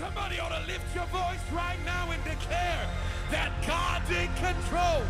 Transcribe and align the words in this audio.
Somebody 0.00 0.40
ought 0.40 0.48
to 0.48 0.66
lift 0.66 0.94
your 0.94 1.04
voice 1.12 1.44
right 1.52 1.76
now 1.84 2.10
and 2.10 2.24
declare 2.24 2.88
that 3.30 3.52
God's 3.68 4.08
in 4.08 4.32
control. 4.40 5.04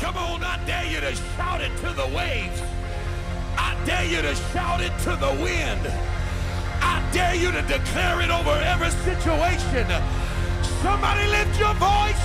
Come 0.00 0.16
on, 0.16 0.42
I 0.42 0.56
dare 0.64 0.88
you 0.88 1.00
to 1.00 1.14
shout 1.36 1.60
it 1.60 1.68
to 1.84 1.92
the 1.92 2.08
waves. 2.16 2.62
I 3.58 3.76
dare 3.84 4.06
you 4.06 4.22
to 4.22 4.34
shout 4.56 4.80
it 4.80 4.96
to 5.04 5.16
the 5.20 5.36
wind. 5.36 5.84
I 6.80 7.06
dare 7.12 7.34
you 7.34 7.52
to 7.52 7.60
declare 7.60 8.22
it 8.22 8.30
over 8.30 8.56
every 8.64 8.88
situation. 9.04 9.84
Somebody 10.80 11.28
lift 11.28 11.60
your 11.60 11.74
voice 11.76 12.24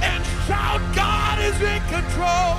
and 0.00 0.24
shout, 0.48 0.80
God 0.96 1.36
is 1.44 1.60
in 1.60 1.84
control. 1.92 2.56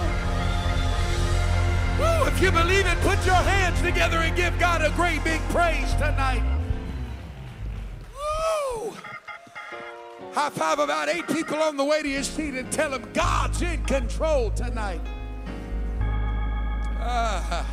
Woo, 1.97 2.29
if 2.29 2.39
you 2.39 2.51
believe 2.51 2.85
it, 2.85 3.01
put 3.01 3.17
your 3.25 3.41
hands 3.41 3.81
together 3.81 4.17
and 4.17 4.35
give 4.35 4.53
God 4.59 4.85
a 4.85 4.91
great 4.91 5.23
big 5.23 5.41
praise 5.49 5.91
tonight. 5.95 6.54
High 10.35 10.49
five 10.49 10.79
about 10.79 11.07
eight 11.07 11.25
people 11.29 11.55
on 11.59 11.77
the 11.77 11.85
way 11.85 12.01
to 12.01 12.09
your 12.09 12.21
seat 12.21 12.55
and 12.55 12.69
tell 12.69 12.89
them 12.89 13.09
God's 13.13 13.61
in 13.61 13.81
control 13.85 14.51
tonight. 14.51 14.99
Ah, 16.99 17.65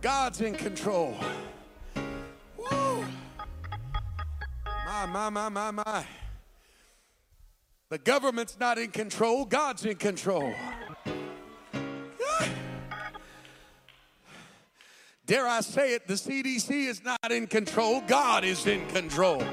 God's 0.00 0.40
in 0.40 0.54
control. 0.54 1.14
Woo! 2.56 3.04
My, 4.64 5.04
my, 5.04 5.28
my, 5.28 5.50
my, 5.50 5.70
my. 5.72 6.06
The 7.90 7.98
government's 7.98 8.58
not 8.58 8.78
in 8.78 8.90
control, 8.90 9.44
God's 9.44 9.84
in 9.84 9.96
control. 9.96 10.54
Ah. 12.24 12.48
Dare 15.26 15.46
I 15.46 15.60
say 15.60 15.92
it, 15.92 16.08
the 16.08 16.14
CDC 16.14 16.70
is 16.70 17.04
not 17.04 17.30
in 17.30 17.46
control, 17.46 18.00
God 18.06 18.42
is 18.42 18.66
in 18.66 18.88
control. 18.88 19.44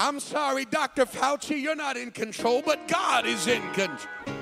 I'm 0.00 0.20
sorry, 0.20 0.64
Dr. 0.64 1.06
Fauci, 1.06 1.60
you're 1.60 1.74
not 1.74 1.96
in 1.96 2.12
control, 2.12 2.62
but 2.64 2.86
God 2.86 3.26
is 3.26 3.48
in 3.48 3.60
control. 3.72 4.36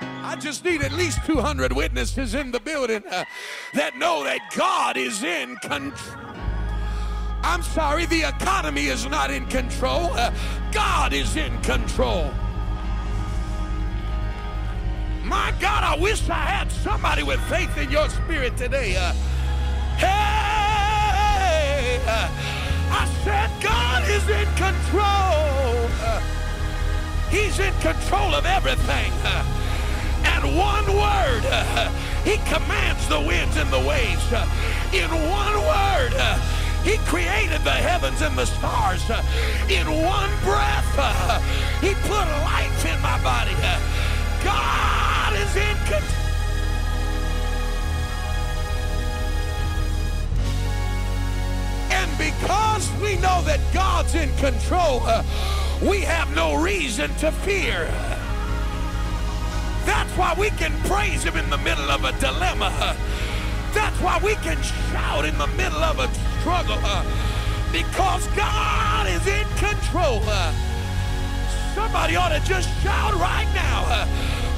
I 0.00 0.36
just 0.36 0.64
need 0.64 0.82
at 0.82 0.92
least 0.92 1.18
200 1.26 1.74
witnesses 1.74 2.32
in 2.32 2.50
the 2.50 2.60
building 2.60 3.02
uh, 3.10 3.26
that 3.74 3.98
know 3.98 4.24
that 4.24 4.40
God 4.56 4.96
is 4.96 5.22
in 5.22 5.56
control. 5.56 6.34
I'm 7.42 7.62
sorry, 7.62 8.06
the 8.06 8.22
economy 8.22 8.86
is 8.86 9.06
not 9.06 9.30
in 9.30 9.44
control. 9.46 10.12
Uh, 10.14 10.32
God 10.72 11.12
is 11.12 11.36
in 11.36 11.60
control. 11.60 12.32
My 15.24 15.52
God, 15.60 15.84
I 15.84 15.98
wish 16.00 16.26
I 16.30 16.34
had 16.34 16.72
somebody 16.72 17.22
with 17.22 17.40
faith 17.50 17.76
in 17.76 17.90
your 17.90 18.08
spirit 18.08 18.56
today. 18.56 18.96
Uh, 18.96 19.12
hey, 19.98 22.00
uh, 22.06 22.65
I 22.90 23.06
said, 23.24 23.50
God 23.62 24.02
is 24.08 24.28
in 24.28 24.46
control. 24.54 25.88
He's 27.30 27.58
in 27.58 27.74
control 27.80 28.34
of 28.34 28.46
everything. 28.46 29.12
And 30.24 30.56
one 30.56 30.86
word, 30.94 31.44
He 32.24 32.38
commands 32.50 33.08
the 33.08 33.20
winds 33.20 33.56
and 33.56 33.70
the 33.70 33.80
waves. 33.80 34.26
In 34.92 35.10
one 35.10 35.56
word, 35.62 36.14
He 36.84 36.98
created 37.06 37.62
the 37.64 37.70
heavens 37.70 38.22
and 38.22 38.36
the 38.36 38.46
stars. 38.46 39.02
In 39.68 39.86
one 39.90 40.30
breath, 40.42 41.42
He 41.80 41.94
put 42.06 42.26
life 42.46 42.84
in 42.86 43.00
my 43.00 43.18
body. 43.22 43.54
God 44.44 45.32
is 45.34 45.56
in 45.56 45.76
control. 45.86 46.25
Because 52.18 52.90
we 53.02 53.16
know 53.16 53.42
that 53.42 53.60
God's 53.74 54.14
in 54.14 54.30
control, 54.36 55.00
uh, 55.04 55.22
we 55.82 56.00
have 56.00 56.34
no 56.34 56.54
reason 56.56 57.14
to 57.16 57.32
fear. 57.32 57.86
That's 59.84 60.10
why 60.16 60.34
we 60.38 60.50
can 60.50 60.72
praise 60.88 61.24
Him 61.24 61.36
in 61.36 61.48
the 61.50 61.58
middle 61.58 61.90
of 61.90 62.04
a 62.04 62.12
dilemma. 62.20 62.96
That's 63.74 64.00
why 64.00 64.18
we 64.24 64.34
can 64.36 64.60
shout 64.90 65.24
in 65.24 65.36
the 65.38 65.46
middle 65.48 65.82
of 65.84 65.98
a 65.98 66.08
struggle. 66.40 66.78
uh, 66.82 67.04
Because 67.72 68.26
God 68.28 69.06
is 69.08 69.26
in 69.26 69.46
control. 69.58 70.20
Uh, 70.24 70.52
Somebody 71.74 72.16
ought 72.16 72.30
to 72.30 72.40
just 72.48 72.70
shout 72.82 73.14
right 73.16 73.46
now 73.54 73.84
uh, 73.88 74.06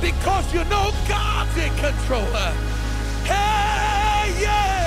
because 0.01 0.55
you 0.55 0.63
know 0.67 0.93
God's 1.09 1.57
in 1.59 1.71
control. 1.77 2.25
Hey, 3.27 4.41
yeah. 4.41 4.78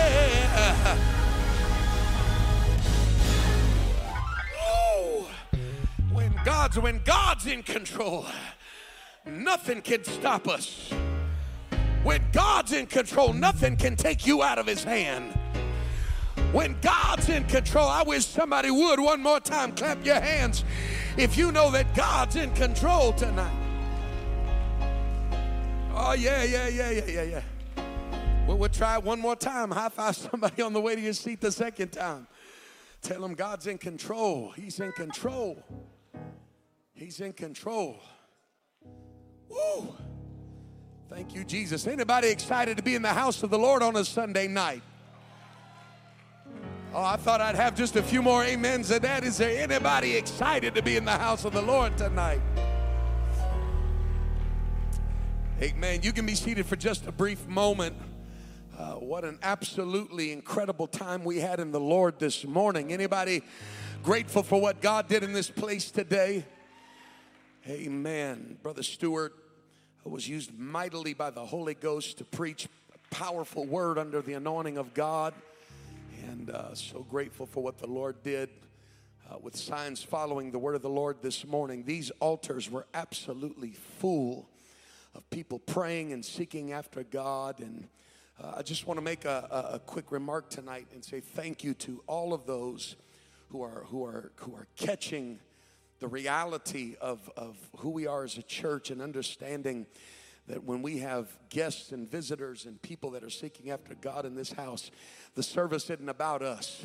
God's 6.71 6.83
when 6.83 7.01
God's 7.03 7.47
in 7.47 7.63
control, 7.63 8.25
nothing 9.25 9.81
can 9.81 10.05
stop 10.05 10.47
us. 10.47 10.89
When 12.03 12.21
God's 12.31 12.71
in 12.71 12.85
control, 12.85 13.33
nothing 13.33 13.75
can 13.75 13.97
take 13.97 14.25
you 14.25 14.41
out 14.41 14.57
of 14.57 14.67
his 14.67 14.81
hand. 14.81 15.37
When 16.53 16.77
God's 16.79 17.27
in 17.27 17.43
control, 17.43 17.89
I 17.89 18.03
wish 18.03 18.25
somebody 18.25 18.71
would 18.71 19.01
one 19.01 19.21
more 19.21 19.41
time 19.41 19.73
clap 19.73 20.05
your 20.05 20.21
hands 20.21 20.63
if 21.17 21.37
you 21.37 21.51
know 21.51 21.71
that 21.71 21.93
God's 21.93 22.37
in 22.37 22.53
control 22.53 23.11
tonight. 23.11 23.51
Oh, 25.93 26.13
yeah, 26.13 26.43
yeah, 26.45 26.69
yeah, 26.69 26.91
yeah, 26.91 27.05
yeah, 27.05 27.23
yeah. 27.23 27.41
Well, 28.47 28.57
we'll 28.57 28.69
try 28.69 28.97
one 28.97 29.19
more 29.19 29.35
time. 29.35 29.71
High 29.71 29.89
five 29.89 30.15
somebody 30.15 30.61
on 30.61 30.71
the 30.71 30.79
way 30.79 30.95
to 30.95 31.01
your 31.01 31.11
seat 31.11 31.41
the 31.41 31.51
second 31.51 31.89
time. 31.89 32.27
Tell 33.01 33.19
them 33.19 33.33
God's 33.33 33.67
in 33.67 33.77
control. 33.77 34.51
He's 34.51 34.79
in 34.79 34.93
control. 34.93 35.61
He's 37.01 37.19
in 37.19 37.33
control. 37.33 37.99
Woo! 39.49 39.95
Thank 41.09 41.33
you, 41.33 41.43
Jesus. 41.43 41.87
Anybody 41.87 42.27
excited 42.27 42.77
to 42.77 42.83
be 42.83 42.93
in 42.93 43.01
the 43.01 43.09
house 43.09 43.41
of 43.41 43.49
the 43.49 43.57
Lord 43.57 43.81
on 43.81 43.95
a 43.95 44.05
Sunday 44.05 44.47
night? 44.47 44.83
Oh, 46.93 47.03
I 47.03 47.15
thought 47.15 47.41
I'd 47.41 47.55
have 47.55 47.75
just 47.75 47.95
a 47.95 48.03
few 48.03 48.21
more 48.21 48.43
amens 48.45 48.89
than 48.89 49.01
that. 49.01 49.23
Is 49.23 49.39
there 49.39 49.63
anybody 49.63 50.15
excited 50.15 50.75
to 50.75 50.83
be 50.83 50.95
in 50.95 51.03
the 51.03 51.11
house 51.11 51.43
of 51.43 51.53
the 51.53 51.61
Lord 51.63 51.97
tonight? 51.97 52.39
Amen. 55.59 56.01
You 56.03 56.13
can 56.13 56.27
be 56.27 56.35
seated 56.35 56.67
for 56.67 56.75
just 56.75 57.07
a 57.07 57.11
brief 57.11 57.47
moment. 57.47 57.95
Uh, 58.77 58.91
what 58.93 59.25
an 59.25 59.39
absolutely 59.41 60.31
incredible 60.31 60.85
time 60.85 61.23
we 61.23 61.39
had 61.39 61.59
in 61.59 61.71
the 61.71 61.79
Lord 61.79 62.19
this 62.19 62.45
morning. 62.45 62.93
Anybody 62.93 63.41
grateful 64.03 64.43
for 64.43 64.61
what 64.61 64.81
God 64.81 65.07
did 65.07 65.23
in 65.23 65.33
this 65.33 65.49
place 65.49 65.89
today? 65.89 66.45
Amen. 67.67 68.57
Brother 68.63 68.81
Stewart 68.81 69.35
was 70.03 70.27
used 70.27 70.57
mightily 70.57 71.13
by 71.13 71.29
the 71.29 71.45
Holy 71.45 71.75
Ghost 71.75 72.17
to 72.17 72.23
preach 72.23 72.67
a 72.95 73.15
powerful 73.15 73.65
word 73.65 73.99
under 73.99 74.19
the 74.19 74.33
anointing 74.33 74.79
of 74.79 74.95
God. 74.95 75.35
And 76.27 76.49
uh, 76.49 76.73
so 76.73 77.05
grateful 77.07 77.45
for 77.45 77.61
what 77.61 77.77
the 77.77 77.85
Lord 77.85 78.23
did 78.23 78.49
uh, 79.29 79.37
with 79.39 79.55
signs 79.55 80.01
following 80.01 80.49
the 80.49 80.57
word 80.57 80.73
of 80.73 80.81
the 80.81 80.89
Lord 80.89 81.17
this 81.21 81.45
morning. 81.45 81.83
These 81.83 82.09
altars 82.19 82.67
were 82.67 82.87
absolutely 82.95 83.73
full 83.99 84.49
of 85.13 85.29
people 85.29 85.59
praying 85.59 86.13
and 86.13 86.25
seeking 86.25 86.71
after 86.71 87.03
God. 87.03 87.59
And 87.59 87.87
uh, 88.43 88.53
I 88.57 88.63
just 88.63 88.87
want 88.87 88.97
to 88.97 89.03
make 89.03 89.23
a, 89.25 89.47
a, 89.51 89.75
a 89.75 89.79
quick 89.79 90.11
remark 90.11 90.49
tonight 90.49 90.87
and 90.95 91.05
say 91.05 91.19
thank 91.19 91.63
you 91.63 91.75
to 91.75 92.01
all 92.07 92.33
of 92.33 92.47
those 92.47 92.95
who 93.49 93.61
are 93.61 93.83
who 93.89 94.03
are 94.03 94.31
who 94.37 94.55
are 94.55 94.65
catching 94.75 95.37
the 96.01 96.07
reality 96.07 96.95
of, 96.99 97.29
of 97.37 97.55
who 97.77 97.91
we 97.91 98.07
are 98.07 98.23
as 98.23 98.35
a 98.35 98.41
church 98.41 98.89
and 98.89 99.01
understanding 99.01 99.85
that 100.47 100.63
when 100.63 100.81
we 100.81 100.97
have 100.97 101.27
guests 101.49 101.91
and 101.91 102.09
visitors 102.09 102.65
and 102.65 102.81
people 102.81 103.11
that 103.11 103.23
are 103.23 103.29
seeking 103.29 103.69
after 103.69 103.93
God 103.93 104.25
in 104.25 104.33
this 104.33 104.51
house, 104.51 104.89
the 105.35 105.43
service 105.43 105.89
isn't 105.91 106.09
about 106.09 106.41
us. 106.41 106.83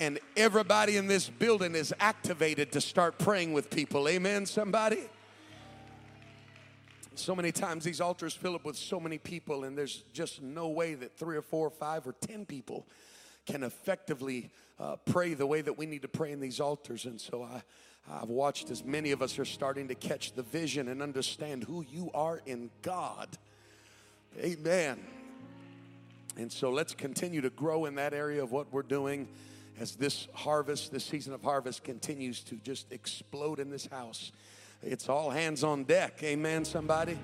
And 0.00 0.18
everybody 0.36 0.96
in 0.96 1.06
this 1.06 1.28
building 1.28 1.76
is 1.76 1.94
activated 2.00 2.72
to 2.72 2.80
start 2.80 3.18
praying 3.18 3.52
with 3.52 3.70
people. 3.70 4.08
Amen, 4.08 4.44
somebody? 4.44 5.04
So 7.14 7.36
many 7.36 7.52
times 7.52 7.84
these 7.84 8.00
altars 8.00 8.34
fill 8.34 8.56
up 8.56 8.64
with 8.64 8.76
so 8.76 8.98
many 8.98 9.18
people, 9.18 9.62
and 9.62 9.78
there's 9.78 10.02
just 10.12 10.42
no 10.42 10.68
way 10.68 10.94
that 10.94 11.16
three 11.16 11.36
or 11.36 11.42
four 11.42 11.68
or 11.68 11.70
five 11.70 12.04
or 12.04 12.14
ten 12.20 12.44
people 12.44 12.84
can 13.46 13.62
effectively 13.62 14.50
uh, 14.78 14.96
pray 15.06 15.34
the 15.34 15.46
way 15.46 15.62
that 15.62 15.78
we 15.78 15.86
need 15.86 16.02
to 16.02 16.08
pray 16.08 16.32
in 16.32 16.40
these 16.40 16.60
altars. 16.60 17.04
And 17.04 17.20
so 17.20 17.42
I, 17.42 17.62
I've 18.10 18.28
watched 18.28 18.70
as 18.70 18.84
many 18.84 19.12
of 19.12 19.22
us 19.22 19.38
are 19.38 19.44
starting 19.44 19.88
to 19.88 19.94
catch 19.94 20.32
the 20.32 20.42
vision 20.42 20.88
and 20.88 21.02
understand 21.02 21.64
who 21.64 21.84
you 21.88 22.10
are 22.12 22.42
in 22.46 22.70
God. 22.82 23.28
Amen. 24.38 24.98
And 26.36 26.52
so 26.52 26.70
let's 26.70 26.94
continue 26.94 27.40
to 27.40 27.50
grow 27.50 27.86
in 27.86 27.94
that 27.94 28.12
area 28.12 28.42
of 28.42 28.52
what 28.52 28.70
we're 28.70 28.82
doing 28.82 29.26
as 29.80 29.96
this 29.96 30.28
harvest, 30.34 30.92
this 30.92 31.04
season 31.04 31.32
of 31.32 31.42
harvest 31.42 31.84
continues 31.84 32.40
to 32.44 32.56
just 32.56 32.92
explode 32.92 33.58
in 33.58 33.70
this 33.70 33.86
house. 33.86 34.32
It's 34.82 35.08
all 35.08 35.30
hands 35.30 35.64
on 35.64 35.84
deck. 35.84 36.22
Amen, 36.22 36.64
somebody? 36.64 37.18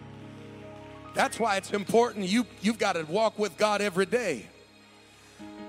That's 1.14 1.38
why 1.38 1.56
it's 1.56 1.72
important 1.72 2.26
you, 2.26 2.46
you've 2.62 2.78
got 2.78 2.94
to 2.94 3.02
walk 3.02 3.38
with 3.38 3.56
God 3.58 3.82
every 3.82 4.06
day. 4.06 4.46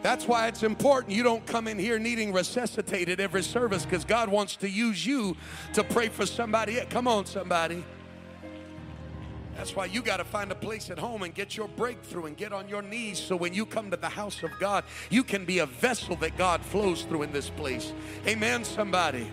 That's 0.03 0.27
why 0.27 0.47
it's 0.47 0.63
important 0.63 1.13
you 1.13 1.23
don't 1.23 1.45
come 1.45 1.67
in 1.69 1.79
here 1.79 1.97
needing 1.97 2.33
resuscitated 2.33 3.21
every 3.21 3.41
service 3.41 3.85
because 3.85 4.03
God 4.03 4.27
wants 4.27 4.57
to 4.57 4.69
use 4.69 5.05
you 5.05 5.38
to 5.73 5.83
pray 5.83 6.09
for 6.09 6.25
somebody. 6.25 6.79
Come 6.89 7.07
on, 7.07 7.25
somebody. 7.25 7.85
That's 9.55 9.75
why 9.75 9.85
you 9.85 10.01
got 10.01 10.17
to 10.17 10.25
find 10.25 10.51
a 10.51 10.55
place 10.55 10.89
at 10.89 11.00
home 11.00 11.23
and 11.23 11.33
get 11.33 11.55
your 11.55 11.69
breakthrough 11.69 12.25
and 12.25 12.35
get 12.35 12.51
on 12.51 12.67
your 12.67 12.81
knees 12.81 13.17
so 13.17 13.38
when 13.38 13.53
you 13.53 13.65
come 13.65 13.91
to 13.91 13.97
the 13.97 14.09
house 14.09 14.44
of 14.44 14.51
God, 14.59 14.83
you 15.09 15.23
can 15.23 15.45
be 15.45 15.59
a 15.59 15.65
vessel 15.65 16.17
that 16.17 16.38
God 16.38 16.61
flows 16.61 17.03
through 17.03 17.21
in 17.21 17.31
this 17.31 17.50
place. 17.50 17.94
Amen, 18.27 18.65
somebody. 18.65 19.31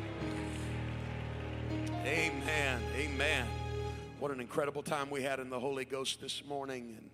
Amen. 2.04 2.80
Amen. 2.96 3.46
What 4.20 4.30
an 4.30 4.40
incredible 4.40 4.82
time 4.82 5.10
we 5.10 5.22
had 5.22 5.40
in 5.40 5.50
the 5.50 5.58
Holy 5.58 5.84
Ghost 5.84 6.20
this 6.20 6.44
morning. 6.46 6.94
And 6.96 7.10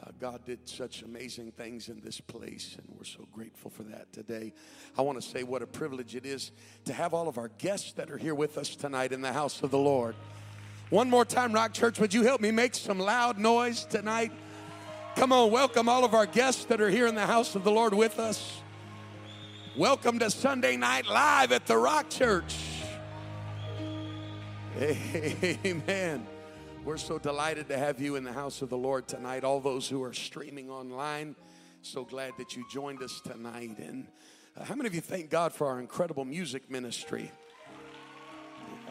uh, 0.00 0.10
God 0.20 0.44
did 0.44 0.68
such 0.68 1.02
amazing 1.02 1.52
things 1.52 1.88
in 1.88 2.00
this 2.00 2.20
place, 2.20 2.76
and 2.78 2.86
we're 2.96 3.04
so 3.04 3.26
grateful 3.32 3.70
for 3.70 3.82
that 3.84 4.12
today. 4.12 4.52
I 4.96 5.02
want 5.02 5.20
to 5.20 5.26
say 5.26 5.42
what 5.42 5.62
a 5.62 5.66
privilege 5.66 6.14
it 6.14 6.26
is 6.26 6.50
to 6.86 6.92
have 6.92 7.14
all 7.14 7.28
of 7.28 7.38
our 7.38 7.48
guests 7.58 7.92
that 7.92 8.10
are 8.10 8.18
here 8.18 8.34
with 8.34 8.58
us 8.58 8.74
tonight 8.74 9.12
in 9.12 9.20
the 9.20 9.32
house 9.32 9.62
of 9.62 9.70
the 9.70 9.78
Lord. 9.78 10.14
One 10.90 11.08
more 11.08 11.24
time, 11.24 11.52
Rock 11.52 11.72
Church, 11.72 11.98
would 12.00 12.12
you 12.12 12.22
help 12.22 12.40
me 12.40 12.50
make 12.50 12.74
some 12.74 12.98
loud 12.98 13.38
noise 13.38 13.84
tonight? 13.84 14.32
Come 15.16 15.32
on, 15.32 15.50
welcome 15.50 15.88
all 15.88 16.04
of 16.04 16.14
our 16.14 16.26
guests 16.26 16.64
that 16.66 16.80
are 16.80 16.90
here 16.90 17.06
in 17.06 17.14
the 17.14 17.26
house 17.26 17.54
of 17.54 17.64
the 17.64 17.70
Lord 17.70 17.94
with 17.94 18.18
us. 18.18 18.60
Welcome 19.76 20.18
to 20.18 20.30
Sunday 20.30 20.76
Night 20.76 21.06
Live 21.06 21.52
at 21.52 21.66
the 21.66 21.76
Rock 21.76 22.10
Church. 22.10 22.56
Amen. 24.80 26.26
We're 26.84 26.96
so 26.96 27.16
delighted 27.16 27.68
to 27.68 27.78
have 27.78 28.00
you 28.00 28.16
in 28.16 28.24
the 28.24 28.32
house 28.32 28.60
of 28.60 28.68
the 28.68 28.76
Lord 28.76 29.06
tonight. 29.06 29.44
All 29.44 29.60
those 29.60 29.88
who 29.88 30.02
are 30.02 30.12
streaming 30.12 30.68
online, 30.68 31.36
so 31.80 32.04
glad 32.04 32.32
that 32.38 32.56
you 32.56 32.64
joined 32.68 33.04
us 33.04 33.20
tonight. 33.20 33.78
And 33.78 34.08
uh, 34.56 34.64
how 34.64 34.74
many 34.74 34.88
of 34.88 34.94
you 34.94 35.00
thank 35.00 35.30
God 35.30 35.52
for 35.52 35.68
our 35.68 35.78
incredible 35.78 36.24
music 36.24 36.68
ministry? 36.68 37.30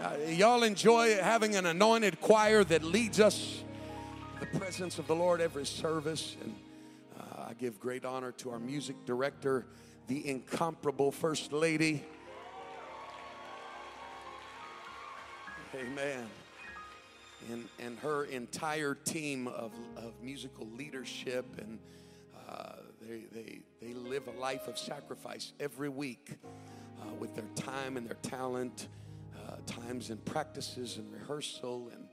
Uh, 0.02 0.16
y'all 0.26 0.64
enjoy 0.64 1.18
having 1.18 1.58
an 1.58 1.66
anointed 1.66 2.22
choir 2.22 2.64
that 2.64 2.82
leads 2.82 3.20
us 3.20 3.62
the 4.40 4.46
presence 4.58 4.98
of 4.98 5.06
the 5.08 5.16
Lord 5.16 5.42
every 5.42 5.66
service. 5.66 6.38
And 6.42 6.56
uh, 7.20 7.48
I 7.50 7.54
give 7.56 7.78
great 7.78 8.06
honor 8.06 8.32
to 8.38 8.52
our 8.52 8.60
music 8.60 8.96
director, 9.06 9.66
the 10.08 10.30
incomparable 10.30 11.12
First 11.12 11.52
Lady. 11.52 12.06
Amen 15.76 16.30
and, 17.50 17.68
and 17.80 17.98
her 18.00 18.26
entire 18.26 18.96
team 18.96 19.48
of, 19.48 19.72
of 19.98 20.14
musical 20.22 20.68
leadership. 20.78 21.46
And 21.58 21.80
uh, 22.50 22.74
they, 23.02 23.24
they, 23.32 23.60
they 23.82 23.94
live 23.94 24.28
a 24.28 24.40
life 24.40 24.68
of 24.68 24.78
sacrifice 24.78 25.54
every 25.60 25.90
week 25.90 26.38
uh, 27.02 27.14
with 27.20 27.36
their 27.36 27.46
time 27.56 27.98
and 27.98 28.06
their 28.08 28.18
talent, 28.22 28.88
uh, 29.36 29.56
times 29.66 30.10
and 30.10 30.24
practices 30.26 30.98
and 30.98 31.12
rehearsal 31.12 31.90
and 31.94 32.06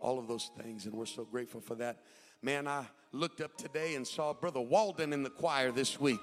all 0.00 0.18
of 0.18 0.28
those 0.28 0.50
things. 0.60 0.86
And 0.86 0.94
we're 0.94 1.06
so 1.06 1.24
grateful 1.24 1.60
for 1.60 1.74
that. 1.76 2.02
Man, 2.42 2.68
I 2.68 2.84
looked 3.12 3.40
up 3.40 3.56
today 3.56 3.94
and 3.94 4.06
saw 4.06 4.34
Brother 4.34 4.60
Walden 4.60 5.12
in 5.12 5.22
the 5.22 5.30
choir 5.30 5.72
this 5.72 5.98
week. 5.98 6.20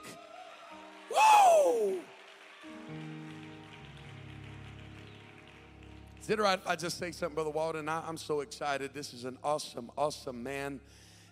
It 6.31 6.39
all 6.39 6.45
right 6.45 6.59
if 6.59 6.67
I 6.67 6.77
just 6.77 6.97
say 6.97 7.11
something, 7.11 7.35
Brother 7.35 7.49
Walden? 7.49 7.89
I, 7.89 8.07
am 8.07 8.15
so 8.15 8.39
excited. 8.39 8.93
This 8.93 9.13
is 9.13 9.25
an 9.25 9.37
awesome, 9.43 9.91
awesome 9.97 10.41
man 10.41 10.79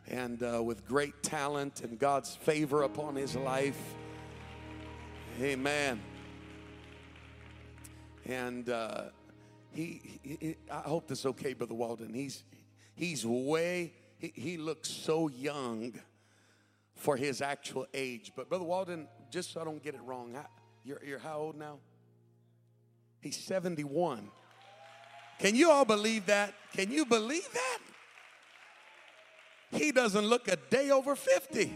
and 0.10 0.44
uh, 0.44 0.62
with 0.62 0.86
great 0.86 1.24
talent 1.24 1.82
and 1.82 1.98
God's 1.98 2.36
favor 2.36 2.84
upon 2.84 3.16
his 3.16 3.36
life. 3.36 3.80
Amen. 5.42 6.02
And 8.26 8.70
uh, 8.70 9.04
he, 9.72 10.20
he, 10.22 10.56
I 10.70 10.82
hope 10.82 11.08
this 11.08 11.20
is 11.20 11.26
okay, 11.28 11.54
Brother 11.54 11.76
Walden. 11.76 12.14
He's, 12.14 12.44
he's 12.96 13.26
way, 13.26 13.94
he, 14.18 14.34
he 14.36 14.58
looks 14.58 14.90
so 14.90 15.30
young 15.30 15.94
for 16.96 17.16
his 17.16 17.42
actual 17.42 17.88
age. 17.94 18.34
But 18.36 18.50
Brother 18.50 18.66
Walden, 18.66 19.08
just 19.32 19.54
so 19.54 19.62
I 19.62 19.64
don't 19.64 19.82
get 19.82 19.96
it 19.96 20.02
wrong, 20.04 20.36
you're, 20.84 21.02
you're 21.06 21.20
how 21.20 21.38
old 21.38 21.56
now? 21.56 21.78
He's 23.22 23.38
71. 23.38 24.30
Can 25.40 25.56
you 25.56 25.72
all 25.72 25.86
believe 25.86 26.26
that? 26.26 26.54
Can 26.76 26.92
you 26.92 27.06
believe 27.06 27.48
that? 27.54 27.80
He 29.72 29.92
doesn't 29.92 30.26
look 30.26 30.48
a 30.48 30.58
day 30.70 30.92
over 30.92 31.16
50. 31.16 31.74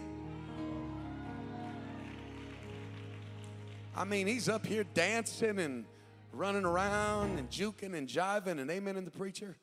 I 3.96 4.04
mean, 4.04 4.28
he's 4.28 4.50
up 4.50 4.66
here 4.66 4.84
dancing 4.84 5.60
and 5.60 5.86
running 6.34 6.66
around 6.66 7.38
and 7.38 7.50
juking 7.50 7.96
and 7.96 8.08
jiving 8.08 8.60
and 8.60 8.70
amen 8.70 8.98
in 8.98 9.06
the 9.06 9.12
preacher. 9.12 9.56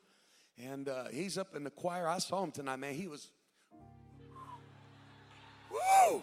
And 0.57 0.89
uh, 0.89 1.09
he's 1.13 1.37
up 1.37 1.55
in 1.55 1.65
the 1.65 1.71
choir. 1.71 2.07
I 2.09 2.19
saw 2.19 2.43
him 2.43 2.53
tonight, 2.53 2.77
man. 2.77 2.95
He 2.95 3.09
was, 3.09 3.31
woo! 5.71 6.23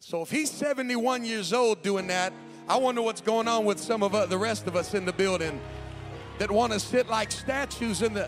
So 0.00 0.22
if 0.22 0.30
he's 0.30 0.50
71 0.50 1.24
years 1.24 1.52
old 1.52 1.82
doing 1.82 2.08
that, 2.08 2.32
I 2.66 2.78
wonder 2.78 3.02
what's 3.02 3.20
going 3.20 3.46
on 3.46 3.66
with 3.66 3.78
some 3.78 4.02
of 4.02 4.14
uh, 4.14 4.24
the 4.24 4.38
rest 4.38 4.66
of 4.66 4.74
us 4.74 4.94
in 4.94 5.04
the 5.04 5.12
building 5.12 5.60
that 6.38 6.50
want 6.50 6.72
to 6.72 6.80
sit 6.80 7.08
like 7.08 7.30
statues 7.30 8.00
in 8.00 8.14
the. 8.14 8.24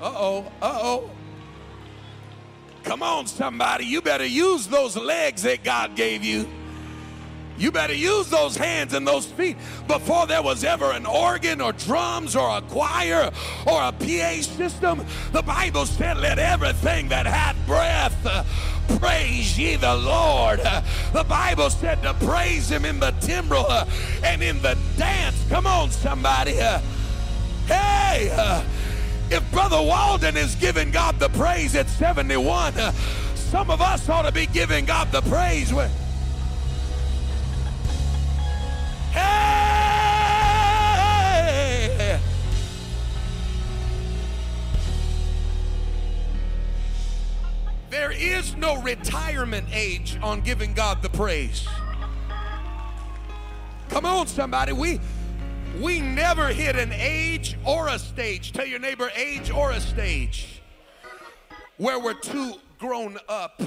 Uh 0.00 0.14
oh, 0.14 0.52
uh 0.62 0.78
oh. 0.80 1.10
Come 2.84 3.02
on, 3.02 3.26
somebody. 3.26 3.84
You 3.84 4.00
better 4.00 4.26
use 4.26 4.66
those 4.68 4.96
legs 4.96 5.42
that 5.42 5.64
God 5.64 5.96
gave 5.96 6.24
you. 6.24 6.48
You 7.58 7.70
better 7.70 7.94
use 7.94 8.28
those 8.28 8.56
hands 8.56 8.94
and 8.94 9.06
those 9.06 9.26
feet 9.26 9.56
before 9.86 10.26
there 10.26 10.42
was 10.42 10.64
ever 10.64 10.92
an 10.92 11.06
organ 11.06 11.60
or 11.60 11.72
drums 11.72 12.34
or 12.34 12.58
a 12.58 12.62
choir 12.62 13.30
or 13.66 13.82
a 13.82 13.92
PA 13.92 14.42
system. 14.42 15.04
The 15.32 15.42
Bible 15.42 15.86
said, 15.86 16.16
Let 16.18 16.38
everything 16.38 17.08
that 17.08 17.26
had 17.26 17.54
breath 17.66 18.16
uh, 18.24 18.44
praise 18.98 19.58
ye 19.58 19.76
the 19.76 19.94
Lord. 19.94 20.60
Uh, 20.60 20.82
the 21.12 21.24
Bible 21.24 21.70
said 21.70 22.02
to 22.02 22.14
praise 22.14 22.68
him 22.68 22.84
in 22.84 22.98
the 23.00 23.12
timbrel 23.20 23.66
uh, 23.68 23.86
and 24.24 24.42
in 24.42 24.60
the 24.62 24.76
dance. 24.96 25.36
Come 25.48 25.66
on, 25.66 25.90
somebody. 25.90 26.52
Hey, 27.66 28.30
if 29.30 29.50
Brother 29.50 29.80
Walden 29.80 30.36
is 30.36 30.54
giving 30.56 30.90
God 30.90 31.18
the 31.18 31.28
praise 31.30 31.74
at 31.74 31.88
71, 31.88 32.74
uh, 32.74 32.92
some 33.34 33.70
of 33.70 33.80
us 33.80 34.08
ought 34.08 34.22
to 34.22 34.32
be 34.32 34.46
giving 34.46 34.84
God 34.84 35.10
the 35.10 35.22
praise. 35.22 35.72
Hey! 39.12 40.72
There 47.90 48.12
is 48.12 48.56
no 48.56 48.80
retirement 48.82 49.66
age 49.72 50.18
on 50.22 50.40
giving 50.40 50.74
God 50.74 51.02
the 51.02 51.10
praise. 51.10 51.66
Come 53.90 54.06
on, 54.06 54.26
somebody. 54.26 54.72
We 54.72 55.00
we 55.80 56.00
never 56.00 56.48
hit 56.48 56.76
an 56.76 56.92
age 56.92 57.56
or 57.64 57.88
a 57.88 57.98
stage. 57.98 58.52
Tell 58.52 58.66
your 58.66 58.78
neighbor 58.78 59.10
age 59.14 59.50
or 59.50 59.70
a 59.72 59.80
stage 59.80 60.62
where 61.76 61.98
we're 61.98 62.14
too 62.14 62.54
grown 62.78 63.18
up 63.28 63.62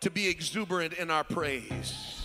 to 0.00 0.10
be 0.10 0.28
exuberant 0.28 0.92
in 0.94 1.10
our 1.10 1.24
praise. 1.24 2.17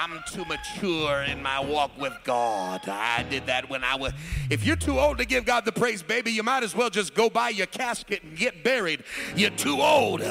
I'm 0.00 0.22
too 0.28 0.44
mature 0.44 1.22
in 1.22 1.42
my 1.42 1.58
walk 1.58 1.90
with 1.98 2.12
God. 2.22 2.88
I 2.88 3.24
did 3.24 3.46
that 3.46 3.68
when 3.68 3.82
I 3.82 3.96
was. 3.96 4.12
If 4.48 4.64
you're 4.64 4.76
too 4.76 5.00
old 5.00 5.18
to 5.18 5.24
give 5.24 5.44
God 5.44 5.64
the 5.64 5.72
praise, 5.72 6.04
baby, 6.04 6.30
you 6.30 6.44
might 6.44 6.62
as 6.62 6.72
well 6.72 6.88
just 6.88 7.16
go 7.16 7.28
buy 7.28 7.48
your 7.48 7.66
casket 7.66 8.22
and 8.22 8.36
get 8.36 8.62
buried. 8.62 9.02
You're 9.34 9.50
too 9.50 9.80
old. 9.80 10.22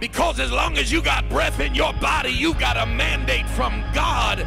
Because 0.00 0.40
as 0.40 0.50
long 0.50 0.76
as 0.76 0.90
you 0.90 1.00
got 1.00 1.28
breath 1.28 1.60
in 1.60 1.72
your 1.72 1.92
body, 1.94 2.30
you 2.30 2.52
got 2.54 2.76
a 2.76 2.84
mandate 2.84 3.48
from 3.50 3.84
God 3.94 4.38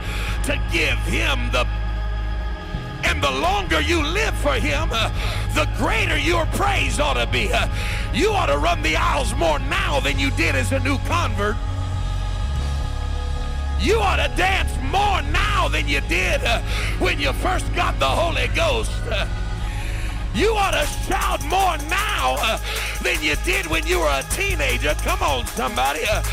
to 0.43 0.61
give 0.73 0.97
Him 0.99 1.49
the 1.53 1.65
and 3.05 3.23
the 3.23 3.31
longer 3.31 3.79
you 3.79 4.03
live 4.05 4.37
for 4.39 4.53
him, 4.53 4.89
uh, 4.91 5.09
the 5.53 5.69
greater 5.77 6.17
your 6.17 6.45
praise 6.47 6.99
ought 6.99 7.13
to 7.13 7.27
be. 7.27 7.49
Uh, 7.53 7.69
you 8.13 8.31
ought 8.31 8.47
to 8.47 8.57
run 8.57 8.81
the 8.81 8.97
aisles 8.97 9.33
more 9.35 9.59
now 9.59 9.99
than 9.99 10.19
you 10.19 10.31
did 10.31 10.55
as 10.55 10.71
a 10.73 10.79
new 10.79 10.97
convert. 11.05 11.55
You 13.79 13.99
ought 13.99 14.17
to 14.17 14.35
dance 14.35 14.71
more 14.91 15.21
now 15.31 15.67
than 15.67 15.87
you 15.87 16.01
did 16.01 16.43
uh, 16.43 16.61
when 16.99 17.19
you 17.19 17.31
first 17.33 17.73
got 17.75 17.99
the 17.99 18.05
Holy 18.05 18.47
Ghost. 18.55 18.91
Uh, 19.09 19.27
you 20.33 20.53
ought 20.53 20.71
to 20.71 20.85
shout 21.05 21.41
more 21.43 21.77
now 21.89 22.35
uh, 22.39 22.59
than 23.03 23.21
you 23.23 23.35
did 23.45 23.67
when 23.67 23.85
you 23.85 23.99
were 23.99 24.09
a 24.09 24.23
teenager. 24.31 24.93
Come 24.95 25.21
on, 25.21 25.45
somebody. 25.47 26.01
Uh, 26.09 26.23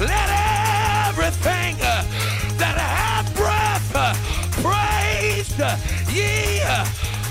let 0.00 1.08
everything 1.08 1.76
uh, 1.82 2.02
that 2.58 2.76
hath 2.78 3.34
breath 3.36 3.92
uh, 3.94 4.14
praise 4.62 5.50
ye 6.12 6.60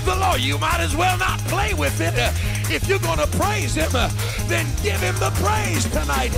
the 0.04 0.16
Lord. 0.16 0.40
You 0.40 0.58
might 0.58 0.80
as 0.80 0.96
well 0.96 1.16
not 1.18 1.38
play 1.40 1.74
with 1.74 2.00
it. 2.00 2.14
if 2.70 2.88
you're 2.88 2.98
going 2.98 3.18
to 3.18 3.26
praise 3.38 3.74
Him, 3.74 3.92
then 4.48 4.66
give 4.82 5.00
him 5.00 5.14
the 5.16 5.30
praise 5.36 5.84
tonight. 5.84 6.32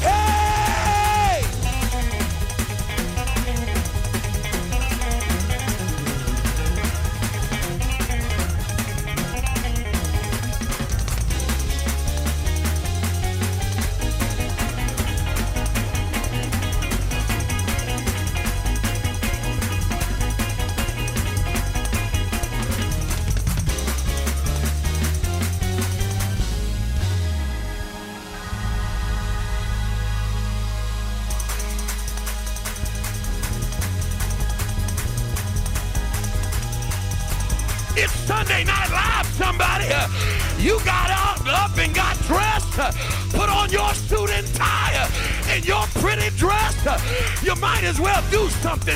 Hey! 0.00 0.49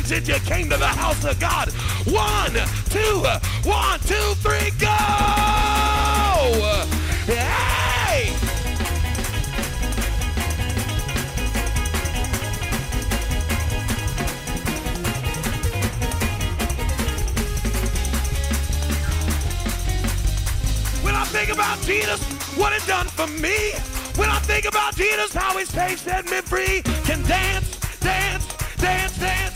Since 0.05 0.29
you 0.29 0.35
came 0.41 0.69
to 0.69 0.77
the 0.77 0.87
house 0.87 1.25
of 1.25 1.41
God. 1.41 1.71
One, 2.07 2.53
two, 2.91 3.25
one, 3.69 3.99
two, 4.01 4.35
three, 4.43 4.71
go! 4.79 4.87
Hey! 7.27 8.29
When 21.03 21.15
I 21.15 21.25
think 21.25 21.51
about 21.51 21.81
Jesus, 21.83 22.23
what 22.57 22.73
it 22.75 22.87
done 22.87 23.07
for 23.07 23.27
me. 23.27 23.73
When 24.17 24.29
I 24.29 24.39
think 24.41 24.67
about 24.67 24.97
Jesus, 24.97 25.33
how 25.33 25.57
he 25.57 25.65
saved, 25.65 26.01
set 26.01 26.27
me 26.27 26.41
free. 26.43 26.83
Can 27.05 27.23
dance, 27.23 27.79
dance, 28.01 28.47
dance, 28.77 29.19
dance. 29.19 29.54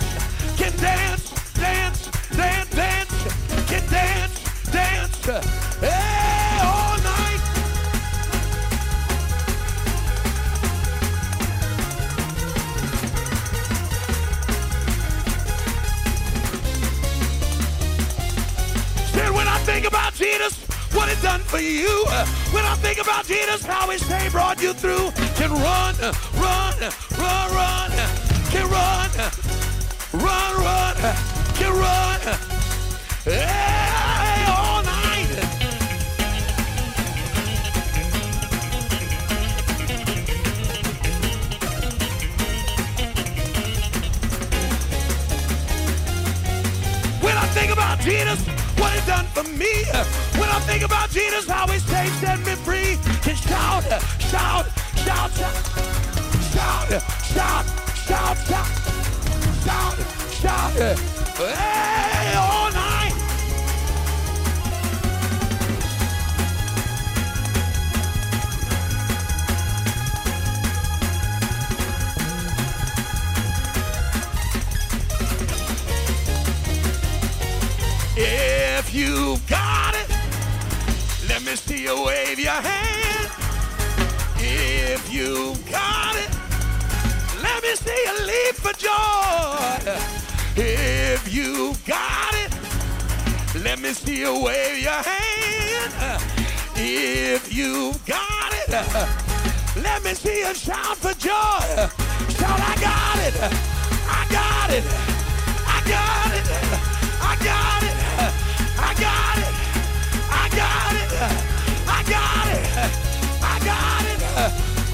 Can 0.59 0.77
dance, 0.79 1.55
dance, 1.55 2.11
dance, 2.37 2.71
dance. 2.71 3.13
Can 3.69 3.85
dance, 3.89 4.67
dance. 4.73 5.27
Hey, 5.79 6.59
all 6.61 6.97
night. 6.99 7.43
Said 19.13 19.31
when 19.31 19.47
I 19.47 19.59
think 19.65 19.87
about 19.87 20.13
Jesus, 20.15 20.59
what 20.93 21.09
it 21.09 21.23
done 21.23 21.41
for 21.41 21.61
you. 21.61 22.05
When 22.51 22.65
I 22.65 22.75
think 22.83 22.99
about 23.01 23.27
Jesus, 23.27 23.65
how 23.65 23.89
he 23.91 23.99
saved, 23.99 24.33
brought 24.33 24.61
you 24.61 24.73
through. 24.73 25.13
Can 25.37 25.53
run, 25.53 25.95
run, 26.35 26.75
run, 27.17 27.51
run, 27.55 27.88
Run, 30.13 30.57
run, 30.57 30.97
you 31.61 31.71
run. 31.71 32.21
Hey, 33.25 34.45
all 34.49 34.83
night. 34.83 35.29
When 47.21 47.37
I 47.37 47.47
think 47.49 47.71
about 47.73 48.01
Jesus, 48.01 48.41
what 48.79 48.93
he 48.95 49.07
done 49.07 49.27
for 49.27 49.43
me. 49.43 49.85
When 50.41 50.49
I 50.49 50.59
think 50.61 50.85
about 50.85 51.11
Jesus, 51.11 51.47
how 51.47 51.67
he 51.67 51.79
saved, 51.81 52.15
set 52.15 52.39
me 52.39 52.55
free. 52.55 52.97
Can 53.21 53.37
shout, 53.37 53.85
shout, 54.21 54.67
shout, 54.97 55.33
shout, 55.33 55.61
shout, 56.51 56.89
shout, 56.95 57.03
shout, 57.27 57.67
shout. 58.07 58.39
shout 58.49 58.88
shout. 59.69 60.73
Hey, 60.73 62.35
all 62.37 62.71
night. 62.73 63.13
If 78.17 78.95
you 78.95 79.37
got 79.49 79.95
it, 79.95 80.09
let 81.29 81.43
me 81.43 81.57
see 81.57 81.83
you 81.83 82.05
wave 82.05 82.39
your 82.39 82.53
hand. 82.53 83.31
If 84.41 85.13
you 85.13 85.55
got 85.71 86.17
it, 86.17 86.31
let 87.43 87.63
me 87.63 87.75
see 87.75 87.91
you 88.07 88.27
leap 88.27 88.55
for 88.57 88.73
joy. 88.89 89.99
If 90.57 91.33
you 91.33 91.75
got 91.87 92.35
it, 92.35 92.53
let 93.63 93.79
me 93.81 93.93
see 93.93 94.21
you 94.21 94.43
wave 94.43 94.83
your 94.83 95.03
hand. 95.11 95.93
If 96.75 97.53
you 97.53 97.95
got 98.07 98.51
it, 98.63 98.69
let 99.83 100.03
me 100.05 100.15
see 100.15 100.41
you 100.41 100.55
shout 100.55 100.97
for 100.97 101.15
joy. 101.15 101.65
Shout, 102.39 102.61
I 102.61 102.75
got 102.89 103.19
it. 103.27 103.35
I 104.19 104.23
got 104.39 104.71
it. 104.77 104.85
I 105.67 105.79
got 105.95 106.31
it. 106.39 106.47
I 107.21 107.35
got 107.51 107.83
it. 107.89 107.97
I 108.79 108.95
got 109.05 109.39
it. 109.39 109.57
I 110.31 110.49
got 110.57 110.93
it. 111.03 111.15
I 111.91 112.03
got 112.17 112.49
it. 112.63 112.89
I 113.43 113.59
got 113.69 114.05
it. 114.13 114.21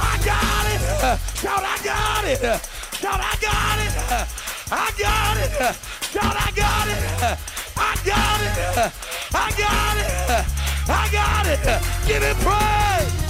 I 0.01 0.15
got 0.29 0.65
it. 0.73 0.83
Shout, 1.43 1.63
I 1.63 1.79
got 1.85 2.25
it. 2.25 2.41
Shout, 3.01 3.21
I 3.21 3.37
got 3.41 3.51
it. 3.51 3.54
I 4.71 4.92
got 4.97 5.37
it. 5.38 5.50
Shout, 6.12 6.37
I 6.37 6.50
got 6.54 6.88
it. 6.88 7.38
I 7.76 7.97
got 8.04 8.40
it. 8.40 8.92
I 9.35 9.50
got 9.59 9.97
it. 9.99 10.47
I 10.88 11.09
got 11.11 11.47
it. 11.47 12.06
Give 12.06 12.23
it 12.23 12.37
praise. 12.37 13.24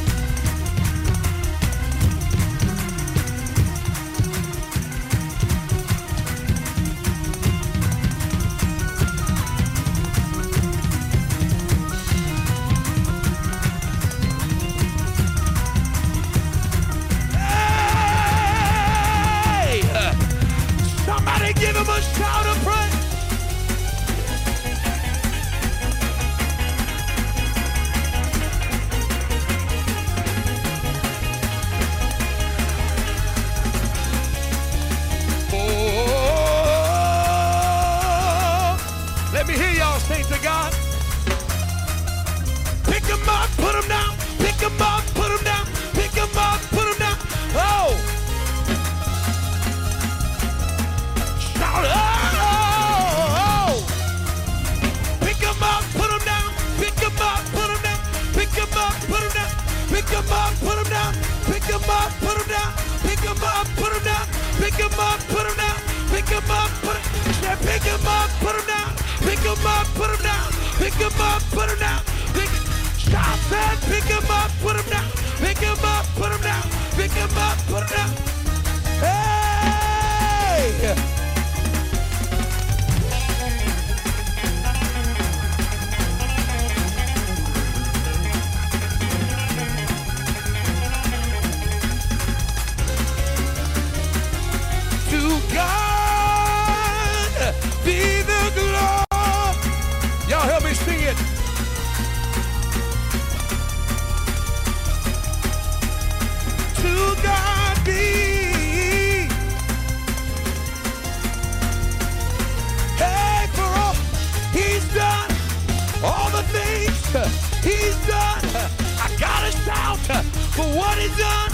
For 120.54 120.66
what 120.78 120.96
he's 120.98 121.16
done. 121.18 121.50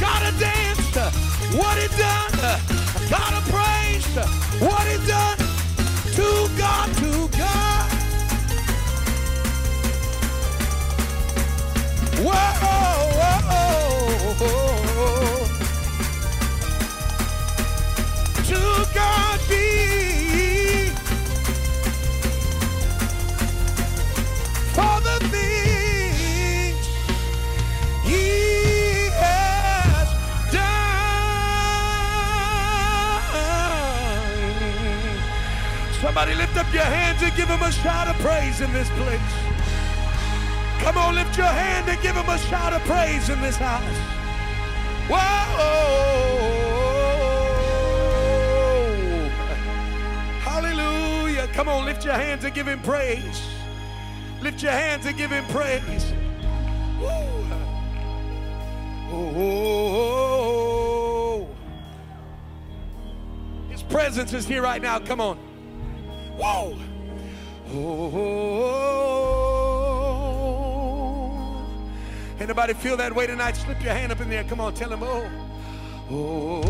Gotta 0.00 0.32
dance 0.38 0.80
what 1.54 1.76
he's 1.76 1.96
done. 1.98 2.32
Gotta 3.10 3.40
praise 3.52 4.06
what 4.60 4.86
he's 4.88 5.06
done. 5.06 5.38
To 6.16 6.48
God, 6.56 6.88
to 6.96 7.28
God. 7.36 7.90
Whoa, 12.24 12.83
Somebody 36.14 36.36
lift 36.36 36.56
up 36.56 36.72
your 36.72 36.84
hands 36.84 37.20
and 37.24 37.34
give 37.34 37.48
Him 37.48 37.60
a 37.60 37.72
shout 37.72 38.06
of 38.06 38.14
praise 38.20 38.60
in 38.60 38.72
this 38.72 38.88
place. 38.90 39.20
Come 40.78 40.96
on, 40.96 41.16
lift 41.16 41.36
your 41.36 41.48
hand 41.48 41.88
and 41.88 42.00
give 42.02 42.14
Him 42.14 42.28
a 42.28 42.38
shout 42.38 42.72
of 42.72 42.80
praise 42.82 43.30
in 43.30 43.40
this 43.40 43.56
house. 43.56 43.82
Whoa! 45.10 45.18
Hallelujah. 50.38 51.48
Come 51.48 51.68
on, 51.68 51.84
lift 51.84 52.04
your 52.04 52.14
hands 52.14 52.44
and 52.44 52.54
give 52.54 52.68
him 52.68 52.80
praise. 52.82 53.42
Lift 54.40 54.62
your 54.62 54.70
hands 54.70 55.06
and 55.06 55.16
give 55.16 55.32
him 55.32 55.44
praise. 55.46 56.12
Woo. 57.00 57.08
Oh. 59.10 60.28
His 63.68 63.82
presence 63.82 64.32
is 64.32 64.46
here 64.46 64.62
right 64.62 64.80
now. 64.80 65.00
Come 65.00 65.20
on. 65.20 65.43
Whoa. 66.36 66.76
Oh. 67.72 68.34
Anybody 72.40 72.74
feel 72.74 72.96
that 72.96 73.14
way 73.14 73.26
tonight? 73.26 73.56
Slip 73.56 73.82
your 73.82 73.94
hand 73.94 74.12
up 74.12 74.20
in 74.20 74.28
there. 74.28 74.44
Come 74.44 74.60
on, 74.60 74.74
tell 74.74 74.92
him, 74.92 75.02
oh. 75.02 75.28
Oh. 76.10 76.62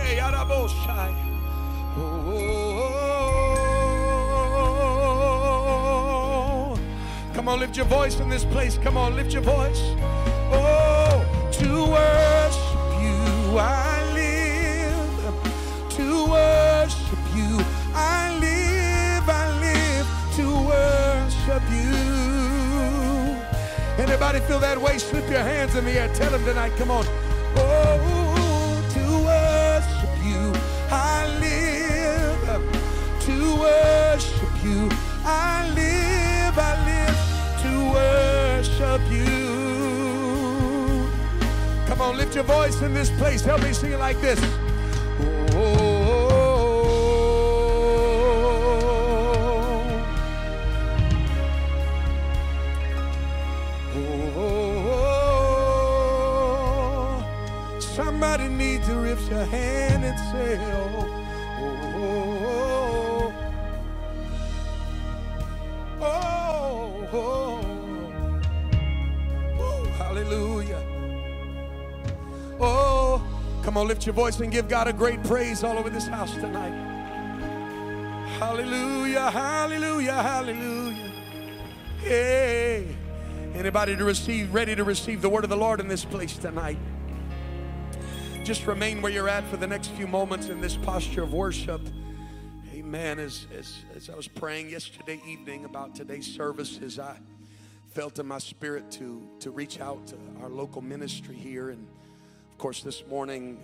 Hey, 0.00 0.16
Araboshai. 0.18 1.14
Oh. 1.96 2.42
Come 7.34 7.48
on, 7.48 7.60
lift 7.60 7.76
your 7.76 7.86
voice 7.86 8.18
in 8.18 8.28
this 8.28 8.44
place. 8.44 8.78
Come 8.78 8.96
on, 8.96 9.14
lift 9.14 9.32
your 9.32 9.42
voice. 9.42 9.80
Worship 21.62 21.70
you. 21.70 23.42
Anybody 24.02 24.40
feel 24.40 24.60
that 24.60 24.78
way? 24.80 24.98
Slip 24.98 25.28
your 25.28 25.42
hands 25.42 25.74
in 25.76 25.84
the 25.84 25.92
air. 25.92 26.08
Tell 26.14 26.30
them 26.30 26.44
tonight. 26.44 26.72
Come 26.76 26.90
on. 26.90 27.04
Oh, 27.56 28.82
to 28.94 29.00
worship 29.24 30.10
you 30.24 30.52
I 30.90 31.26
live. 31.40 32.48
To 33.22 33.56
worship 33.60 34.64
you 34.64 34.88
I 35.24 35.68
live. 35.74 36.58
I 36.58 36.74
live 36.86 37.18
to 37.62 37.72
worship 37.92 39.02
you. 39.10 39.30
Come 41.86 42.00
on, 42.00 42.16
lift 42.16 42.34
your 42.34 42.44
voice 42.44 42.80
in 42.82 42.94
this 42.94 43.10
place. 43.10 43.42
Help 43.42 43.62
me 43.62 43.72
sing 43.72 43.92
it 43.92 43.98
like 43.98 44.20
this. 44.20 44.40
Lift 74.02 74.16
your 74.16 74.24
voice 74.24 74.40
and 74.40 74.50
give 74.50 74.66
God 74.66 74.88
a 74.88 74.92
great 74.92 75.22
praise 75.22 75.62
all 75.62 75.78
over 75.78 75.88
this 75.88 76.08
house 76.08 76.34
tonight. 76.34 76.72
Hallelujah, 78.36 79.30
hallelujah, 79.30 80.14
hallelujah. 80.14 81.12
Hey, 82.00 82.96
anybody 83.54 83.94
to 83.94 84.02
receive, 84.02 84.52
ready 84.52 84.74
to 84.74 84.82
receive 84.82 85.22
the 85.22 85.28
word 85.28 85.44
of 85.44 85.50
the 85.50 85.56
Lord 85.56 85.78
in 85.78 85.86
this 85.86 86.04
place 86.04 86.36
tonight? 86.36 86.78
Just 88.42 88.66
remain 88.66 89.02
where 89.02 89.12
you're 89.12 89.28
at 89.28 89.46
for 89.46 89.56
the 89.56 89.68
next 89.68 89.92
few 89.92 90.08
moments 90.08 90.48
in 90.48 90.60
this 90.60 90.74
posture 90.74 91.22
of 91.22 91.32
worship. 91.32 91.80
Amen. 92.74 93.20
As, 93.20 93.46
as, 93.56 93.84
as 93.94 94.10
I 94.10 94.16
was 94.16 94.26
praying 94.26 94.70
yesterday 94.70 95.20
evening 95.28 95.64
about 95.64 95.94
today's 95.94 96.26
services, 96.26 96.98
I 96.98 97.20
felt 97.90 98.18
in 98.18 98.26
my 98.26 98.38
spirit 98.38 98.90
to, 98.92 99.22
to 99.38 99.52
reach 99.52 99.78
out 99.78 100.08
to 100.08 100.16
our 100.42 100.48
local 100.48 100.82
ministry 100.82 101.36
here. 101.36 101.70
And 101.70 101.86
of 102.50 102.58
course, 102.58 102.82
this 102.82 103.06
morning, 103.06 103.60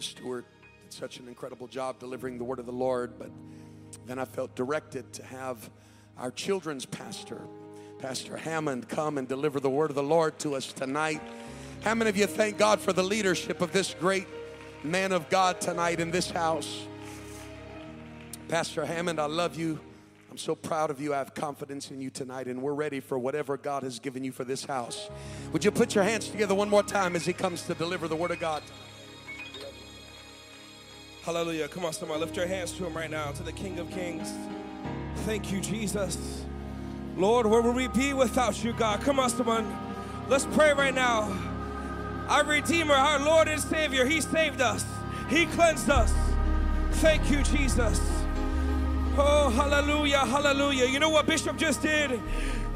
the 0.00 0.06
steward 0.06 0.46
did 0.82 0.92
such 0.94 1.18
an 1.18 1.28
incredible 1.28 1.66
job 1.66 1.98
delivering 1.98 2.38
the 2.38 2.44
word 2.44 2.58
of 2.58 2.64
the 2.64 2.72
Lord. 2.72 3.18
But 3.18 3.30
then 4.06 4.18
I 4.18 4.24
felt 4.24 4.56
directed 4.56 5.12
to 5.12 5.24
have 5.24 5.68
our 6.16 6.30
children's 6.30 6.86
pastor, 6.86 7.42
Pastor 7.98 8.38
Hammond, 8.38 8.88
come 8.88 9.18
and 9.18 9.28
deliver 9.28 9.60
the 9.60 9.68
word 9.68 9.90
of 9.90 9.96
the 9.96 10.02
Lord 10.02 10.38
to 10.38 10.54
us 10.54 10.72
tonight. 10.72 11.20
How 11.82 11.94
many 11.94 12.08
of 12.08 12.16
you 12.16 12.26
thank 12.26 12.56
God 12.56 12.80
for 12.80 12.94
the 12.94 13.02
leadership 13.02 13.60
of 13.60 13.72
this 13.72 13.94
great 14.00 14.26
man 14.82 15.12
of 15.12 15.28
God 15.28 15.60
tonight 15.60 16.00
in 16.00 16.10
this 16.10 16.30
house? 16.30 16.86
Pastor 18.48 18.86
Hammond, 18.86 19.20
I 19.20 19.26
love 19.26 19.58
you. 19.58 19.78
I'm 20.30 20.38
so 20.38 20.54
proud 20.54 20.90
of 20.90 20.98
you. 20.98 21.12
I 21.12 21.18
have 21.18 21.34
confidence 21.34 21.90
in 21.90 22.00
you 22.00 22.08
tonight, 22.08 22.46
and 22.46 22.62
we're 22.62 22.72
ready 22.72 23.00
for 23.00 23.18
whatever 23.18 23.58
God 23.58 23.82
has 23.82 23.98
given 23.98 24.24
you 24.24 24.32
for 24.32 24.44
this 24.44 24.64
house. 24.64 25.10
Would 25.52 25.62
you 25.62 25.70
put 25.70 25.94
your 25.94 26.04
hands 26.04 26.28
together 26.28 26.54
one 26.54 26.70
more 26.70 26.82
time 26.82 27.16
as 27.16 27.26
he 27.26 27.34
comes 27.34 27.64
to 27.64 27.74
deliver 27.74 28.08
the 28.08 28.16
word 28.16 28.30
of 28.30 28.40
God? 28.40 28.62
Hallelujah. 31.22 31.68
Come 31.68 31.84
on, 31.84 31.92
somebody. 31.92 32.20
Lift 32.20 32.36
your 32.36 32.46
hands 32.46 32.72
to 32.72 32.86
him 32.86 32.94
right 32.94 33.10
now, 33.10 33.30
to 33.32 33.42
the 33.42 33.52
King 33.52 33.78
of 33.78 33.90
Kings. 33.90 34.32
Thank 35.26 35.52
you, 35.52 35.60
Jesus. 35.60 36.44
Lord, 37.16 37.46
where 37.46 37.60
would 37.60 37.76
we 37.76 37.88
be 37.88 38.14
without 38.14 38.64
you, 38.64 38.72
God? 38.72 39.02
Come 39.02 39.20
on, 39.20 39.28
someone. 39.28 39.76
Let's 40.28 40.46
pray 40.46 40.72
right 40.72 40.94
now. 40.94 41.30
Our 42.28 42.44
Redeemer, 42.44 42.94
our 42.94 43.18
Lord 43.18 43.48
and 43.48 43.60
Savior, 43.60 44.06
He 44.06 44.22
saved 44.22 44.62
us, 44.62 44.84
He 45.28 45.44
cleansed 45.46 45.90
us. 45.90 46.12
Thank 46.92 47.30
you, 47.30 47.42
Jesus. 47.42 48.00
Oh, 49.18 49.50
hallelujah, 49.54 50.20
hallelujah. 50.20 50.86
You 50.86 51.00
know 51.00 51.10
what 51.10 51.26
Bishop 51.26 51.58
just 51.58 51.82
did? 51.82 52.18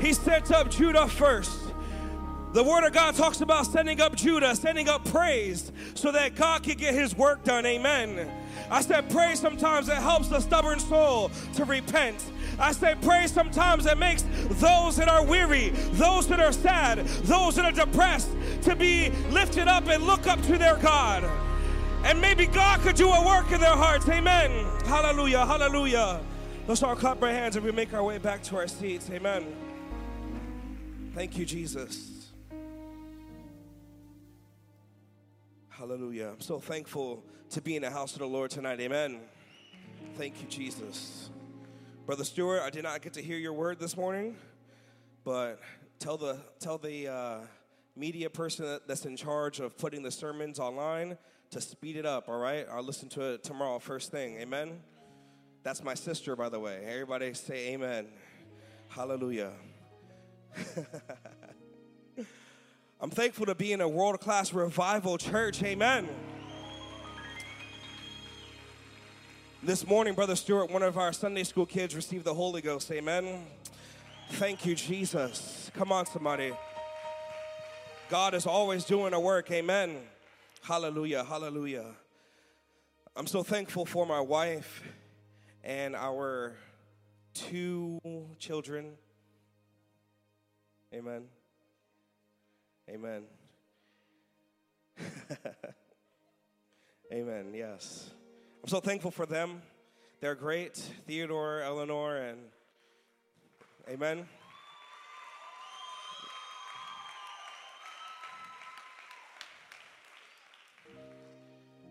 He 0.00 0.12
set 0.12 0.50
up 0.50 0.70
Judah 0.70 1.08
first. 1.08 1.63
The 2.54 2.62
Word 2.62 2.84
of 2.84 2.92
God 2.92 3.16
talks 3.16 3.40
about 3.40 3.66
sending 3.66 4.00
up 4.00 4.14
Judah, 4.14 4.54
sending 4.54 4.88
up 4.88 5.04
praise 5.06 5.72
so 5.94 6.12
that 6.12 6.36
God 6.36 6.62
can 6.62 6.76
get 6.76 6.94
His 6.94 7.16
work 7.16 7.42
done. 7.42 7.66
Amen. 7.66 8.30
I 8.70 8.80
said, 8.80 9.10
praise 9.10 9.40
sometimes 9.40 9.88
it 9.88 9.96
helps 9.96 10.28
the 10.28 10.38
stubborn 10.38 10.78
soul 10.78 11.32
to 11.54 11.64
repent. 11.64 12.24
I 12.60 12.70
said, 12.70 13.02
praise 13.02 13.32
sometimes 13.32 13.86
it 13.86 13.98
makes 13.98 14.22
those 14.60 14.94
that 14.98 15.08
are 15.08 15.24
weary, 15.24 15.70
those 15.94 16.28
that 16.28 16.38
are 16.38 16.52
sad, 16.52 16.98
those 17.24 17.56
that 17.56 17.64
are 17.64 17.86
depressed 17.86 18.30
to 18.62 18.76
be 18.76 19.10
lifted 19.30 19.66
up 19.66 19.88
and 19.88 20.04
look 20.04 20.28
up 20.28 20.40
to 20.42 20.56
their 20.56 20.76
God. 20.76 21.28
And 22.04 22.20
maybe 22.20 22.46
God 22.46 22.78
could 22.82 22.94
do 22.94 23.10
a 23.10 23.26
work 23.26 23.50
in 23.50 23.60
their 23.60 23.74
hearts. 23.74 24.08
Amen. 24.08 24.64
Hallelujah. 24.86 25.44
Hallelujah. 25.44 26.20
Let's 26.68 26.84
all 26.84 26.94
clap 26.94 27.20
our 27.20 27.30
hands 27.30 27.56
and 27.56 27.64
we 27.64 27.72
make 27.72 27.92
our 27.92 28.04
way 28.04 28.18
back 28.18 28.44
to 28.44 28.56
our 28.56 28.68
seats. 28.68 29.10
Amen. 29.10 29.44
Thank 31.16 31.36
you, 31.36 31.44
Jesus. 31.44 32.13
Hallelujah. 35.86 36.30
I'm 36.32 36.40
so 36.40 36.58
thankful 36.58 37.22
to 37.50 37.60
be 37.60 37.76
in 37.76 37.82
the 37.82 37.90
house 37.90 38.14
of 38.14 38.20
the 38.20 38.26
Lord 38.26 38.50
tonight. 38.50 38.80
Amen. 38.80 39.20
Thank 40.16 40.40
you, 40.40 40.48
Jesus. 40.48 41.28
Brother 42.06 42.24
Stewart, 42.24 42.62
I 42.62 42.70
did 42.70 42.84
not 42.84 43.02
get 43.02 43.12
to 43.12 43.20
hear 43.20 43.36
your 43.36 43.52
word 43.52 43.78
this 43.78 43.94
morning, 43.94 44.34
but 45.24 45.60
tell 45.98 46.16
the 46.16 46.38
tell 46.58 46.78
the 46.78 47.08
uh, 47.08 47.36
media 47.94 48.30
person 48.30 48.78
that's 48.86 49.04
in 49.04 49.14
charge 49.14 49.60
of 49.60 49.76
putting 49.76 50.02
the 50.02 50.10
sermons 50.10 50.58
online 50.58 51.18
to 51.50 51.60
speed 51.60 51.98
it 51.98 52.06
up, 52.06 52.30
all 52.30 52.38
right? 52.38 52.66
I'll 52.72 52.82
listen 52.82 53.10
to 53.10 53.34
it 53.34 53.44
tomorrow, 53.44 53.78
first 53.78 54.10
thing. 54.10 54.38
Amen? 54.38 54.80
That's 55.64 55.84
my 55.84 55.92
sister, 55.92 56.34
by 56.34 56.48
the 56.48 56.58
way. 56.58 56.82
Everybody 56.86 57.34
say 57.34 57.74
amen. 57.74 58.06
Hallelujah. 58.88 59.52
I'm 63.04 63.10
thankful 63.10 63.44
to 63.44 63.54
be 63.54 63.74
in 63.74 63.82
a 63.82 63.86
world 63.86 64.18
class 64.20 64.54
revival 64.54 65.18
church. 65.18 65.62
Amen. 65.62 66.08
This 69.62 69.86
morning, 69.86 70.14
Brother 70.14 70.34
Stewart, 70.34 70.70
one 70.70 70.82
of 70.82 70.96
our 70.96 71.12
Sunday 71.12 71.44
school 71.44 71.66
kids, 71.66 71.94
received 71.94 72.24
the 72.24 72.32
Holy 72.32 72.62
Ghost. 72.62 72.90
Amen. 72.90 73.44
Thank 74.30 74.64
you, 74.64 74.74
Jesus. 74.74 75.70
Come 75.74 75.92
on, 75.92 76.06
somebody. 76.06 76.54
God 78.08 78.32
is 78.32 78.46
always 78.46 78.86
doing 78.86 79.12
a 79.12 79.20
work. 79.20 79.50
Amen. 79.50 79.98
Hallelujah. 80.62 81.24
Hallelujah. 81.24 81.84
I'm 83.14 83.26
so 83.26 83.42
thankful 83.42 83.84
for 83.84 84.06
my 84.06 84.20
wife 84.20 84.82
and 85.62 85.94
our 85.94 86.56
two 87.34 88.00
children. 88.38 88.92
Amen. 90.94 91.24
Amen. 92.88 93.22
Amen. 97.12 97.52
Yes. 97.54 98.10
I'm 98.62 98.68
so 98.68 98.80
thankful 98.80 99.10
for 99.10 99.26
them. 99.26 99.62
They're 100.20 100.34
great. 100.34 100.76
Theodore, 101.06 101.60
Eleanor, 101.62 102.16
and 102.16 102.38
Amen. 103.88 104.26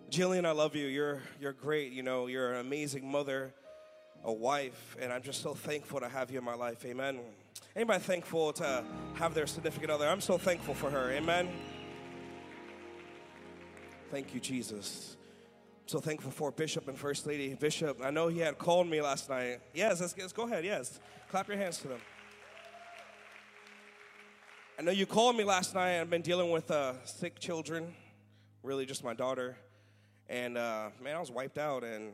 Jillian, 0.09 0.45
I 0.45 0.51
love 0.51 0.75
you. 0.75 0.87
You're 0.87 1.21
you're 1.39 1.53
great. 1.53 1.91
You 1.91 2.03
know, 2.03 2.27
you're 2.27 2.53
an 2.53 2.59
amazing 2.59 3.09
mother, 3.09 3.53
a 4.23 4.31
wife, 4.31 4.95
and 4.99 5.11
I'm 5.11 5.23
just 5.23 5.41
so 5.41 5.53
thankful 5.53 5.99
to 5.99 6.09
have 6.09 6.29
you 6.29 6.37
in 6.37 6.43
my 6.43 6.53
life. 6.55 6.85
Amen. 6.85 7.19
Anybody 7.75 7.99
thankful 7.99 8.53
to 8.53 8.83
have 9.15 9.33
their 9.33 9.47
significant 9.47 9.91
other? 9.91 10.07
I'm 10.07 10.21
so 10.21 10.37
thankful 10.37 10.73
for 10.73 10.89
her. 10.89 11.11
Amen. 11.11 11.49
Thank 14.11 14.33
you, 14.33 14.39
Jesus 14.39 15.17
so 15.85 15.99
thankful 15.99 16.31
for 16.31 16.51
Bishop 16.51 16.87
and 16.87 16.97
First 16.97 17.27
Lady. 17.27 17.53
Bishop, 17.53 17.99
I 18.03 18.09
know 18.09 18.27
he 18.27 18.39
had 18.39 18.57
called 18.57 18.87
me 18.87 19.01
last 19.01 19.29
night. 19.29 19.59
Yes, 19.73 20.01
let's, 20.01 20.17
let's 20.17 20.33
go 20.33 20.43
ahead. 20.43 20.65
Yes. 20.65 20.99
Clap 21.29 21.47
your 21.47 21.57
hands 21.57 21.77
to 21.79 21.87
them. 21.87 21.99
I 24.79 24.81
know 24.81 24.91
you 24.91 25.05
called 25.05 25.35
me 25.35 25.43
last 25.43 25.75
night. 25.75 25.99
I've 25.99 26.09
been 26.09 26.21
dealing 26.21 26.49
with 26.49 26.71
uh, 26.71 26.93
sick 27.05 27.37
children, 27.39 27.93
really 28.63 28.85
just 28.85 29.03
my 29.03 29.13
daughter. 29.13 29.55
And 30.27 30.57
uh, 30.57 30.89
man, 31.01 31.15
I 31.15 31.19
was 31.19 31.29
wiped 31.29 31.57
out. 31.57 31.83
And 31.83 32.13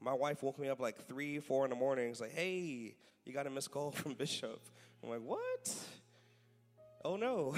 my 0.00 0.14
wife 0.14 0.42
woke 0.42 0.58
me 0.58 0.68
up 0.68 0.80
like 0.80 1.06
three, 1.06 1.38
four 1.40 1.64
in 1.64 1.70
the 1.70 1.76
morning. 1.76 2.10
It's 2.10 2.20
like, 2.20 2.32
hey, 2.32 2.94
you 3.24 3.32
got 3.32 3.46
a 3.46 3.50
missed 3.50 3.70
call 3.70 3.90
from 3.90 4.14
Bishop. 4.18 4.60
I'm 5.02 5.10
like, 5.10 5.22
what? 5.22 5.74
Oh 7.04 7.16
no. 7.16 7.54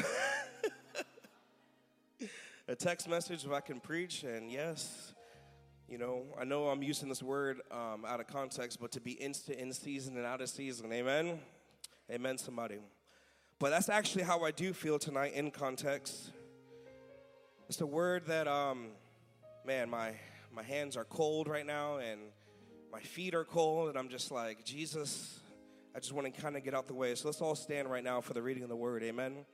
a 2.68 2.74
text 2.74 3.08
message 3.08 3.44
if 3.44 3.52
I 3.52 3.60
can 3.60 3.80
preach, 3.80 4.22
and 4.24 4.50
yes, 4.50 5.12
you 5.88 5.98
know, 5.98 6.24
I 6.40 6.44
know 6.44 6.68
I'm 6.68 6.82
using 6.82 7.08
this 7.08 7.22
word 7.22 7.60
um, 7.70 8.04
out 8.06 8.20
of 8.20 8.26
context, 8.26 8.80
but 8.80 8.92
to 8.92 9.00
be 9.00 9.12
instant 9.12 9.58
in 9.58 9.72
season 9.72 10.16
and 10.16 10.24
out 10.24 10.40
of 10.40 10.48
season, 10.48 10.92
amen? 10.92 11.38
Amen, 12.10 12.38
somebody. 12.38 12.78
But 13.58 13.70
that's 13.70 13.88
actually 13.88 14.24
how 14.24 14.42
I 14.44 14.50
do 14.50 14.72
feel 14.72 14.98
tonight 14.98 15.34
in 15.34 15.50
context. 15.50 16.30
It's 17.68 17.80
a 17.80 17.86
word 17.86 18.26
that, 18.26 18.48
um, 18.48 18.88
man, 19.64 19.90
my, 19.90 20.14
my 20.54 20.62
hands 20.62 20.96
are 20.96 21.04
cold 21.04 21.48
right 21.48 21.66
now 21.66 21.96
and 21.96 22.20
my 22.92 23.00
feet 23.00 23.34
are 23.34 23.44
cold, 23.44 23.88
and 23.88 23.98
I'm 23.98 24.10
just 24.10 24.30
like, 24.30 24.64
Jesus, 24.64 25.40
I 25.96 25.98
just 25.98 26.12
want 26.12 26.32
to 26.32 26.40
kind 26.40 26.56
of 26.58 26.62
get 26.62 26.74
out 26.74 26.86
the 26.86 26.94
way. 26.94 27.14
So 27.14 27.28
let's 27.28 27.40
all 27.40 27.54
stand 27.54 27.90
right 27.90 28.04
now 28.04 28.20
for 28.20 28.34
the 28.34 28.42
reading 28.42 28.62
of 28.62 28.68
the 28.68 28.76
word, 28.76 29.02
amen? 29.02 29.46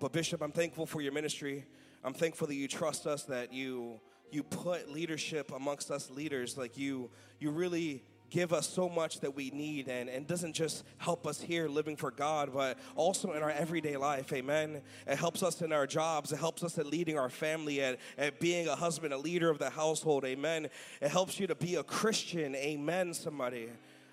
But, 0.00 0.12
Bishop, 0.12 0.40
I'm 0.40 0.52
thankful 0.52 0.86
for 0.86 1.02
your 1.02 1.12
ministry. 1.12 1.66
I'm 2.02 2.14
thankful 2.14 2.46
that 2.46 2.54
you 2.54 2.68
trust 2.68 3.06
us, 3.06 3.24
that 3.24 3.52
you 3.52 4.00
you 4.30 4.42
put 4.42 4.90
leadership 4.90 5.52
amongst 5.54 5.90
us 5.90 6.10
leaders, 6.10 6.58
like 6.58 6.76
you 6.76 7.10
you 7.38 7.50
really 7.50 8.02
give 8.34 8.52
us 8.52 8.68
so 8.68 8.88
much 8.88 9.20
that 9.20 9.36
we 9.36 9.48
need 9.50 9.86
and, 9.86 10.10
and 10.10 10.26
doesn't 10.26 10.54
just 10.54 10.82
help 10.98 11.24
us 11.24 11.40
here 11.40 11.68
living 11.68 11.94
for 11.94 12.10
God, 12.10 12.52
but 12.52 12.76
also 12.96 13.30
in 13.30 13.44
our 13.44 13.50
everyday 13.52 13.96
life. 13.96 14.32
Amen. 14.32 14.82
It 15.06 15.16
helps 15.16 15.44
us 15.44 15.62
in 15.62 15.72
our 15.72 15.86
jobs. 15.86 16.32
It 16.32 16.40
helps 16.40 16.64
us 16.64 16.76
at 16.76 16.86
leading 16.86 17.16
our 17.16 17.30
family, 17.30 17.80
at, 17.80 18.00
at 18.18 18.40
being 18.40 18.66
a 18.66 18.74
husband, 18.74 19.14
a 19.14 19.18
leader 19.18 19.50
of 19.50 19.60
the 19.60 19.70
household. 19.70 20.24
Amen. 20.24 20.66
It 21.00 21.10
helps 21.12 21.38
you 21.38 21.46
to 21.46 21.54
be 21.54 21.76
a 21.76 21.84
Christian. 21.84 22.56
Amen, 22.56 23.14
somebody. 23.14 23.68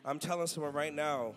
I'm 0.06 0.20
telling 0.20 0.46
someone 0.46 0.74
right 0.74 0.94
now, 0.94 1.34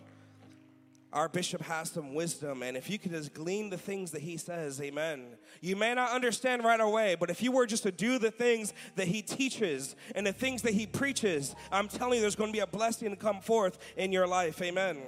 our 1.15 1.29
bishop 1.29 1.63
has 1.63 1.91
some 1.91 2.13
wisdom, 2.13 2.65
and 2.65 2.77
if 2.77 2.91
you 2.91 2.99
could 2.99 3.13
just 3.13 3.33
glean 3.33 3.71
the 3.71 3.79
things 3.79 4.11
that 4.11 4.21
he 4.21 4.37
says, 4.37 4.81
amen. 4.81 5.37
You 5.61 5.77
may 5.77 5.95
not 5.95 6.11
understand 6.11 6.65
right 6.65 6.81
away, 6.81 7.17
but 7.19 7.31
if 7.31 7.41
you 7.41 7.53
were 7.53 7.67
just 7.67 7.85
to 7.85 7.93
do 7.93 8.19
the 8.19 8.33
things 8.33 8.75
that 8.97 9.07
he 9.07 9.23
teaches 9.23 9.95
and 10.17 10.27
the 10.27 10.33
things 10.33 10.63
that 10.63 10.75
he 10.75 10.87
preaches, 10.87 11.55
I'm 11.71 11.87
telling 11.87 12.17
you, 12.17 12.21
there's 12.21 12.35
going 12.35 12.51
to 12.51 12.53
be 12.53 12.59
a 12.59 12.67
blessing 12.67 13.11
to 13.11 13.17
come 13.17 13.41
forth 13.41 13.79
in 13.97 14.11
your 14.11 14.27
life, 14.27 14.61
amen. 14.61 14.99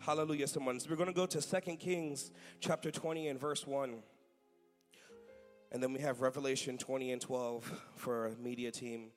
Hallelujah, 0.00 0.48
someone. 0.48 0.80
So 0.80 0.90
we're 0.90 0.96
going 0.96 1.08
to 1.08 1.14
go 1.14 1.26
to 1.26 1.40
Second 1.40 1.76
Kings 1.76 2.32
chapter 2.58 2.90
20 2.90 3.28
and 3.28 3.40
verse 3.40 3.64
1. 3.64 3.94
And 5.70 5.80
then 5.80 5.92
we 5.92 6.00
have 6.00 6.22
Revelation 6.22 6.76
20 6.76 7.12
and 7.12 7.20
12 7.20 7.82
for 7.94 8.32
media 8.42 8.72
team 8.72 9.10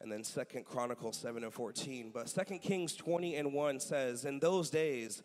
and 0.00 0.12
then 0.12 0.22
second 0.22 0.64
chronicles 0.64 1.16
7 1.16 1.42
and 1.42 1.52
14 1.52 2.10
but 2.12 2.28
second 2.28 2.58
kings 2.58 2.94
20 2.94 3.36
and 3.36 3.52
1 3.54 3.80
says 3.80 4.26
in 4.26 4.38
those 4.38 4.68
days 4.68 5.22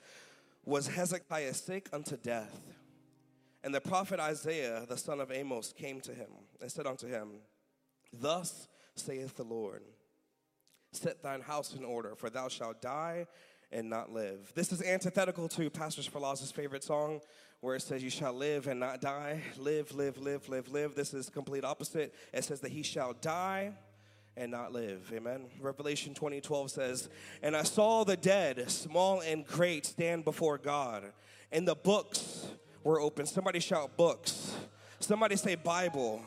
was 0.66 0.88
Hezekiah 0.88 1.54
sick 1.54 1.90
unto 1.92 2.18
death. 2.18 2.60
And 3.64 3.74
the 3.74 3.82
prophet 3.82 4.20
Isaiah, 4.20 4.86
the 4.88 4.98
son 4.98 5.20
of 5.20 5.32
Amos, 5.32 5.74
came 5.74 6.02
to 6.02 6.14
him 6.14 6.30
and 6.60 6.72
said 6.72 6.88
unto 6.88 7.08
him, 7.08 7.42
Thus 8.12 8.68
saith 8.96 9.36
the 9.36 9.44
Lord, 9.44 9.84
Set 10.94 11.24
thine 11.24 11.42
house 11.42 11.74
in 11.74 11.86
order, 11.86 12.16
for 12.16 12.30
thou 12.30 12.50
shalt 12.50 12.82
die 12.82 13.28
and 13.72 13.90
not 13.90 14.12
live. 14.12 14.52
This 14.56 14.74
is 14.74 14.82
antithetical 14.82 15.48
to 15.50 15.70
Pastor 15.70 16.02
Spalaz's 16.02 16.52
favorite 16.52 16.84
song, 16.84 17.22
where 17.62 17.76
it 17.76 17.82
says, 17.82 18.04
You 18.04 18.10
shall 18.10 18.34
live 18.34 18.68
and 18.68 18.80
not 18.80 19.00
die. 19.00 19.42
Live, 19.58 19.94
live, 19.94 20.18
live, 20.18 20.50
live, 20.50 20.68
live. 20.68 20.96
This 20.96 21.14
is 21.14 21.30
complete 21.30 21.64
opposite. 21.64 22.14
It 22.34 22.44
says 22.44 22.60
that 22.62 22.72
he 22.72 22.84
shall 22.84 23.14
die 23.14 23.72
and 24.42 24.52
not 24.52 24.74
live. 24.74 25.12
Amen. 25.14 25.46
Revelation 25.60 26.16
20 26.16 26.42
12 26.42 26.72
says, 26.72 27.10
And 27.44 27.56
I 27.56 27.62
saw 27.62 28.04
the 28.04 28.18
dead, 28.18 28.72
small 28.72 29.22
and 29.22 29.46
great, 29.46 29.86
stand 29.86 30.26
before 30.26 30.58
God, 30.58 31.04
and 31.52 31.68
the 31.68 31.76
books 31.76 32.48
were 32.84 33.00
open. 33.00 33.28
Somebody 33.28 33.60
shout, 33.60 33.96
books. 33.96 34.56
Somebody 35.00 35.36
say, 35.36 35.56
Bible. 35.56 36.24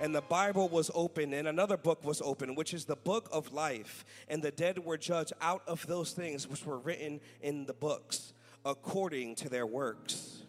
And 0.00 0.14
the 0.14 0.20
Bible 0.20 0.68
was 0.68 0.90
open, 0.94 1.32
and 1.32 1.48
another 1.48 1.76
book 1.76 2.04
was 2.04 2.20
open, 2.20 2.54
which 2.54 2.74
is 2.74 2.84
the 2.84 2.96
book 2.96 3.28
of 3.32 3.52
life. 3.52 4.04
And 4.28 4.42
the 4.42 4.50
dead 4.50 4.84
were 4.84 4.98
judged 4.98 5.32
out 5.40 5.62
of 5.66 5.86
those 5.86 6.12
things 6.12 6.46
which 6.48 6.66
were 6.66 6.78
written 6.78 7.20
in 7.40 7.64
the 7.64 7.72
books 7.72 8.34
according 8.66 9.36
to 9.36 9.48
their 9.48 9.66
works. 9.66 10.42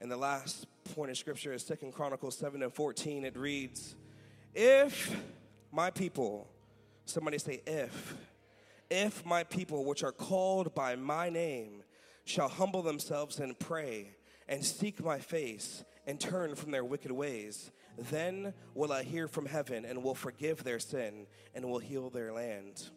And 0.00 0.10
the 0.10 0.16
last 0.16 0.66
point 0.94 1.10
of 1.10 1.18
scripture 1.18 1.52
is 1.52 1.62
Second 1.62 1.92
Chronicles 1.92 2.36
7 2.38 2.62
and 2.62 2.72
14. 2.72 3.24
It 3.24 3.36
reads, 3.36 3.94
If 4.54 5.14
my 5.72 5.90
people, 5.90 6.48
somebody 7.04 7.38
say, 7.38 7.62
if, 7.66 8.16
if 8.90 9.24
my 9.24 9.44
people, 9.44 9.84
which 9.84 10.02
are 10.02 10.12
called 10.12 10.74
by 10.74 10.96
my 10.96 11.30
name, 11.30 11.82
shall 12.24 12.48
humble 12.48 12.82
themselves 12.82 13.38
and 13.38 13.58
pray 13.58 14.10
and 14.48 14.64
seek 14.64 15.02
my 15.04 15.18
face 15.18 15.84
and 16.06 16.18
turn 16.18 16.54
from 16.54 16.70
their 16.70 16.84
wicked 16.84 17.12
ways, 17.12 17.70
then 18.10 18.52
will 18.74 18.92
I 18.92 19.02
hear 19.02 19.28
from 19.28 19.46
heaven 19.46 19.84
and 19.84 20.02
will 20.02 20.14
forgive 20.14 20.64
their 20.64 20.78
sin 20.78 21.26
and 21.54 21.64
will 21.64 21.78
heal 21.78 22.10
their 22.10 22.32
land. 22.32 22.90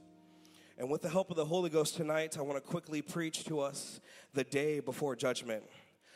And 0.77 0.89
with 0.89 1.01
the 1.01 1.09
help 1.09 1.29
of 1.29 1.35
the 1.35 1.45
Holy 1.45 1.69
Ghost 1.69 1.95
tonight, 1.95 2.37
I 2.37 2.41
want 2.41 2.63
to 2.63 2.69
quickly 2.69 3.01
preach 3.01 3.45
to 3.45 3.59
us 3.59 4.01
the 4.33 4.43
day 4.43 4.79
before 4.79 5.15
judgment. 5.15 5.63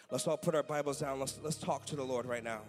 Let's 0.09 0.27
all 0.27 0.37
put 0.37 0.55
our 0.55 0.63
Bibles 0.63 0.99
down. 0.99 1.19
Let's, 1.19 1.39
let's 1.43 1.57
talk 1.57 1.85
to 1.87 1.95
the 1.95 2.03
Lord 2.03 2.25
right 2.25 2.43
now. 2.43 2.61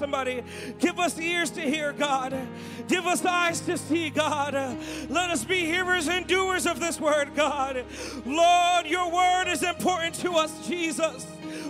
Somebody. 0.00 0.42
Give 0.78 0.98
us 0.98 1.18
ears 1.20 1.50
to 1.50 1.60
hear, 1.60 1.92
God. 1.92 2.34
Give 2.88 3.06
us 3.06 3.24
eyes 3.24 3.60
to 3.60 3.76
see, 3.76 4.08
God. 4.08 4.54
Let 5.10 5.30
us 5.30 5.44
be 5.44 5.66
hearers 5.66 6.08
and 6.08 6.26
doers 6.26 6.66
of 6.66 6.80
this 6.80 6.98
word, 6.98 7.34
God. 7.36 7.84
Lord, 8.24 8.86
your 8.86 9.12
word 9.12 9.44
is 9.48 9.62
important 9.62 10.14
to 10.16 10.32
us, 10.32 10.66
Jesus. 10.66 11.26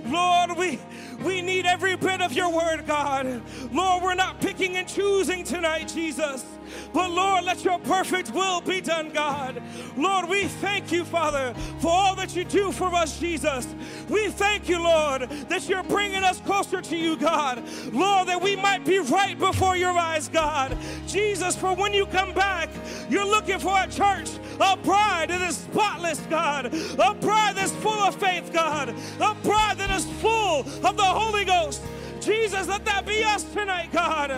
Lord, 0.07 0.57
we, 0.57 0.79
we 1.25 1.43
need 1.43 1.67
every 1.67 1.97
bit 1.97 2.21
of 2.21 2.33
your 2.33 2.53
word, 2.55 2.87
God. 2.87 3.43
Lord, 3.73 4.03
we're 4.05 4.15
not 4.15 4.41
picking 4.41 4.77
and 4.77 4.87
choosing 4.87 5.43
tonight, 5.43 5.91
Jesus. 5.93 6.45
But 6.93 7.11
Lord, 7.11 7.45
let 7.45 7.65
your 7.65 7.79
perfect 7.81 8.33
will 8.35 8.61
be 8.61 8.81
done, 8.81 9.11
God. 9.11 9.63
Lord, 9.97 10.29
we 10.29 10.45
thank 10.45 10.93
you, 10.93 11.05
Father, 11.05 11.55
for 11.81 11.91
all 11.91 12.17
that 12.17 12.35
you 12.35 12.45
do 12.45 12.73
for 12.73 12.95
us, 12.95 13.19
Jesus. 13.19 13.67
We 14.09 14.29
thank 14.29 14.69
you, 14.69 14.83
Lord, 14.83 15.29
that 15.49 15.69
you're 15.69 15.83
bringing 15.85 16.25
us 16.25 16.41
closer 16.41 16.81
to 16.81 16.97
you, 16.97 17.17
God. 17.17 17.63
Lord, 17.93 18.29
that 18.29 18.41
we 18.41 18.57
might 18.57 18.85
be 18.85 18.99
right 18.99 19.39
before 19.39 19.77
your 19.77 19.97
eyes, 19.97 20.29
God. 20.29 20.77
Jesus, 21.07 21.57
for 21.57 21.75
when 21.75 21.93
you 21.93 22.07
come 22.07 22.33
back, 22.35 22.69
you're 23.09 23.27
looking 23.27 23.59
for 23.59 23.77
a 23.79 23.87
church, 23.89 24.31
a 24.61 24.77
bride 24.77 25.31
that 25.31 25.41
is 25.43 25.57
spotless, 25.57 26.21
God, 26.31 26.67
a 26.67 27.15
bride 27.15 27.57
that's 27.57 27.73
full 27.73 27.93
of 27.93 28.15
faith, 28.17 28.53
God, 28.53 28.91
a 29.21 29.35
bride 29.43 29.79
that 29.79 29.91
is 29.91 30.05
full 30.21 30.61
of 30.85 30.97
the 30.97 31.03
Holy 31.03 31.45
Ghost. 31.45 31.83
Jesus, 32.21 32.69
let 32.69 32.85
that 32.85 33.07
be 33.07 33.25
us 33.25 33.45
tonight, 33.45 33.91
God. 33.93 34.31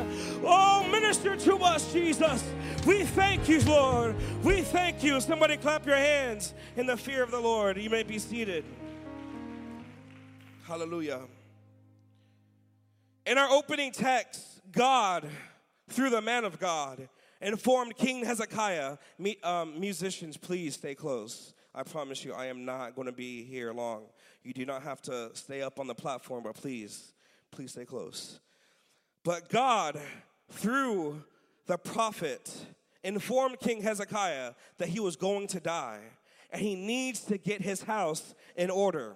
Oh, 0.45 0.89
minister 0.91 1.37
to 1.37 1.57
us, 1.57 1.93
Jesus. 1.93 2.45
We 2.87 3.05
thank 3.05 3.49
you, 3.49 3.61
Lord. 3.63 4.17
We 4.43 4.63
thank 4.63 5.03
you. 5.03 5.21
Somebody 5.21 5.57
clap 5.57 5.87
your 5.87 5.97
hands 5.97 6.55
in 6.77 6.87
the 6.87 6.97
fear 6.97 7.23
of 7.23 7.31
the 7.31 7.41
Lord. 7.41 7.77
You 7.77 7.91
may 7.91 8.03
be 8.03 8.19
seated. 8.19 8.65
Hallelujah. 10.65 11.21
In 13.27 13.39
our 13.39 13.51
opening 13.51 13.93
text, 13.93 14.61
God, 14.73 15.29
through 15.89 16.11
the 16.11 16.23
man 16.23 16.45
of 16.45 16.59
God, 16.59 17.09
informed 17.41 17.97
King 17.97 18.25
Hezekiah, 18.25 18.97
um, 19.43 19.79
musicians, 19.79 20.37
please 20.37 20.75
stay 20.75 20.95
close. 20.95 21.55
I 21.75 21.83
promise 21.83 22.25
you, 22.25 22.33
I 22.33 22.47
am 22.47 22.65
not 22.65 22.95
going 22.95 23.07
to 23.07 23.13
be 23.13 23.45
here 23.45 23.73
long. 23.73 24.05
You 24.43 24.53
do 24.53 24.67
not 24.67 24.83
have 24.83 25.01
to 25.03 25.31
stay 25.35 25.63
up 25.63 25.79
on 25.79 25.87
the 25.87 25.95
platform, 25.95 26.43
but 26.45 26.55
please, 26.55 27.13
please 27.53 27.73
stay 27.73 27.85
close. 27.85 28.41
But 29.25 29.49
God, 29.49 30.01
through 30.51 31.23
the 31.67 31.79
prophet, 31.79 32.67
informed 33.05 33.61
King 33.61 33.83
Hezekiah 33.83 34.55
that 34.79 34.89
he 34.89 34.99
was 34.99 35.17
going 35.17 35.47
to 35.49 35.61
die 35.61 36.01
and 36.51 36.61
he 36.61 36.75
needs 36.75 37.21
to 37.25 37.39
get 37.39 37.63
his 37.63 37.83
house 37.83 38.35
in 38.57 38.71
order. 38.71 39.15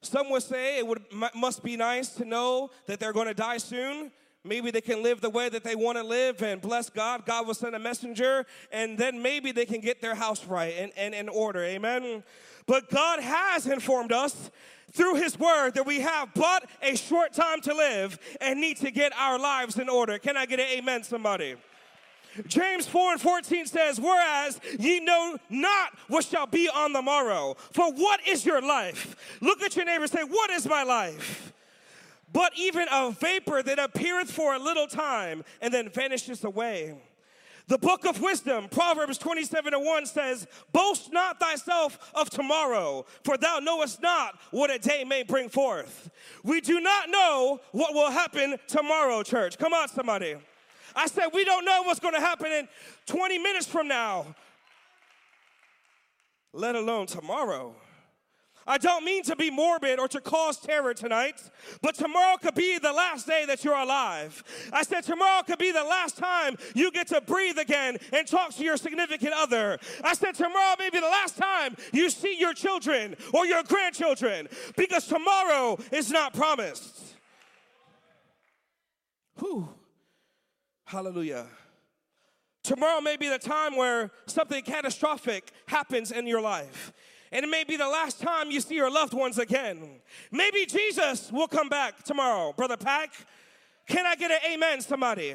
Some 0.00 0.30
would 0.30 0.42
say 0.42 0.78
it 0.78 0.86
would, 0.86 1.02
must 1.34 1.62
be 1.62 1.76
nice 1.76 2.08
to 2.14 2.24
know 2.24 2.70
that 2.86 2.98
they're 2.98 3.12
going 3.12 3.28
to 3.28 3.34
die 3.34 3.58
soon. 3.58 4.10
Maybe 4.44 4.72
they 4.72 4.80
can 4.80 5.04
live 5.04 5.20
the 5.20 5.30
way 5.30 5.48
that 5.48 5.62
they 5.62 5.76
want 5.76 5.98
to 5.98 6.04
live 6.04 6.42
and 6.42 6.60
bless 6.60 6.90
God. 6.90 7.24
God 7.24 7.46
will 7.46 7.54
send 7.54 7.76
a 7.76 7.78
messenger, 7.78 8.44
and 8.72 8.98
then 8.98 9.22
maybe 9.22 9.52
they 9.52 9.64
can 9.64 9.80
get 9.80 10.02
their 10.02 10.16
house 10.16 10.44
right 10.46 10.74
and, 10.76 10.90
and 10.96 11.14
in 11.14 11.28
order. 11.28 11.62
Amen. 11.62 12.24
But 12.66 12.90
God 12.90 13.20
has 13.20 13.68
informed 13.68 14.10
us 14.10 14.50
through 14.92 15.14
His 15.14 15.38
Word 15.38 15.74
that 15.74 15.86
we 15.86 16.00
have 16.00 16.32
but 16.34 16.68
a 16.82 16.96
short 16.96 17.32
time 17.32 17.60
to 17.62 17.74
live 17.74 18.18
and 18.40 18.60
need 18.60 18.76
to 18.78 18.90
get 18.90 19.12
our 19.16 19.38
lives 19.38 19.78
in 19.78 19.88
order. 19.88 20.18
Can 20.18 20.36
I 20.36 20.46
get 20.46 20.60
an 20.60 20.66
amen, 20.66 21.02
somebody? 21.02 21.56
James 22.46 22.86
4 22.86 23.12
and 23.12 23.20
14 23.20 23.66
says, 23.66 24.00
Whereas 24.00 24.58
ye 24.78 25.00
know 25.00 25.36
not 25.50 25.92
what 26.08 26.24
shall 26.24 26.46
be 26.46 26.68
on 26.68 26.92
the 26.92 27.02
morrow. 27.02 27.56
For 27.72 27.92
what 27.92 28.26
is 28.26 28.46
your 28.46 28.62
life? 28.62 29.38
Look 29.40 29.62
at 29.62 29.76
your 29.76 29.84
neighbor 29.84 30.06
say, 30.06 30.22
What 30.22 30.50
is 30.50 30.66
my 30.66 30.82
life? 30.82 31.52
But 32.32 32.52
even 32.56 32.86
a 32.90 33.10
vapor 33.10 33.62
that 33.62 33.78
appeareth 33.78 34.30
for 34.30 34.54
a 34.54 34.58
little 34.58 34.86
time 34.86 35.44
and 35.60 35.72
then 35.72 35.90
vanishes 35.90 36.44
away. 36.44 36.94
The 37.68 37.78
book 37.78 38.04
of 38.04 38.20
wisdom, 38.20 38.68
Proverbs 38.68 39.18
27 39.18 39.72
and 39.72 39.84
1 39.84 40.06
says, 40.06 40.46
Boast 40.72 41.12
not 41.12 41.38
thyself 41.38 42.10
of 42.14 42.28
tomorrow, 42.28 43.06
for 43.24 43.36
thou 43.36 43.60
knowest 43.60 44.02
not 44.02 44.38
what 44.50 44.70
a 44.70 44.78
day 44.78 45.04
may 45.04 45.22
bring 45.22 45.48
forth. 45.48 46.10
We 46.42 46.60
do 46.60 46.80
not 46.80 47.08
know 47.08 47.60
what 47.70 47.94
will 47.94 48.10
happen 48.10 48.56
tomorrow, 48.66 49.22
church. 49.22 49.58
Come 49.58 49.72
on, 49.72 49.88
somebody. 49.88 50.36
I 50.94 51.06
said, 51.06 51.28
we 51.32 51.44
don't 51.44 51.64
know 51.64 51.82
what's 51.82 52.00
going 52.00 52.14
to 52.14 52.20
happen 52.20 52.52
in 52.52 52.68
20 53.06 53.38
minutes 53.38 53.66
from 53.66 53.88
now, 53.88 54.26
let 56.52 56.74
alone 56.74 57.06
tomorrow. 57.06 57.74
I 58.66 58.78
don't 58.78 59.04
mean 59.04 59.22
to 59.24 59.36
be 59.36 59.50
morbid 59.50 59.98
or 59.98 60.08
to 60.08 60.20
cause 60.20 60.58
terror 60.58 60.94
tonight, 60.94 61.40
but 61.80 61.94
tomorrow 61.94 62.36
could 62.36 62.54
be 62.54 62.78
the 62.78 62.92
last 62.92 63.26
day 63.26 63.44
that 63.46 63.64
you're 63.64 63.76
alive. 63.76 64.42
I 64.72 64.82
said 64.82 65.02
tomorrow 65.02 65.42
could 65.42 65.58
be 65.58 65.72
the 65.72 65.84
last 65.84 66.16
time 66.16 66.56
you 66.74 66.90
get 66.90 67.08
to 67.08 67.20
breathe 67.20 67.58
again 67.58 67.98
and 68.12 68.26
talk 68.26 68.54
to 68.54 68.64
your 68.64 68.76
significant 68.76 69.32
other. 69.34 69.78
I 70.04 70.14
said 70.14 70.34
tomorrow 70.34 70.76
may 70.78 70.90
be 70.90 71.00
the 71.00 71.06
last 71.06 71.36
time 71.36 71.76
you 71.92 72.10
see 72.10 72.38
your 72.38 72.54
children 72.54 73.16
or 73.32 73.46
your 73.46 73.62
grandchildren 73.64 74.48
because 74.76 75.06
tomorrow 75.06 75.78
is 75.90 76.10
not 76.10 76.34
promised. 76.34 77.16
Whew. 79.38 79.68
Hallelujah. 80.84 81.46
Tomorrow 82.62 83.00
may 83.00 83.16
be 83.16 83.28
the 83.28 83.38
time 83.38 83.76
where 83.76 84.12
something 84.26 84.62
catastrophic 84.62 85.50
happens 85.66 86.12
in 86.12 86.26
your 86.26 86.40
life. 86.40 86.92
And 87.32 87.44
it 87.44 87.48
may 87.48 87.64
be 87.64 87.76
the 87.78 87.88
last 87.88 88.20
time 88.20 88.50
you 88.50 88.60
see 88.60 88.74
your 88.74 88.90
loved 88.90 89.14
ones 89.14 89.38
again. 89.38 90.00
Maybe 90.30 90.66
Jesus 90.66 91.32
will 91.32 91.48
come 91.48 91.70
back 91.70 92.04
tomorrow, 92.04 92.52
Brother 92.52 92.76
Pack. 92.76 93.10
Can 93.88 94.04
I 94.04 94.14
get 94.14 94.30
an 94.30 94.38
amen, 94.52 94.82
somebody? 94.82 95.34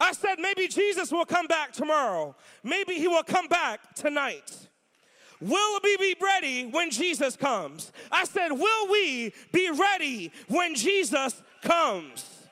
I 0.00 0.12
said, 0.12 0.40
maybe 0.40 0.66
Jesus 0.66 1.12
will 1.12 1.24
come 1.24 1.46
back 1.46 1.72
tomorrow. 1.72 2.34
Maybe 2.64 2.94
he 2.94 3.06
will 3.06 3.22
come 3.22 3.46
back 3.46 3.94
tonight. 3.94 4.68
Will 5.40 5.80
we 5.82 5.96
be 5.96 6.16
ready 6.20 6.66
when 6.66 6.90
Jesus 6.90 7.36
comes? 7.36 7.92
I 8.10 8.24
said, 8.24 8.50
will 8.50 8.90
we 8.90 9.32
be 9.52 9.70
ready 9.70 10.32
when 10.48 10.74
Jesus 10.74 11.40
comes? 11.62 12.48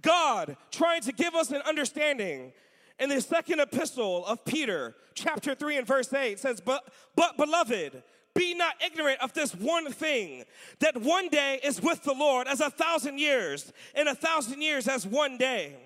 God 0.00 0.56
trying 0.70 1.02
to 1.02 1.12
give 1.12 1.34
us 1.34 1.50
an 1.50 1.62
understanding. 1.66 2.52
In 2.98 3.08
the 3.08 3.20
second 3.20 3.60
epistle 3.60 4.24
of 4.26 4.44
Peter, 4.44 4.94
chapter 5.14 5.54
3 5.54 5.78
and 5.78 5.86
verse 5.86 6.12
8 6.12 6.38
says, 6.38 6.60
But, 6.60 6.86
but 7.16 7.36
beloved, 7.36 8.02
be 8.34 8.54
not 8.54 8.74
ignorant 8.84 9.20
of 9.20 9.32
this 9.32 9.54
one 9.54 9.90
thing, 9.92 10.44
that 10.80 10.96
one 10.96 11.28
day 11.28 11.60
is 11.62 11.80
with 11.80 12.02
the 12.02 12.12
Lord 12.12 12.46
as 12.46 12.60
a 12.60 12.70
thousand 12.70 13.18
years, 13.18 13.72
and 13.94 14.08
a 14.08 14.14
thousand 14.14 14.62
years 14.62 14.88
as 14.88 15.06
one 15.06 15.38
day. 15.38 15.76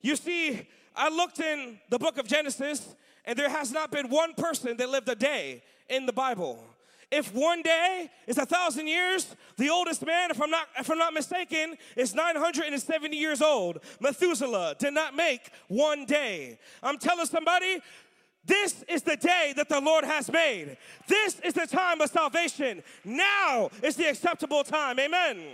You 0.00 0.16
see, 0.16 0.66
I 0.96 1.08
looked 1.08 1.40
in 1.40 1.78
the 1.90 1.98
book 1.98 2.18
of 2.18 2.26
Genesis, 2.26 2.94
and 3.24 3.38
there 3.38 3.48
has 3.48 3.72
not 3.72 3.90
been 3.90 4.08
one 4.08 4.34
person 4.34 4.76
that 4.76 4.88
lived 4.90 5.08
a 5.08 5.14
day 5.14 5.62
in 5.88 6.06
the 6.06 6.12
Bible. 6.12 6.64
If 7.12 7.34
one 7.34 7.60
day 7.60 8.10
is 8.26 8.38
a 8.38 8.46
thousand 8.46 8.88
years, 8.88 9.36
the 9.58 9.68
oldest 9.68 10.04
man, 10.04 10.30
if 10.30 10.40
I'm 10.40 10.48
not, 10.48 10.66
if 10.78 10.90
I'm 10.90 10.96
not 10.96 11.12
mistaken, 11.12 11.76
is 11.94 12.14
970 12.14 13.14
years 13.14 13.42
old. 13.42 13.80
Methuselah 14.00 14.76
did 14.78 14.94
not 14.94 15.14
make 15.14 15.50
one 15.68 16.06
day. 16.06 16.58
I'm 16.82 16.96
telling 16.96 17.26
somebody, 17.26 17.80
this 18.46 18.82
is 18.88 19.02
the 19.02 19.16
day 19.16 19.52
that 19.56 19.68
the 19.68 19.78
Lord 19.78 20.04
has 20.04 20.32
made. 20.32 20.78
This 21.06 21.38
is 21.40 21.52
the 21.52 21.66
time 21.66 22.00
of 22.00 22.08
salvation. 22.08 22.82
Now 23.04 23.68
is 23.82 23.94
the 23.96 24.08
acceptable 24.08 24.64
time. 24.64 24.98
Amen. 24.98 25.44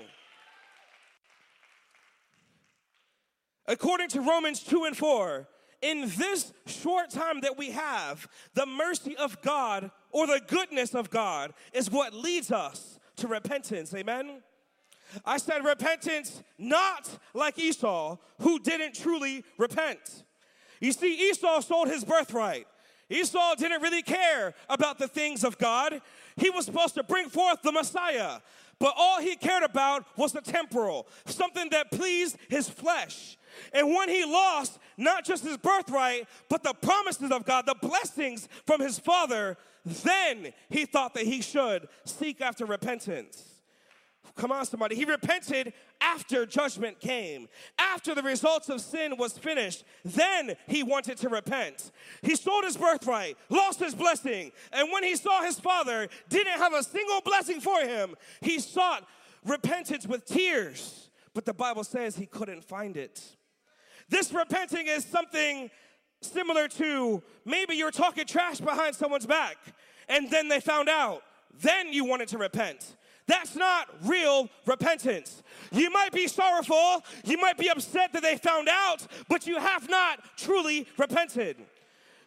According 3.66 4.10
to 4.10 4.20
Romans 4.20 4.62
2 4.62 4.84
and 4.84 4.96
4, 4.96 5.48
in 5.82 6.10
this 6.16 6.52
short 6.66 7.10
time 7.10 7.40
that 7.40 7.58
we 7.58 7.72
have, 7.72 8.28
the 8.54 8.64
mercy 8.64 9.16
of 9.16 9.42
God 9.42 9.90
or 10.10 10.26
the 10.26 10.40
goodness 10.46 10.94
of 10.94 11.10
God 11.10 11.52
is 11.72 11.90
what 11.90 12.14
leads 12.14 12.50
us 12.50 12.98
to 13.16 13.28
repentance. 13.28 13.94
Amen. 13.94 14.42
I 15.24 15.38
said 15.38 15.64
repentance, 15.64 16.42
not 16.58 17.08
like 17.34 17.58
Esau, 17.58 18.16
who 18.40 18.58
didn't 18.58 18.94
truly 18.94 19.44
repent. 19.56 20.24
You 20.80 20.92
see, 20.92 21.30
Esau 21.30 21.60
sold 21.60 21.88
his 21.88 22.04
birthright. 22.04 22.66
Esau 23.10 23.54
didn't 23.54 23.80
really 23.80 24.02
care 24.02 24.54
about 24.68 24.98
the 24.98 25.08
things 25.08 25.42
of 25.44 25.56
God. 25.58 26.00
He 26.36 26.50
was 26.50 26.66
supposed 26.66 26.94
to 26.96 27.02
bring 27.02 27.30
forth 27.30 27.62
the 27.62 27.72
Messiah, 27.72 28.40
but 28.78 28.94
all 28.96 29.20
he 29.20 29.34
cared 29.34 29.62
about 29.62 30.04
was 30.16 30.32
the 30.32 30.42
temporal, 30.42 31.08
something 31.24 31.70
that 31.70 31.90
pleased 31.90 32.36
his 32.48 32.68
flesh. 32.68 33.38
And 33.72 33.88
when 33.88 34.08
he 34.08 34.24
lost 34.24 34.78
not 34.96 35.24
just 35.24 35.42
his 35.42 35.56
birthright, 35.56 36.28
but 36.48 36.62
the 36.62 36.74
promises 36.74 37.32
of 37.32 37.44
God, 37.44 37.66
the 37.66 37.74
blessings 37.80 38.46
from 38.66 38.80
his 38.80 38.98
father, 38.98 39.56
then 39.88 40.52
he 40.68 40.84
thought 40.84 41.14
that 41.14 41.24
he 41.24 41.40
should 41.40 41.88
seek 42.04 42.40
after 42.40 42.64
repentance. 42.64 43.58
Come 44.36 44.52
on, 44.52 44.64
somebody. 44.66 44.94
He 44.94 45.04
repented 45.04 45.72
after 46.00 46.46
judgment 46.46 47.00
came, 47.00 47.48
after 47.76 48.14
the 48.14 48.22
results 48.22 48.68
of 48.68 48.80
sin 48.80 49.16
was 49.16 49.36
finished. 49.36 49.84
Then 50.04 50.54
he 50.68 50.84
wanted 50.84 51.18
to 51.18 51.28
repent. 51.28 51.90
He 52.22 52.36
sold 52.36 52.64
his 52.64 52.76
birthright, 52.76 53.36
lost 53.48 53.80
his 53.80 53.96
blessing, 53.96 54.52
and 54.72 54.92
when 54.92 55.02
he 55.02 55.16
saw 55.16 55.42
his 55.42 55.58
father 55.58 56.08
didn't 56.28 56.58
have 56.58 56.72
a 56.72 56.84
single 56.84 57.20
blessing 57.22 57.60
for 57.60 57.80
him, 57.80 58.14
he 58.40 58.60
sought 58.60 59.06
repentance 59.44 60.06
with 60.06 60.24
tears. 60.24 61.10
But 61.34 61.44
the 61.44 61.54
Bible 61.54 61.84
says 61.84 62.16
he 62.16 62.26
couldn't 62.26 62.64
find 62.64 62.96
it. 62.96 63.20
This 64.08 64.32
repenting 64.32 64.86
is 64.86 65.04
something 65.04 65.70
similar 66.20 66.68
to 66.68 67.22
maybe 67.44 67.74
you're 67.74 67.90
talking 67.90 68.26
trash 68.26 68.58
behind 68.58 68.94
someone's 68.94 69.26
back 69.26 69.56
and 70.08 70.30
then 70.30 70.48
they 70.48 70.60
found 70.60 70.88
out 70.88 71.22
then 71.60 71.92
you 71.92 72.04
wanted 72.04 72.28
to 72.28 72.38
repent. 72.38 72.96
That's 73.26 73.56
not 73.56 73.88
real 74.04 74.48
repentance. 74.64 75.42
You 75.70 75.90
might 75.90 76.12
be 76.12 76.28
sorrowful, 76.28 77.04
you 77.24 77.36
might 77.36 77.58
be 77.58 77.68
upset 77.68 78.12
that 78.12 78.22
they 78.22 78.36
found 78.36 78.68
out, 78.70 79.06
but 79.28 79.46
you 79.46 79.58
have 79.58 79.88
not 79.88 80.20
truly 80.36 80.86
repented. 80.96 81.56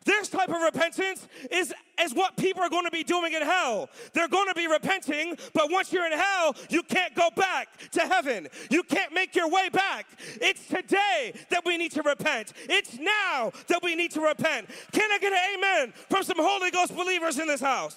This 0.03 0.29
type 0.29 0.49
of 0.49 0.61
repentance 0.61 1.27
is, 1.51 1.73
is 1.99 2.13
what 2.13 2.35
people 2.35 2.63
are 2.63 2.69
going 2.69 2.85
to 2.85 2.91
be 2.91 3.03
doing 3.03 3.33
in 3.33 3.43
hell. 3.43 3.87
They're 4.13 4.27
going 4.27 4.47
to 4.47 4.55
be 4.55 4.67
repenting, 4.67 5.37
but 5.53 5.71
once 5.71 5.93
you're 5.93 6.05
in 6.05 6.11
hell, 6.11 6.55
you 6.69 6.81
can't 6.81 7.13
go 7.13 7.29
back 7.35 7.67
to 7.91 8.01
heaven. 8.01 8.47
You 8.71 8.81
can't 8.81 9.13
make 9.13 9.35
your 9.35 9.49
way 9.49 9.69
back. 9.69 10.07
It's 10.41 10.65
today 10.67 11.33
that 11.49 11.63
we 11.65 11.77
need 11.77 11.91
to 11.91 12.01
repent. 12.01 12.53
It's 12.67 12.97
now 12.97 13.51
that 13.67 13.81
we 13.83 13.95
need 13.95 14.11
to 14.11 14.21
repent. 14.21 14.69
Can 14.91 15.11
I 15.11 15.19
get 15.19 15.33
an 15.33 15.39
amen 15.55 15.93
from 16.09 16.23
some 16.23 16.37
Holy 16.39 16.71
Ghost 16.71 16.95
believers 16.95 17.37
in 17.37 17.47
this 17.47 17.61
house? 17.61 17.95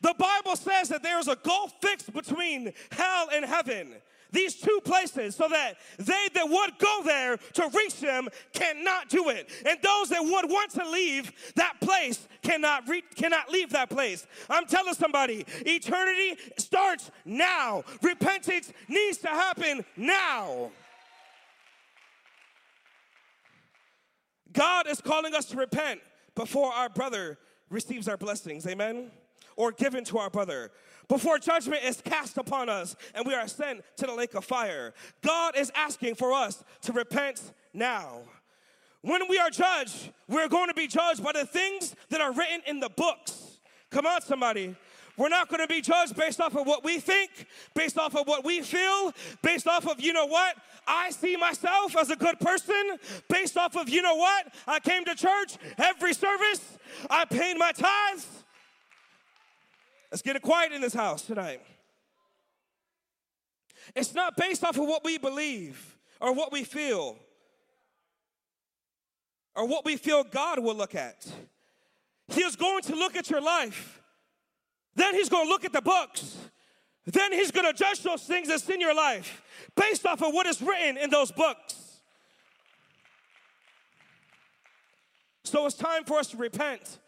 The 0.00 0.14
Bible 0.14 0.56
says 0.56 0.88
that 0.90 1.02
there 1.02 1.18
is 1.18 1.28
a 1.28 1.36
gulf 1.36 1.74
fixed 1.82 2.12
between 2.12 2.72
hell 2.92 3.28
and 3.32 3.44
heaven. 3.44 3.96
These 4.32 4.56
two 4.56 4.80
places, 4.84 5.36
so 5.36 5.48
that 5.48 5.74
they 5.98 6.28
that 6.34 6.48
would 6.48 6.78
go 6.78 7.02
there 7.04 7.36
to 7.36 7.70
reach 7.74 8.00
them 8.00 8.28
cannot 8.52 9.08
do 9.08 9.28
it. 9.28 9.48
And 9.66 9.78
those 9.82 10.08
that 10.10 10.22
would 10.22 10.50
want 10.50 10.72
to 10.72 10.88
leave 10.88 11.32
that 11.54 11.80
place 11.80 12.26
cannot, 12.42 12.88
re- 12.88 13.04
cannot 13.14 13.50
leave 13.50 13.70
that 13.70 13.88
place. 13.88 14.26
I'm 14.50 14.66
telling 14.66 14.94
somebody, 14.94 15.46
eternity 15.64 16.36
starts 16.58 17.10
now. 17.24 17.84
Repentance 18.02 18.72
needs 18.88 19.18
to 19.18 19.28
happen 19.28 19.84
now. 19.96 20.70
God 24.52 24.86
is 24.86 25.00
calling 25.00 25.34
us 25.34 25.46
to 25.46 25.56
repent 25.56 26.00
before 26.34 26.72
our 26.72 26.88
brother 26.88 27.38
receives 27.70 28.08
our 28.08 28.16
blessings. 28.16 28.66
Amen 28.66 29.10
or 29.56 29.72
given 29.72 30.04
to 30.04 30.18
our 30.18 30.30
brother. 30.30 30.70
Before 31.08 31.38
judgment 31.38 31.84
is 31.84 32.00
cast 32.00 32.36
upon 32.36 32.68
us 32.68 32.96
and 33.14 33.26
we 33.26 33.34
are 33.34 33.46
sent 33.46 33.82
to 33.96 34.06
the 34.06 34.14
lake 34.14 34.34
of 34.34 34.44
fire, 34.44 34.92
God 35.22 35.56
is 35.56 35.70
asking 35.74 36.16
for 36.16 36.32
us 36.32 36.64
to 36.82 36.92
repent 36.92 37.52
now. 37.72 38.22
When 39.02 39.28
we 39.28 39.38
are 39.38 39.50
judged, 39.50 40.10
we're 40.28 40.48
going 40.48 40.68
to 40.68 40.74
be 40.74 40.88
judged 40.88 41.22
by 41.22 41.32
the 41.32 41.46
things 41.46 41.94
that 42.08 42.20
are 42.20 42.32
written 42.32 42.60
in 42.66 42.80
the 42.80 42.88
books. 42.88 43.58
Come 43.90 44.04
on, 44.04 44.20
somebody. 44.22 44.74
We're 45.16 45.28
not 45.28 45.48
going 45.48 45.60
to 45.60 45.66
be 45.66 45.80
judged 45.80 46.16
based 46.16 46.40
off 46.40 46.56
of 46.56 46.66
what 46.66 46.84
we 46.84 46.98
think, 46.98 47.30
based 47.74 47.98
off 47.98 48.14
of 48.16 48.26
what 48.26 48.44
we 48.44 48.60
feel, 48.60 49.12
based 49.42 49.66
off 49.66 49.86
of, 49.86 50.00
you 50.00 50.12
know 50.12 50.26
what? 50.26 50.56
I 50.86 51.10
see 51.10 51.36
myself 51.36 51.96
as 51.96 52.10
a 52.10 52.16
good 52.16 52.38
person, 52.38 52.98
based 53.28 53.56
off 53.56 53.76
of, 53.76 53.88
you 53.88 54.02
know 54.02 54.16
what? 54.16 54.52
I 54.66 54.78
came 54.80 55.04
to 55.04 55.14
church 55.14 55.56
every 55.78 56.12
service, 56.12 56.78
I 57.08 57.24
paid 57.24 57.56
my 57.56 57.72
tithes, 57.72 58.44
Let's 60.16 60.22
get 60.22 60.34
it 60.34 60.40
quiet 60.40 60.72
in 60.72 60.80
this 60.80 60.94
house 60.94 61.20
tonight. 61.20 61.60
It's 63.94 64.14
not 64.14 64.34
based 64.34 64.64
off 64.64 64.78
of 64.78 64.86
what 64.86 65.04
we 65.04 65.18
believe 65.18 65.98
or 66.22 66.32
what 66.32 66.50
we 66.52 66.64
feel 66.64 67.18
or 69.54 69.66
what 69.66 69.84
we 69.84 69.98
feel 69.98 70.24
God 70.24 70.58
will 70.58 70.74
look 70.74 70.94
at. 70.94 71.30
He 72.28 72.40
is 72.40 72.56
going 72.56 72.80
to 72.84 72.94
look 72.94 73.14
at 73.14 73.28
your 73.28 73.42
life. 73.42 74.00
Then 74.94 75.12
he's 75.12 75.28
going 75.28 75.44
to 75.44 75.50
look 75.50 75.66
at 75.66 75.74
the 75.74 75.82
books. 75.82 76.38
Then 77.04 77.34
he's 77.34 77.50
going 77.50 77.70
to 77.70 77.74
judge 77.74 78.02
those 78.02 78.22
things 78.22 78.48
that's 78.48 78.66
in 78.70 78.80
your 78.80 78.94
life 78.94 79.42
based 79.76 80.06
off 80.06 80.22
of 80.22 80.32
what 80.32 80.46
is 80.46 80.62
written 80.62 80.96
in 80.96 81.10
those 81.10 81.30
books. 81.30 82.00
So 85.44 85.66
it's 85.66 85.76
time 85.76 86.04
for 86.04 86.18
us 86.18 86.28
to 86.28 86.38
repent. 86.38 87.00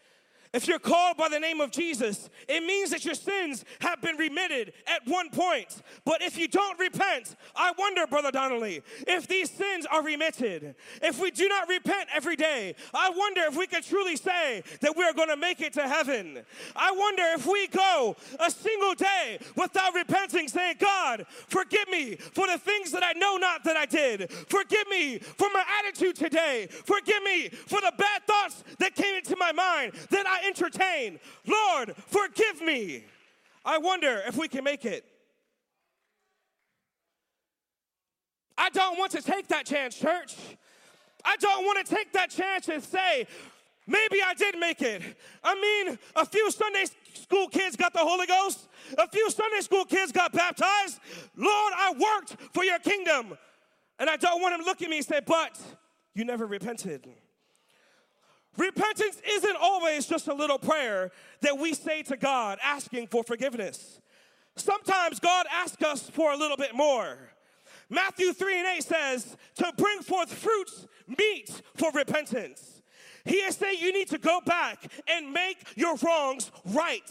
If 0.53 0.67
you're 0.67 0.79
called 0.79 1.17
by 1.17 1.29
the 1.29 1.39
name 1.39 1.61
of 1.61 1.71
Jesus, 1.71 2.31
it 2.49 2.63
means 2.65 2.91
that 2.91 3.05
your 3.05 3.15
sins 3.15 3.65
have 3.81 4.01
been 4.01 4.17
remitted 4.17 4.73
at 4.87 5.07
one 5.07 5.31
point. 5.31 5.83
But 6.05 6.23
if 6.23 6.39
you 6.39 6.49
don't 6.49 6.79
repent, 6.79 7.37
I 7.55 7.73
wonder, 7.79 8.07
Brother 8.07 8.31
Donnelly, 8.31 8.83
if 9.07 9.27
these 9.27 9.51
sins 9.51 9.87
are 9.91 10.03
remitted. 10.03 10.75
If 11.03 11.21
we 11.21 11.31
do 11.31 11.49
not 11.49 11.69
repent 11.69 12.09
every 12.15 12.37
day, 12.37 12.75
I 12.95 13.11
wonder 13.11 13.43
if 13.43 13.57
we 13.57 13.67
can 13.67 13.83
truly 13.83 14.17
say 14.17 14.63
that 14.81 14.97
we're 14.97 15.13
going 15.13 15.29
to 15.29 15.37
make 15.37 15.61
it 15.61 15.73
to 15.75 15.83
heaven. 15.83 16.41
I 16.75 16.93
wonder 16.93 17.23
if 17.35 17.47
we 17.47 17.69
go 17.69 18.17
a 18.41 18.51
single 18.51 18.95
day 18.95 19.39
without 19.57 19.95
repenting, 19.95 20.49
saying, 20.49 20.77
God, 20.79 21.27
forgive 21.49 21.89
me 21.89 22.17
for 22.17 22.47
the 22.47 22.59
things 22.59 22.93
that 22.93 23.03
I 23.05 23.13
know 23.13 23.37
not 23.37 23.65
that 23.65 23.77
I 23.77 23.87
did. 23.87 24.31
Forgive 24.31 24.89
me 24.89 25.19
for 25.19 25.49
my 25.53 25.65
attitude 25.81 26.17
today. 26.17 26.69
Forgive 26.71 27.23
me 27.23 27.49
for 27.49 27.81
the 27.81 27.93
bad 27.97 28.23
thoughts 28.27 28.65
that 28.79 28.95
came 28.95 29.17
into 29.17 29.37
my 29.37 29.53
mind 29.53 29.93
that 30.11 30.27
I 30.27 30.38
entertain. 30.47 31.19
Lord, 31.47 31.95
forgive 32.07 32.61
me. 32.61 33.05
I 33.65 33.79
wonder 33.79 34.23
if 34.27 34.37
we 34.37 34.49
can 34.49 34.65
make 34.65 34.85
it. 34.85 35.05
I 38.57 38.71
don't 38.71 38.99
want 38.99 39.13
to 39.13 39.23
take 39.23 39.49
that 39.49 39.67
chance, 39.67 39.97
church. 39.97 40.35
I 41.25 41.37
don't 41.37 41.65
want 41.65 41.87
to 41.87 41.95
take 41.95 42.13
that 42.13 42.31
chance 42.31 42.69
and 42.69 42.83
say, 42.83 43.27
maybe 43.87 44.19
I 44.25 44.35
did 44.35 44.59
make 44.59 44.83
it. 44.83 45.03
I 45.45 45.55
mean, 45.55 45.99
a 46.17 46.25
few 46.25 46.51
Sunday 46.51 46.85
school 47.15 47.49
kids 47.49 47.77
got 47.77 47.93
the 47.93 48.01
Holy 48.01 48.27
Ghost, 48.27 48.69
a 48.97 49.09
few 49.09 49.31
Sunday 49.31 49.61
school 49.61 49.85
kids 49.85 50.13
got 50.13 50.33
baptized. 50.33 50.99
Lord, 51.37 51.73
I 51.77 51.93
worked 51.93 52.37
for 52.53 52.65
your 52.65 52.79
kingdom. 52.79 53.37
And 53.99 54.09
I 54.09 54.17
don't 54.17 54.41
want 54.41 54.55
him 54.55 54.61
to 54.61 54.67
look 54.67 54.81
at 54.81 54.89
me 54.89 54.99
and 54.99 55.07
say, 55.07 55.21
but 55.25 55.61
you 56.15 56.25
never 56.25 56.47
repented. 56.47 57.09
Repentance 58.59 59.23
isn't 59.27 59.57
always 59.61 60.05
just 60.05 60.27
a 60.27 60.35
little 60.35 60.59
prayer 60.59 61.13
that 61.43 61.57
we 61.57 61.73
say 61.75 62.03
to 62.03 62.17
God 62.17 62.59
asking 62.63 63.07
for 63.07 63.23
forgiveness. 63.23 64.01
Sometimes 64.57 65.21
God 65.21 65.47
asks 65.51 65.83
us 65.83 66.11
for 66.11 66.33
a 66.33 66.37
little 66.37 66.57
bit 66.57 66.75
more. 66.75 67.17
Matthew 67.89 68.33
3 68.33 68.59
and 68.59 68.67
8 68.67 68.83
says, 68.83 69.37
to 69.55 69.73
bring 69.79 70.01
forth 70.01 70.33
fruits 70.35 70.87
meet 71.07 71.63
for 71.77 71.91
repentance. 71.93 72.83
He 73.25 73.37
is 73.37 73.57
saying 73.57 73.79
you 73.81 73.93
need 73.93 74.09
to 74.09 74.19
go 74.19 74.41
back 74.45 74.91
and 75.07 75.33
make 75.33 75.59
your 75.77 75.95
wrongs 75.97 76.51
right. 76.65 77.11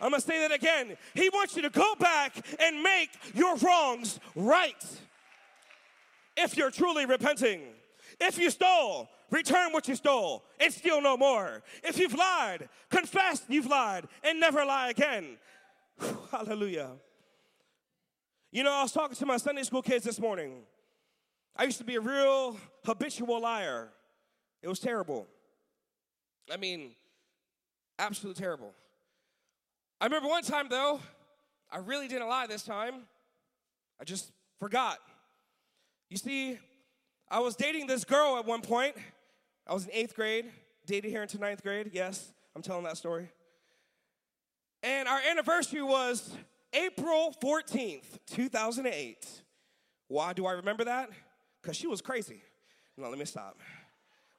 I'm 0.00 0.10
gonna 0.10 0.20
say 0.20 0.40
that 0.40 0.52
again. 0.52 0.96
He 1.14 1.30
wants 1.30 1.56
you 1.56 1.62
to 1.62 1.70
go 1.70 1.94
back 1.94 2.34
and 2.58 2.82
make 2.82 3.10
your 3.34 3.56
wrongs 3.56 4.18
right. 4.34 4.84
If 6.36 6.56
you're 6.56 6.70
truly 6.70 7.06
repenting. 7.06 7.62
If 8.20 8.38
you 8.38 8.50
stole, 8.50 9.08
return 9.30 9.72
what 9.72 9.88
you 9.88 9.94
stole 9.94 10.44
and 10.60 10.72
steal 10.72 11.00
no 11.00 11.16
more. 11.16 11.62
If 11.82 11.98
you've 11.98 12.14
lied, 12.14 12.68
confess 12.90 13.42
you've 13.48 13.66
lied 13.66 14.06
and 14.22 14.40
never 14.40 14.64
lie 14.64 14.90
again. 14.90 15.38
Whew, 15.98 16.18
hallelujah. 16.30 16.90
You 18.52 18.62
know, 18.62 18.72
I 18.72 18.82
was 18.82 18.92
talking 18.92 19.16
to 19.16 19.26
my 19.26 19.36
Sunday 19.36 19.62
school 19.62 19.82
kids 19.82 20.04
this 20.04 20.20
morning. 20.20 20.62
I 21.56 21.64
used 21.64 21.78
to 21.78 21.84
be 21.84 21.96
a 21.96 22.00
real 22.00 22.56
habitual 22.84 23.40
liar. 23.40 23.88
It 24.62 24.68
was 24.68 24.78
terrible. 24.78 25.26
I 26.52 26.56
mean, 26.56 26.92
absolutely 27.98 28.40
terrible. 28.40 28.72
I 30.00 30.04
remember 30.04 30.28
one 30.28 30.42
time 30.42 30.68
though, 30.68 31.00
I 31.70 31.78
really 31.78 32.08
didn't 32.08 32.28
lie 32.28 32.46
this 32.46 32.62
time. 32.62 33.02
I 34.00 34.04
just 34.04 34.30
forgot. 34.60 34.98
You 36.10 36.16
see, 36.16 36.58
I 37.28 37.40
was 37.40 37.56
dating 37.56 37.86
this 37.86 38.04
girl 38.04 38.38
at 38.38 38.46
one 38.46 38.60
point. 38.60 38.94
I 39.66 39.74
was 39.74 39.84
in 39.84 39.90
eighth 39.92 40.14
grade, 40.14 40.46
dated 40.86 41.10
here 41.10 41.22
into 41.22 41.38
ninth 41.38 41.62
grade. 41.62 41.90
Yes, 41.92 42.32
I'm 42.54 42.62
telling 42.62 42.84
that 42.84 42.96
story. 42.96 43.28
And 44.82 45.08
our 45.08 45.20
anniversary 45.30 45.82
was 45.82 46.32
April 46.72 47.34
14th, 47.42 48.18
2008. 48.28 49.26
Why 50.08 50.32
do 50.32 50.46
I 50.46 50.52
remember 50.52 50.84
that? 50.84 51.10
Because 51.60 51.76
she 51.76 51.88
was 51.88 52.00
crazy. 52.00 52.42
No, 52.96 53.08
let 53.08 53.18
me 53.18 53.24
stop. 53.24 53.58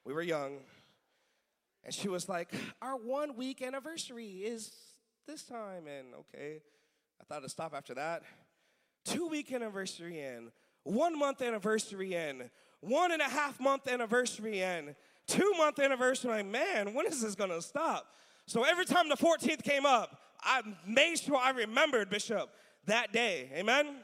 We 0.05 0.13
were 0.13 0.21
young. 0.21 0.59
And 1.83 1.93
she 1.93 2.07
was 2.07 2.29
like, 2.29 2.53
Our 2.81 2.95
one 2.95 3.35
week 3.35 3.61
anniversary 3.61 4.27
is 4.27 4.71
this 5.27 5.43
time. 5.43 5.87
And 5.87 6.13
okay, 6.19 6.61
I 7.19 7.23
thought 7.25 7.39
it'd 7.39 7.51
stop 7.51 7.73
after 7.75 7.93
that. 7.95 8.23
Two 9.03 9.27
week 9.27 9.51
anniversary 9.51 10.21
in, 10.21 10.51
one 10.83 11.17
month 11.17 11.41
anniversary 11.41 12.13
in, 12.13 12.49
one 12.79 13.11
and 13.11 13.21
a 13.21 13.25
half 13.25 13.59
month 13.59 13.87
anniversary 13.87 14.61
and 14.61 14.95
two 15.27 15.53
month 15.57 15.79
anniversary. 15.79 16.31
Like, 16.31 16.45
man, 16.45 16.93
when 16.93 17.05
is 17.05 17.21
this 17.21 17.35
gonna 17.35 17.61
stop? 17.61 18.07
So 18.45 18.63
every 18.63 18.85
time 18.85 19.09
the 19.09 19.17
14th 19.17 19.63
came 19.63 19.85
up, 19.85 20.17
I 20.41 20.61
made 20.85 21.19
sure 21.19 21.35
I 21.35 21.49
remembered 21.51 22.09
Bishop 22.09 22.49
that 22.85 23.11
day. 23.11 23.49
Amen. 23.53 23.97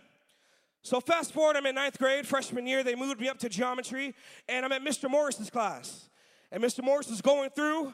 So 0.81 0.99
fast 0.99 1.31
forward, 1.31 1.55
I'm 1.55 1.65
in 1.65 1.75
ninth 1.75 1.97
grade, 1.97 2.27
freshman 2.27 2.67
year. 2.67 2.83
They 2.83 2.95
moved 2.95 3.21
me 3.21 3.29
up 3.29 3.39
to 3.39 3.49
geometry, 3.49 4.13
and 4.49 4.65
I'm 4.65 4.71
at 4.73 4.81
Mr. 4.81 5.09
Morris's 5.09 5.49
class. 5.49 6.09
And 6.51 6.61
Mr. 6.61 6.83
Morris 6.83 7.09
is 7.09 7.21
going 7.21 7.51
through 7.51 7.93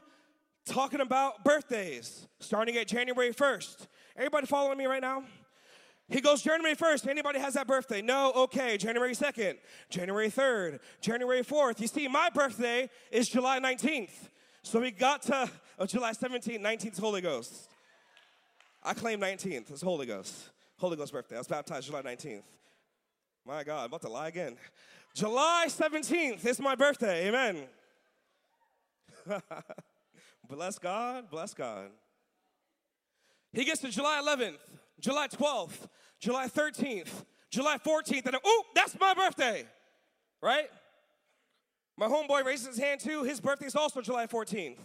talking 0.65 0.99
about 0.99 1.43
birthdays 1.43 2.27
starting 2.39 2.77
at 2.77 2.87
January 2.87 3.31
1st. 3.31 3.87
Everybody 4.15 4.47
following 4.47 4.77
me 4.77 4.85
right 4.85 5.01
now? 5.01 5.23
He 6.09 6.21
goes 6.21 6.41
January 6.41 6.75
1st. 6.75 7.07
Anybody 7.07 7.39
has 7.39 7.53
that 7.53 7.67
birthday? 7.67 8.01
No? 8.01 8.31
Okay. 8.33 8.77
January 8.77 9.13
2nd, 9.13 9.57
January 9.89 10.29
3rd, 10.29 10.79
January 11.01 11.43
4th. 11.43 11.79
You 11.79 11.87
see, 11.87 12.07
my 12.07 12.29
birthday 12.29 12.89
is 13.11 13.29
July 13.29 13.59
19th. 13.59 14.29
So 14.63 14.81
we 14.81 14.91
got 14.91 15.21
to 15.23 15.49
oh, 15.77 15.85
July 15.85 16.11
17th, 16.11 16.59
19th, 16.59 16.99
Holy 16.99 17.21
Ghost. 17.21 17.69
I 18.83 18.93
claim 18.93 19.19
19th. 19.19 19.71
It's 19.71 19.81
Holy 19.81 20.05
Ghost. 20.05 20.49
Holy 20.77 20.97
Ghost 20.97 21.11
birthday. 21.11 21.35
I 21.35 21.39
was 21.39 21.47
baptized 21.47 21.87
July 21.87 22.01
19th. 22.01 22.43
My 23.45 23.63
God, 23.63 23.81
I'm 23.81 23.85
about 23.85 24.01
to 24.01 24.09
lie 24.09 24.27
again. 24.27 24.55
July 25.13 25.65
17th 25.67 26.45
is 26.45 26.59
my 26.59 26.75
birthday. 26.75 27.27
Amen. 27.27 27.63
bless 30.49 30.79
God, 30.79 31.29
bless 31.29 31.53
God. 31.53 31.89
He 33.51 33.65
gets 33.65 33.81
to 33.81 33.89
July 33.89 34.21
11th, 34.23 34.57
July 34.99 35.27
12th, 35.27 35.87
July 36.19 36.47
13th, 36.47 37.25
July 37.49 37.77
14th, 37.77 38.25
and 38.25 38.37
oh, 38.43 38.63
that's 38.75 38.99
my 38.99 39.13
birthday, 39.13 39.65
right? 40.41 40.69
My 41.97 42.07
homeboy 42.07 42.45
raises 42.45 42.67
his 42.67 42.77
hand 42.79 43.01
too. 43.01 43.23
His 43.23 43.41
birthday 43.41 43.65
is 43.65 43.75
also 43.75 44.01
July 44.01 44.27
14th. 44.27 44.77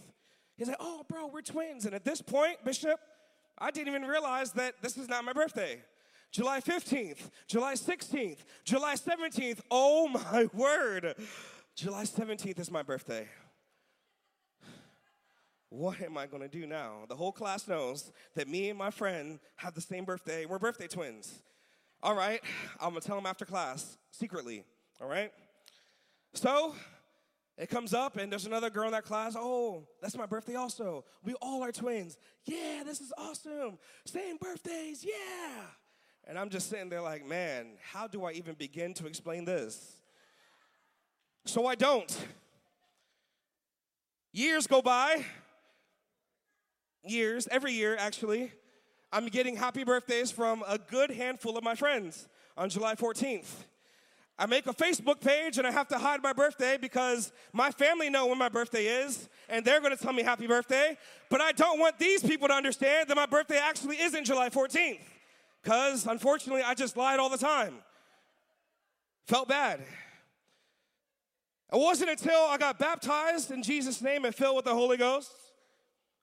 He's 0.57 0.67
like, 0.67 0.77
oh, 0.79 1.03
bro, 1.07 1.27
we're 1.27 1.41
twins. 1.41 1.85
And 1.85 1.93
at 1.93 2.05
this 2.05 2.21
point, 2.21 2.57
Bishop, 2.63 2.99
I 3.57 3.71
didn't 3.71 3.89
even 3.89 4.07
realize 4.07 4.51
that 4.53 4.75
this 4.81 4.97
is 4.97 5.07
not 5.07 5.23
my 5.23 5.33
birthday. 5.33 5.81
July 6.31 6.59
15th, 6.59 7.29
July 7.47 7.75
16th, 7.75 8.39
July 8.65 8.95
17th. 8.95 9.59
Oh 9.71 10.09
my 10.09 10.47
word. 10.53 11.15
July 11.75 12.03
17th 12.03 12.59
is 12.59 12.71
my 12.71 12.83
birthday. 12.83 13.27
What 15.75 16.01
am 16.01 16.17
I 16.17 16.25
gonna 16.25 16.47
do 16.47 16.65
now? 16.65 16.99
The 17.09 17.17
whole 17.17 17.33
class 17.33 17.67
knows 17.67 18.13
that 18.35 18.47
me 18.47 18.69
and 18.69 18.79
my 18.79 18.91
friend 18.91 19.39
have 19.57 19.73
the 19.73 19.81
same 19.81 20.05
birthday. 20.05 20.45
We're 20.45 20.57
birthday 20.57 20.87
twins. 20.87 21.41
All 22.01 22.15
right, 22.15 22.41
I'm 22.79 22.91
gonna 22.91 23.01
tell 23.01 23.17
them 23.17 23.25
after 23.25 23.43
class 23.43 23.97
secretly. 24.09 24.63
All 25.01 25.09
right? 25.09 25.33
So 26.33 26.73
it 27.57 27.69
comes 27.69 27.93
up, 27.93 28.15
and 28.15 28.31
there's 28.31 28.45
another 28.45 28.69
girl 28.69 28.85
in 28.85 28.93
that 28.93 29.03
class. 29.03 29.35
Oh, 29.37 29.85
that's 30.01 30.15
my 30.15 30.25
birthday 30.25 30.55
also. 30.55 31.03
We 31.25 31.33
all 31.41 31.61
are 31.61 31.73
twins. 31.73 32.17
Yeah, 32.45 32.83
this 32.85 33.01
is 33.01 33.11
awesome. 33.17 33.77
Same 34.05 34.37
birthdays, 34.37 35.03
yeah. 35.03 35.63
And 36.25 36.39
I'm 36.39 36.49
just 36.49 36.69
sitting 36.69 36.87
there 36.87 37.01
like, 37.01 37.25
man, 37.25 37.71
how 37.91 38.07
do 38.07 38.23
I 38.23 38.31
even 38.31 38.55
begin 38.55 38.93
to 38.93 39.07
explain 39.07 39.43
this? 39.43 39.97
So 41.43 41.65
I 41.65 41.75
don't. 41.75 42.17
Years 44.31 44.67
go 44.67 44.81
by, 44.81 45.25
years, 47.07 47.47
every 47.51 47.73
year 47.73 47.95
actually, 47.97 48.51
I'm 49.11 49.27
getting 49.27 49.55
happy 49.55 49.83
birthdays 49.83 50.31
from 50.31 50.63
a 50.67 50.77
good 50.77 51.11
handful 51.11 51.57
of 51.57 51.63
my 51.63 51.75
friends 51.75 52.27
on 52.57 52.69
July 52.69 52.95
14th. 52.95 53.47
I 54.37 54.45
make 54.45 54.67
a 54.67 54.73
Facebook 54.73 55.21
page 55.21 55.57
and 55.57 55.65
I 55.65 55.71
have 55.71 55.87
to 55.89 55.97
hide 55.97 56.21
my 56.21 56.33
birthday 56.33 56.77
because 56.77 57.31
my 57.53 57.71
family 57.71 58.09
know 58.09 58.27
when 58.27 58.37
my 58.37 58.49
birthday 58.49 58.85
is 58.85 59.29
and 59.47 59.63
they're 59.63 59.79
going 59.79 59.95
to 59.95 60.03
tell 60.03 60.11
me 60.11 60.23
happy 60.23 60.47
birthday. 60.47 60.97
But 61.29 61.39
I 61.39 61.53
don't 61.53 61.79
want 61.79 61.97
these 61.97 62.21
people 62.21 62.49
to 62.49 62.53
understand 62.53 63.09
that 63.09 63.15
my 63.15 63.25
birthday 63.25 63.57
actually 63.57 64.01
isn't 64.01 64.25
July 64.25 64.49
14th 64.49 64.99
because 65.63 66.05
unfortunately 66.05 66.63
I 66.63 66.73
just 66.73 66.97
lied 66.97 67.19
all 67.19 67.29
the 67.29 67.37
time. 67.37 67.75
Felt 69.27 69.47
bad. 69.47 69.79
It 71.71 71.79
wasn't 71.79 72.09
until 72.09 72.41
I 72.49 72.57
got 72.57 72.77
baptized 72.77 73.51
in 73.51 73.63
Jesus' 73.63 74.01
name 74.01 74.25
and 74.25 74.35
filled 74.35 74.57
with 74.57 74.65
the 74.65 74.73
Holy 74.73 74.97
Ghost, 74.97 75.31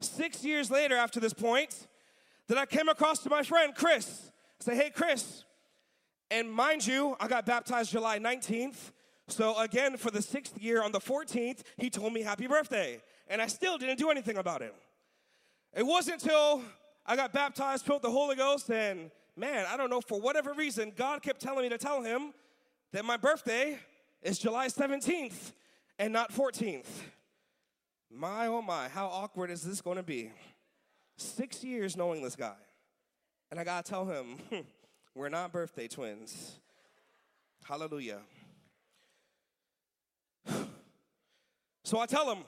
six 0.02 0.44
years 0.44 0.70
later 0.70 0.96
after 0.96 1.20
this 1.20 1.32
point, 1.32 1.86
that 2.48 2.58
I 2.58 2.66
came 2.66 2.88
across 2.88 3.20
to 3.20 3.30
my 3.30 3.42
friend 3.42 3.74
Chris. 3.74 4.30
Say, 4.60 4.76
hey, 4.76 4.90
Chris, 4.90 5.44
and 6.30 6.50
mind 6.50 6.86
you, 6.86 7.16
I 7.20 7.28
got 7.28 7.46
baptized 7.46 7.90
July 7.90 8.18
19th. 8.18 8.92
So 9.28 9.58
again, 9.58 9.96
for 9.96 10.10
the 10.10 10.22
sixth 10.22 10.58
year 10.58 10.82
on 10.82 10.92
the 10.92 11.00
14th, 11.00 11.62
he 11.76 11.90
told 11.90 12.12
me 12.12 12.22
happy 12.22 12.46
birthday. 12.46 13.00
And 13.28 13.40
I 13.40 13.46
still 13.46 13.78
didn't 13.78 13.98
do 13.98 14.10
anything 14.10 14.36
about 14.36 14.62
it. 14.62 14.74
It 15.74 15.84
wasn't 15.84 16.22
until 16.22 16.62
I 17.06 17.16
got 17.16 17.32
baptized, 17.32 17.84
filled 17.84 18.02
the 18.02 18.10
Holy 18.10 18.36
Ghost, 18.36 18.70
and 18.70 19.10
man, 19.36 19.66
I 19.68 19.76
don't 19.76 19.90
know, 19.90 20.00
for 20.00 20.20
whatever 20.20 20.52
reason, 20.52 20.92
God 20.96 21.22
kept 21.22 21.40
telling 21.40 21.62
me 21.62 21.68
to 21.70 21.78
tell 21.78 22.02
him 22.02 22.32
that 22.92 23.04
my 23.04 23.16
birthday 23.16 23.78
is 24.22 24.38
July 24.38 24.68
17th 24.68 25.52
and 25.98 26.12
not 26.12 26.32
14th. 26.32 26.86
My 28.14 28.46
oh 28.46 28.62
my, 28.62 28.88
how 28.88 29.06
awkward 29.06 29.50
is 29.50 29.62
this 29.62 29.80
gonna 29.80 30.02
be? 30.02 30.30
Six 31.16 31.64
years 31.64 31.96
knowing 31.96 32.22
this 32.22 32.36
guy. 32.36 32.56
And 33.50 33.58
I 33.58 33.64
gotta 33.64 33.88
tell 33.88 34.04
him, 34.06 34.36
We're 35.14 35.28
not 35.28 35.52
birthday 35.52 35.88
twins. 35.88 36.58
Hallelujah. 37.64 38.20
So 41.84 41.98
I 41.98 42.06
tell 42.06 42.30
him, 42.30 42.44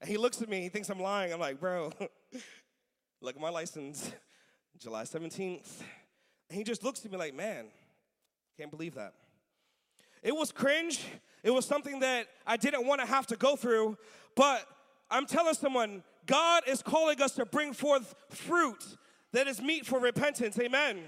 and 0.00 0.10
he 0.10 0.16
looks 0.16 0.40
at 0.40 0.48
me, 0.48 0.62
he 0.62 0.68
thinks 0.70 0.88
I'm 0.88 0.98
lying. 0.98 1.32
I'm 1.32 1.38
like, 1.38 1.60
bro, 1.60 1.92
look 3.20 3.36
at 3.36 3.40
my 3.40 3.50
license, 3.50 4.10
July 4.78 5.02
17th. 5.02 5.82
And 6.48 6.58
he 6.58 6.64
just 6.64 6.82
looks 6.82 7.04
at 7.04 7.12
me 7.12 7.18
like, 7.18 7.34
man, 7.34 7.66
can't 8.58 8.70
believe 8.70 8.94
that. 8.94 9.12
It 10.22 10.34
was 10.34 10.50
cringe. 10.50 11.04
It 11.44 11.50
was 11.50 11.66
something 11.66 12.00
that 12.00 12.26
I 12.46 12.56
didn't 12.56 12.86
want 12.86 13.02
to 13.02 13.06
have 13.06 13.26
to 13.28 13.36
go 13.36 13.54
through, 13.54 13.98
but 14.34 14.66
I'm 15.14 15.26
telling 15.26 15.54
someone, 15.54 16.02
God 16.26 16.64
is 16.66 16.82
calling 16.82 17.22
us 17.22 17.36
to 17.36 17.46
bring 17.46 17.72
forth 17.72 18.16
fruit 18.30 18.84
that 19.32 19.46
is 19.46 19.62
meet 19.62 19.86
for 19.86 20.00
repentance. 20.00 20.58
Amen. 20.58 20.98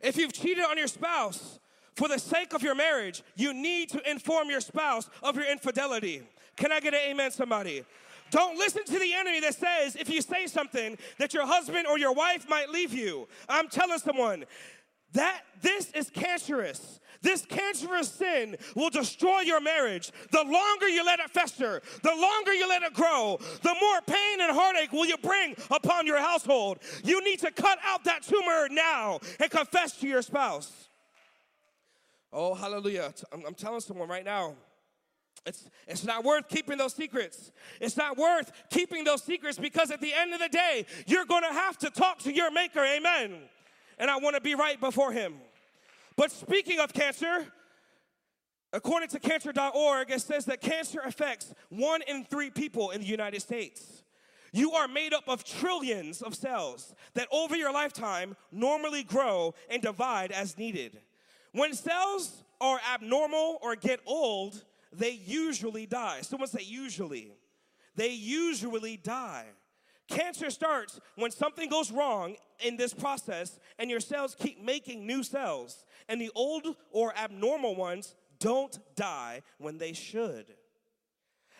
If 0.00 0.16
you've 0.16 0.32
cheated 0.32 0.64
on 0.64 0.78
your 0.78 0.86
spouse, 0.86 1.58
for 1.96 2.06
the 2.06 2.18
sake 2.18 2.54
of 2.54 2.62
your 2.62 2.76
marriage, 2.76 3.22
you 3.34 3.52
need 3.52 3.90
to 3.90 4.10
inform 4.10 4.48
your 4.48 4.60
spouse 4.60 5.10
of 5.24 5.34
your 5.36 5.50
infidelity. 5.50 6.22
Can 6.56 6.70
I 6.70 6.78
get 6.78 6.94
an 6.94 7.00
amen, 7.10 7.32
somebody? 7.32 7.84
Don't 8.30 8.56
listen 8.56 8.84
to 8.84 8.98
the 8.98 9.12
enemy 9.12 9.40
that 9.40 9.56
says 9.56 9.96
if 9.96 10.08
you 10.08 10.22
say 10.22 10.46
something 10.46 10.96
that 11.18 11.34
your 11.34 11.46
husband 11.46 11.86
or 11.88 11.98
your 11.98 12.14
wife 12.14 12.48
might 12.48 12.70
leave 12.70 12.94
you. 12.94 13.26
I'm 13.48 13.68
telling 13.68 13.98
someone 13.98 14.44
that 15.12 15.42
this 15.60 15.90
is 15.90 16.08
cancerous. 16.10 17.00
This 17.22 17.44
cancerous 17.44 18.08
sin 18.08 18.56
will 18.74 18.90
destroy 18.90 19.40
your 19.40 19.60
marriage. 19.60 20.10
The 20.30 20.42
longer 20.42 20.88
you 20.88 21.04
let 21.04 21.20
it 21.20 21.30
fester, 21.30 21.82
the 22.02 22.14
longer 22.14 22.54
you 22.54 22.68
let 22.68 22.82
it 22.82 22.94
grow, 22.94 23.38
the 23.62 23.74
more 23.80 24.00
pain 24.06 24.40
and 24.40 24.52
heartache 24.52 24.92
will 24.92 25.06
you 25.06 25.18
bring 25.18 25.54
upon 25.70 26.06
your 26.06 26.18
household. 26.18 26.78
You 27.04 27.22
need 27.22 27.40
to 27.40 27.50
cut 27.50 27.78
out 27.84 28.04
that 28.04 28.22
tumor 28.22 28.68
now 28.70 29.20
and 29.38 29.50
confess 29.50 29.96
to 29.98 30.08
your 30.08 30.22
spouse. 30.22 30.88
Oh, 32.32 32.54
hallelujah. 32.54 33.12
I'm, 33.32 33.44
I'm 33.46 33.54
telling 33.54 33.80
someone 33.80 34.08
right 34.08 34.24
now. 34.24 34.54
It's, 35.46 35.68
it's 35.86 36.04
not 36.04 36.24
worth 36.24 36.48
keeping 36.48 36.78
those 36.78 36.94
secrets. 36.94 37.50
It's 37.80 37.96
not 37.96 38.16
worth 38.16 38.52
keeping 38.70 39.04
those 39.04 39.22
secrets 39.22 39.58
because 39.58 39.90
at 39.90 40.00
the 40.00 40.12
end 40.12 40.34
of 40.34 40.40
the 40.40 40.48
day, 40.48 40.86
you're 41.06 41.24
going 41.24 41.42
to 41.42 41.52
have 41.52 41.78
to 41.78 41.90
talk 41.90 42.18
to 42.20 42.32
your 42.32 42.50
maker. 42.50 42.80
Amen. 42.80 43.36
And 43.98 44.10
I 44.10 44.18
want 44.18 44.36
to 44.36 44.40
be 44.40 44.54
right 44.54 44.78
before 44.78 45.12
him. 45.12 45.34
But 46.20 46.32
speaking 46.32 46.80
of 46.80 46.92
cancer, 46.92 47.46
according 48.74 49.08
to 49.08 49.18
cancer.org, 49.18 50.10
it 50.10 50.20
says 50.20 50.44
that 50.44 50.60
cancer 50.60 51.00
affects 51.02 51.54
one 51.70 52.02
in 52.06 52.26
three 52.26 52.50
people 52.50 52.90
in 52.90 53.00
the 53.00 53.06
United 53.06 53.40
States. 53.40 54.02
You 54.52 54.72
are 54.72 54.86
made 54.86 55.14
up 55.14 55.26
of 55.28 55.44
trillions 55.44 56.20
of 56.20 56.34
cells 56.34 56.94
that 57.14 57.26
over 57.32 57.56
your 57.56 57.72
lifetime 57.72 58.36
normally 58.52 59.02
grow 59.02 59.54
and 59.70 59.80
divide 59.80 60.30
as 60.30 60.58
needed. 60.58 61.00
When 61.52 61.72
cells 61.72 62.44
are 62.60 62.78
abnormal 62.92 63.56
or 63.62 63.74
get 63.74 64.00
old, 64.04 64.62
they 64.92 65.12
usually 65.24 65.86
die. 65.86 66.20
Someone 66.20 66.50
say 66.50 66.64
usually. 66.64 67.32
They 67.96 68.10
usually 68.10 68.98
die. 68.98 69.46
Cancer 70.10 70.50
starts 70.50 71.00
when 71.14 71.30
something 71.30 71.70
goes 71.70 71.92
wrong 71.92 72.34
in 72.58 72.76
this 72.76 72.92
process 72.92 73.58
and 73.78 73.88
your 73.88 74.00
cells 74.00 74.36
keep 74.38 74.62
making 74.62 75.06
new 75.06 75.22
cells, 75.22 75.84
and 76.08 76.20
the 76.20 76.30
old 76.34 76.66
or 76.90 77.16
abnormal 77.16 77.76
ones 77.76 78.16
don't 78.40 78.78
die 78.96 79.42
when 79.58 79.78
they 79.78 79.92
should. 79.92 80.46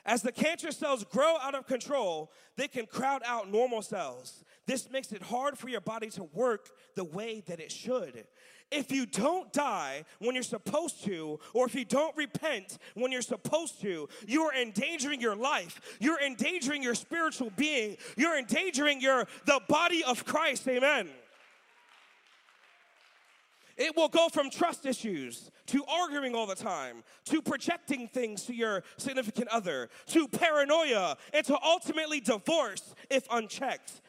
As 0.04 0.22
the 0.22 0.32
cancer 0.32 0.72
cells 0.72 1.04
grow 1.04 1.36
out 1.40 1.54
of 1.54 1.66
control, 1.66 2.32
they 2.56 2.66
can 2.66 2.86
crowd 2.86 3.22
out 3.24 3.50
normal 3.50 3.82
cells. 3.82 4.44
This 4.66 4.90
makes 4.90 5.12
it 5.12 5.22
hard 5.22 5.56
for 5.56 5.68
your 5.68 5.82
body 5.82 6.08
to 6.10 6.24
work 6.24 6.70
the 6.96 7.04
way 7.04 7.42
that 7.46 7.60
it 7.60 7.70
should. 7.70 8.26
If 8.70 8.92
you 8.92 9.04
don't 9.04 9.52
die 9.52 10.04
when 10.20 10.34
you're 10.34 10.44
supposed 10.44 11.04
to, 11.04 11.40
or 11.54 11.66
if 11.66 11.74
you 11.74 11.84
don't 11.84 12.16
repent 12.16 12.78
when 12.94 13.10
you're 13.10 13.22
supposed 13.22 13.80
to, 13.80 14.08
you 14.26 14.42
are 14.42 14.54
endangering 14.54 15.20
your 15.20 15.34
life. 15.34 15.98
You're 15.98 16.20
endangering 16.20 16.82
your 16.82 16.94
spiritual 16.94 17.50
being. 17.56 17.96
You're 18.16 18.38
endangering 18.38 19.00
your 19.00 19.26
the 19.46 19.60
body 19.68 20.04
of 20.04 20.24
Christ. 20.24 20.68
Amen. 20.68 21.08
It 23.76 23.96
will 23.96 24.08
go 24.08 24.28
from 24.28 24.50
trust 24.50 24.84
issues 24.84 25.50
to 25.68 25.82
arguing 25.88 26.34
all 26.34 26.46
the 26.46 26.54
time, 26.54 27.02
to 27.24 27.40
projecting 27.40 28.08
things 28.08 28.44
to 28.44 28.54
your 28.54 28.82
significant 28.98 29.48
other, 29.48 29.88
to 30.08 30.28
paranoia, 30.28 31.16
and 31.32 31.46
to 31.46 31.58
ultimately 31.64 32.20
divorce 32.20 32.94
if 33.08 33.26
unchecked. 33.30 34.02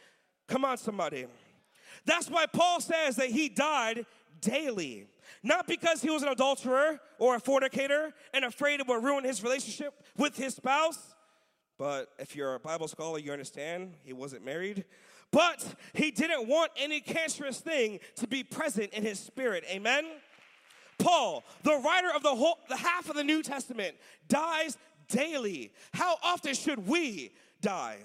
Come 0.50 0.66
on, 0.66 0.78
somebody. 0.78 1.26
That's 2.06 2.30
why 2.30 2.48
Paul 2.48 2.82
says 2.82 3.16
that 3.16 3.30
he 3.30 3.48
died 3.48 4.06
daily. 4.42 5.08
Not 5.44 5.68
because 5.68 6.02
he 6.02 6.10
was 6.10 6.24
an 6.24 6.30
adulterer 6.30 7.00
or 7.20 7.36
a 7.36 7.40
fornicator 7.40 8.14
and 8.34 8.46
afraid 8.46 8.80
it 8.80 8.88
would 8.88 9.04
ruin 9.04 9.24
his 9.24 9.44
relationship 9.44 9.94
with 10.18 10.36
his 10.36 10.56
spouse. 10.56 11.16
But 11.78 12.10
if 12.20 12.36
you're 12.36 12.56
a 12.56 12.60
Bible 12.60 12.88
scholar, 12.88 13.18
you 13.18 13.32
understand 13.32 13.94
he 14.04 14.14
wasn't 14.14 14.46
married. 14.46 14.86
But 15.32 15.66
he 15.94 16.12
didn't 16.12 16.48
want 16.48 16.72
any 16.78 17.00
cancerous 17.00 17.60
thing 17.60 18.00
to 18.18 18.28
be 18.28 18.44
present 18.44 18.94
in 18.94 19.04
his 19.04 19.20
spirit. 19.20 19.64
Amen? 19.70 20.06
Paul, 21.00 21.44
the 21.64 21.82
writer 21.84 22.10
of 22.16 22.22
the 22.22 22.36
whole 22.36 22.60
the 22.70 22.76
half 22.76 23.10
of 23.10 23.16
the 23.16 23.24
New 23.24 23.42
Testament, 23.42 23.96
dies 24.28 24.78
daily. 25.08 25.72
How 25.94 26.18
often 26.24 26.54
should 26.54 26.88
we 26.88 27.32
die? 27.62 27.98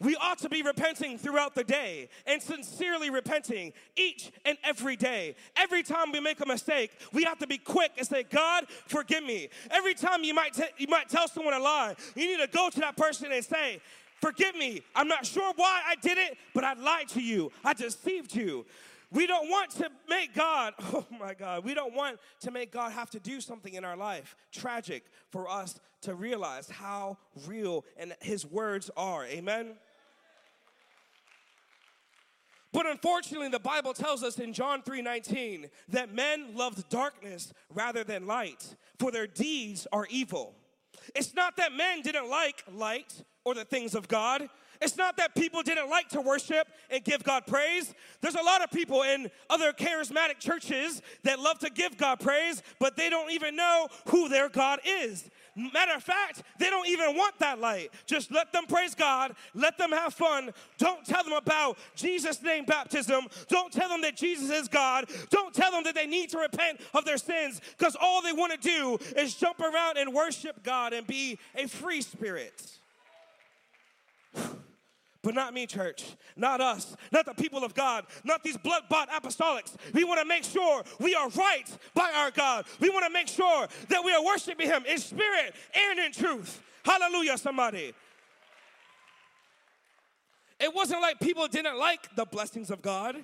We 0.00 0.14
ought 0.16 0.38
to 0.38 0.48
be 0.48 0.62
repenting 0.62 1.18
throughout 1.18 1.54
the 1.54 1.64
day 1.64 2.08
and 2.26 2.40
sincerely 2.40 3.10
repenting 3.10 3.72
each 3.96 4.30
and 4.44 4.56
every 4.62 4.96
day. 4.96 5.34
Every 5.56 5.82
time 5.82 6.12
we 6.12 6.20
make 6.20 6.40
a 6.40 6.46
mistake, 6.46 6.92
we 7.12 7.24
have 7.24 7.38
to 7.38 7.46
be 7.46 7.58
quick 7.58 7.92
and 7.98 8.06
say, 8.06 8.22
God, 8.22 8.66
forgive 8.86 9.24
me. 9.24 9.48
Every 9.70 9.94
time 9.94 10.22
you 10.22 10.34
might, 10.34 10.54
t- 10.54 10.62
you 10.76 10.86
might 10.88 11.08
tell 11.08 11.26
someone 11.26 11.54
a 11.54 11.58
lie, 11.58 11.96
you 12.14 12.26
need 12.26 12.40
to 12.44 12.56
go 12.56 12.70
to 12.70 12.80
that 12.80 12.96
person 12.96 13.32
and 13.32 13.44
say, 13.44 13.80
Forgive 14.20 14.56
me. 14.56 14.82
I'm 14.96 15.08
not 15.08 15.24
sure 15.24 15.52
why 15.54 15.80
I 15.86 15.94
did 15.94 16.18
it, 16.18 16.36
but 16.54 16.64
I 16.64 16.74
lied 16.74 17.08
to 17.10 17.20
you. 17.20 17.52
I 17.64 17.72
deceived 17.72 18.34
you. 18.34 18.66
We 19.10 19.26
don't 19.26 19.48
want 19.48 19.70
to 19.76 19.90
make 20.08 20.34
God, 20.34 20.74
oh 20.80 21.06
my 21.18 21.34
God, 21.34 21.64
we 21.64 21.72
don't 21.72 21.94
want 21.94 22.18
to 22.40 22.50
make 22.50 22.72
God 22.72 22.92
have 22.92 23.10
to 23.10 23.20
do 23.20 23.40
something 23.40 23.74
in 23.74 23.84
our 23.84 23.96
life 23.96 24.36
tragic 24.52 25.04
for 25.30 25.48
us 25.48 25.78
to 26.02 26.14
realize 26.14 26.68
how 26.68 27.16
real 27.46 27.84
and 27.96 28.14
his 28.20 28.44
words 28.44 28.90
are. 28.96 29.24
Amen. 29.24 29.76
But 32.78 32.86
unfortunately, 32.86 33.48
the 33.48 33.58
Bible 33.58 33.92
tells 33.92 34.22
us 34.22 34.38
in 34.38 34.52
John 34.52 34.82
3:19 34.82 35.68
that 35.88 36.14
men 36.14 36.54
loved 36.54 36.88
darkness 36.88 37.52
rather 37.70 38.04
than 38.04 38.28
light, 38.28 38.76
for 39.00 39.10
their 39.10 39.26
deeds 39.26 39.88
are 39.90 40.06
evil. 40.08 40.54
It's 41.12 41.34
not 41.34 41.56
that 41.56 41.72
men 41.72 42.02
didn't 42.02 42.30
like 42.30 42.62
light 42.70 43.24
or 43.44 43.54
the 43.54 43.64
things 43.64 43.96
of 43.96 44.06
God. 44.06 44.48
It's 44.80 44.96
not 44.96 45.16
that 45.16 45.34
people 45.34 45.64
didn't 45.64 45.90
like 45.90 46.08
to 46.10 46.20
worship 46.20 46.68
and 46.88 47.02
give 47.02 47.24
God 47.24 47.48
praise. 47.48 47.92
There's 48.20 48.36
a 48.36 48.42
lot 48.42 48.62
of 48.62 48.70
people 48.70 49.02
in 49.02 49.28
other 49.50 49.72
charismatic 49.72 50.38
churches 50.38 51.02
that 51.24 51.40
love 51.40 51.58
to 51.58 51.70
give 51.70 51.96
God 51.96 52.20
praise, 52.20 52.62
but 52.78 52.96
they 52.96 53.10
don't 53.10 53.32
even 53.32 53.56
know 53.56 53.88
who 54.06 54.28
their 54.28 54.48
God 54.48 54.78
is. 54.84 55.28
Matter 55.58 55.94
of 55.96 56.04
fact, 56.04 56.42
they 56.58 56.70
don't 56.70 56.86
even 56.86 57.16
want 57.16 57.36
that 57.40 57.58
light. 57.58 57.90
Just 58.06 58.30
let 58.30 58.52
them 58.52 58.66
praise 58.66 58.94
God, 58.94 59.34
let 59.54 59.76
them 59.76 59.90
have 59.90 60.14
fun. 60.14 60.52
Don't 60.78 61.04
tell 61.04 61.24
them 61.24 61.32
about 61.32 61.78
Jesus' 61.96 62.40
name 62.42 62.64
baptism. 62.64 63.26
Don't 63.48 63.72
tell 63.72 63.88
them 63.88 64.00
that 64.02 64.16
Jesus 64.16 64.50
is 64.50 64.68
God. 64.68 65.06
Don't 65.30 65.52
tell 65.52 65.72
them 65.72 65.82
that 65.82 65.96
they 65.96 66.06
need 66.06 66.30
to 66.30 66.38
repent 66.38 66.80
of 66.94 67.04
their 67.04 67.16
sins 67.16 67.60
because 67.76 67.96
all 68.00 68.22
they 68.22 68.32
want 68.32 68.52
to 68.52 68.58
do 68.58 68.98
is 69.16 69.34
jump 69.34 69.60
around 69.60 69.98
and 69.98 70.14
worship 70.14 70.62
God 70.62 70.92
and 70.92 71.06
be 71.06 71.38
a 71.56 71.66
free 71.66 72.02
spirit. 72.02 72.78
But 75.28 75.34
not 75.34 75.52
me, 75.52 75.66
church. 75.66 76.16
Not 76.36 76.62
us. 76.62 76.96
Not 77.12 77.26
the 77.26 77.34
people 77.34 77.62
of 77.62 77.74
God. 77.74 78.06
Not 78.24 78.42
these 78.42 78.56
blood 78.56 78.84
bought 78.88 79.10
apostolics. 79.10 79.76
We 79.92 80.02
want 80.02 80.18
to 80.22 80.24
make 80.24 80.42
sure 80.42 80.82
we 81.00 81.14
are 81.14 81.28
right 81.28 81.66
by 81.92 82.10
our 82.16 82.30
God. 82.30 82.64
We 82.80 82.88
want 82.88 83.04
to 83.04 83.10
make 83.12 83.28
sure 83.28 83.68
that 83.90 84.02
we 84.02 84.10
are 84.14 84.24
worshiping 84.24 84.68
Him 84.68 84.86
in 84.88 84.96
spirit 84.96 85.54
and 85.74 85.98
in 85.98 86.12
truth. 86.12 86.62
Hallelujah, 86.82 87.36
somebody. 87.36 87.92
It 90.58 90.74
wasn't 90.74 91.02
like 91.02 91.20
people 91.20 91.46
didn't 91.46 91.76
like 91.76 92.08
the 92.16 92.24
blessings 92.24 92.70
of 92.70 92.80
God 92.80 93.22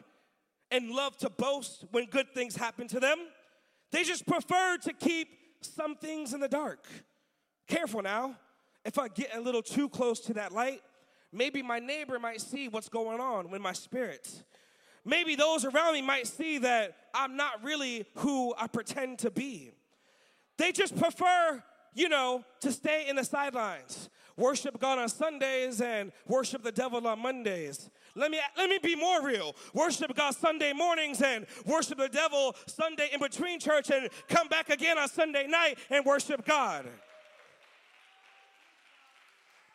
and 0.70 0.90
love 0.90 1.16
to 1.20 1.30
boast 1.30 1.86
when 1.90 2.04
good 2.04 2.34
things 2.34 2.54
happen 2.54 2.86
to 2.88 3.00
them. 3.00 3.16
They 3.92 4.04
just 4.04 4.26
preferred 4.26 4.82
to 4.82 4.92
keep 4.92 5.28
some 5.62 5.96
things 5.96 6.34
in 6.34 6.40
the 6.40 6.48
dark. 6.48 6.84
Careful 7.66 8.02
now. 8.02 8.36
If 8.84 8.98
I 8.98 9.08
get 9.08 9.34
a 9.34 9.40
little 9.40 9.62
too 9.62 9.88
close 9.88 10.20
to 10.20 10.34
that 10.34 10.52
light, 10.52 10.82
maybe 11.34 11.62
my 11.62 11.78
neighbor 11.78 12.18
might 12.18 12.40
see 12.40 12.68
what's 12.68 12.88
going 12.88 13.20
on 13.20 13.50
with 13.50 13.60
my 13.60 13.72
spirit. 13.72 14.42
Maybe 15.04 15.34
those 15.34 15.64
around 15.64 15.94
me 15.94 16.02
might 16.02 16.26
see 16.26 16.58
that 16.58 16.96
I'm 17.14 17.36
not 17.36 17.62
really 17.62 18.06
who 18.16 18.54
I 18.56 18.66
pretend 18.66 19.18
to 19.20 19.30
be. 19.30 19.72
They 20.56 20.72
just 20.72 20.96
prefer, 20.98 21.62
you 21.94 22.08
know, 22.08 22.44
to 22.60 22.72
stay 22.72 23.06
in 23.08 23.16
the 23.16 23.24
sidelines. 23.24 24.08
Worship 24.36 24.80
God 24.80 24.98
on 24.98 25.08
Sundays 25.08 25.80
and 25.80 26.10
worship 26.26 26.62
the 26.62 26.72
devil 26.72 27.06
on 27.06 27.20
Mondays. 27.20 27.88
Let 28.16 28.30
me 28.30 28.40
let 28.56 28.70
me 28.70 28.78
be 28.82 28.96
more 28.96 29.24
real. 29.24 29.54
Worship 29.74 30.14
God 30.14 30.34
Sunday 30.34 30.72
mornings 30.72 31.20
and 31.20 31.46
worship 31.66 31.98
the 31.98 32.08
devil 32.08 32.56
Sunday 32.66 33.10
in 33.12 33.20
between 33.20 33.60
church 33.60 33.90
and 33.90 34.08
come 34.28 34.48
back 34.48 34.70
again 34.70 34.98
on 34.98 35.08
Sunday 35.08 35.46
night 35.46 35.78
and 35.90 36.04
worship 36.04 36.44
God. 36.44 36.86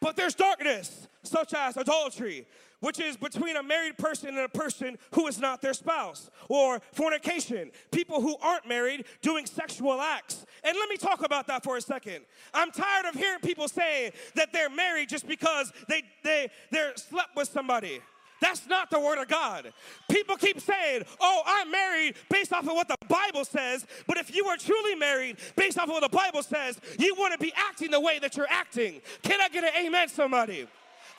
But 0.01 0.15
there's 0.15 0.35
darkness, 0.35 1.07
such 1.23 1.53
as 1.53 1.75
adultery, 1.75 2.47
which 2.79 2.99
is 2.99 3.17
between 3.17 3.57
a 3.57 3.63
married 3.63 3.97
person 3.97 4.29
and 4.29 4.39
a 4.39 4.49
person 4.49 4.97
who 5.11 5.27
is 5.27 5.39
not 5.39 5.61
their 5.61 5.73
spouse, 5.73 6.29
or 6.47 6.79
fornication, 6.93 7.71
people 7.91 8.21
who 8.21 8.37
aren't 8.41 8.67
married 8.67 9.05
doing 9.21 9.45
sexual 9.45 9.99
acts. 9.99 10.45
And 10.63 10.77
let 10.77 10.89
me 10.89 10.95
talk 10.95 11.25
about 11.25 11.47
that 11.47 11.63
for 11.63 11.75
a 11.75 11.81
second. 11.81 12.23
I'm 12.53 12.71
tired 12.71 13.05
of 13.05 13.15
hearing 13.15 13.41
people 13.41 13.67
saying 13.67 14.13
that 14.35 14.53
they're 14.53 14.69
married 14.69 15.09
just 15.09 15.27
because 15.27 15.71
they 15.87 16.03
they 16.23 16.49
they 16.71 16.91
slept 16.95 17.35
with 17.35 17.49
somebody. 17.49 17.99
That's 18.41 18.67
not 18.67 18.89
the 18.89 18.99
word 18.99 19.19
of 19.19 19.27
God. 19.27 19.73
People 20.09 20.35
keep 20.37 20.59
saying, 20.59 21.03
oh, 21.19 21.41
I'm 21.45 21.69
married 21.71 22.15
based 22.29 22.53
off 22.53 22.67
of 22.67 22.73
what 22.73 22.87
the 22.87 22.95
Bible 23.07 23.45
says. 23.45 23.85
But 24.07 24.17
if 24.17 24.33
you 24.35 24.45
were 24.45 24.57
truly 24.57 24.95
married 24.95 25.37
based 25.55 25.77
off 25.77 25.85
of 25.85 25.91
what 25.91 26.09
the 26.09 26.15
Bible 26.15 26.43
says, 26.43 26.79
you 26.97 27.15
wouldn't 27.17 27.41
be 27.41 27.53
acting 27.55 27.91
the 27.91 27.99
way 27.99 28.19
that 28.19 28.37
you're 28.37 28.47
acting. 28.49 29.01
Can 29.23 29.41
I 29.41 29.49
get 29.49 29.63
an 29.63 29.85
amen, 29.85 30.09
somebody? 30.09 30.67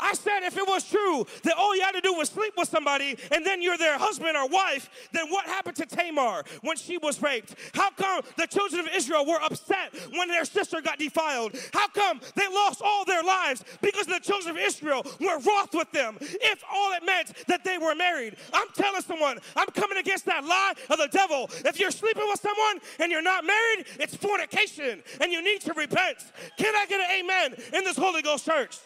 I 0.00 0.14
said 0.14 0.40
if 0.42 0.56
it 0.56 0.66
was 0.66 0.88
true 0.88 1.26
that 1.42 1.54
all 1.56 1.74
you 1.76 1.82
had 1.82 1.92
to 1.92 2.00
do 2.00 2.14
was 2.14 2.28
sleep 2.28 2.54
with 2.56 2.68
somebody 2.68 3.16
and 3.32 3.44
then 3.44 3.62
you're 3.62 3.78
their 3.78 3.98
husband 3.98 4.36
or 4.36 4.48
wife, 4.48 4.88
then 5.12 5.28
what 5.28 5.46
happened 5.46 5.76
to 5.76 5.86
Tamar 5.86 6.44
when 6.62 6.76
she 6.76 6.98
was 6.98 7.20
raped? 7.22 7.54
How 7.74 7.90
come 7.90 8.22
the 8.36 8.46
children 8.46 8.80
of 8.80 8.88
Israel 8.94 9.26
were 9.26 9.40
upset 9.42 9.94
when 10.14 10.28
their 10.28 10.44
sister 10.44 10.80
got 10.80 10.98
defiled? 10.98 11.56
How 11.72 11.88
come 11.88 12.20
they 12.36 12.48
lost 12.48 12.82
all 12.82 13.04
their 13.04 13.22
lives 13.22 13.64
because 13.80 14.06
the 14.06 14.20
children 14.20 14.56
of 14.56 14.62
Israel 14.62 15.06
were 15.20 15.38
wroth 15.38 15.74
with 15.74 15.90
them 15.92 16.16
if 16.20 16.62
all 16.72 16.92
it 16.92 17.04
meant 17.04 17.32
that 17.48 17.64
they 17.64 17.78
were 17.78 17.94
married? 17.94 18.36
I'm 18.52 18.68
telling 18.74 19.02
someone, 19.02 19.38
I'm 19.56 19.68
coming 19.68 19.98
against 19.98 20.26
that 20.26 20.44
lie 20.44 20.74
of 20.88 20.98
the 20.98 21.08
devil. 21.08 21.50
If 21.64 21.78
you're 21.78 21.90
sleeping 21.90 22.26
with 22.28 22.40
someone 22.40 22.80
and 22.98 23.10
you're 23.12 23.22
not 23.22 23.44
married, 23.44 23.86
it's 23.98 24.16
fornication 24.16 25.02
and 25.20 25.32
you 25.32 25.42
need 25.42 25.60
to 25.62 25.72
repent. 25.74 26.18
Can 26.56 26.74
I 26.74 26.86
get 26.86 27.00
an 27.00 27.20
amen 27.20 27.54
in 27.74 27.84
this 27.84 27.96
Holy 27.96 28.22
Ghost 28.22 28.46
church? 28.46 28.78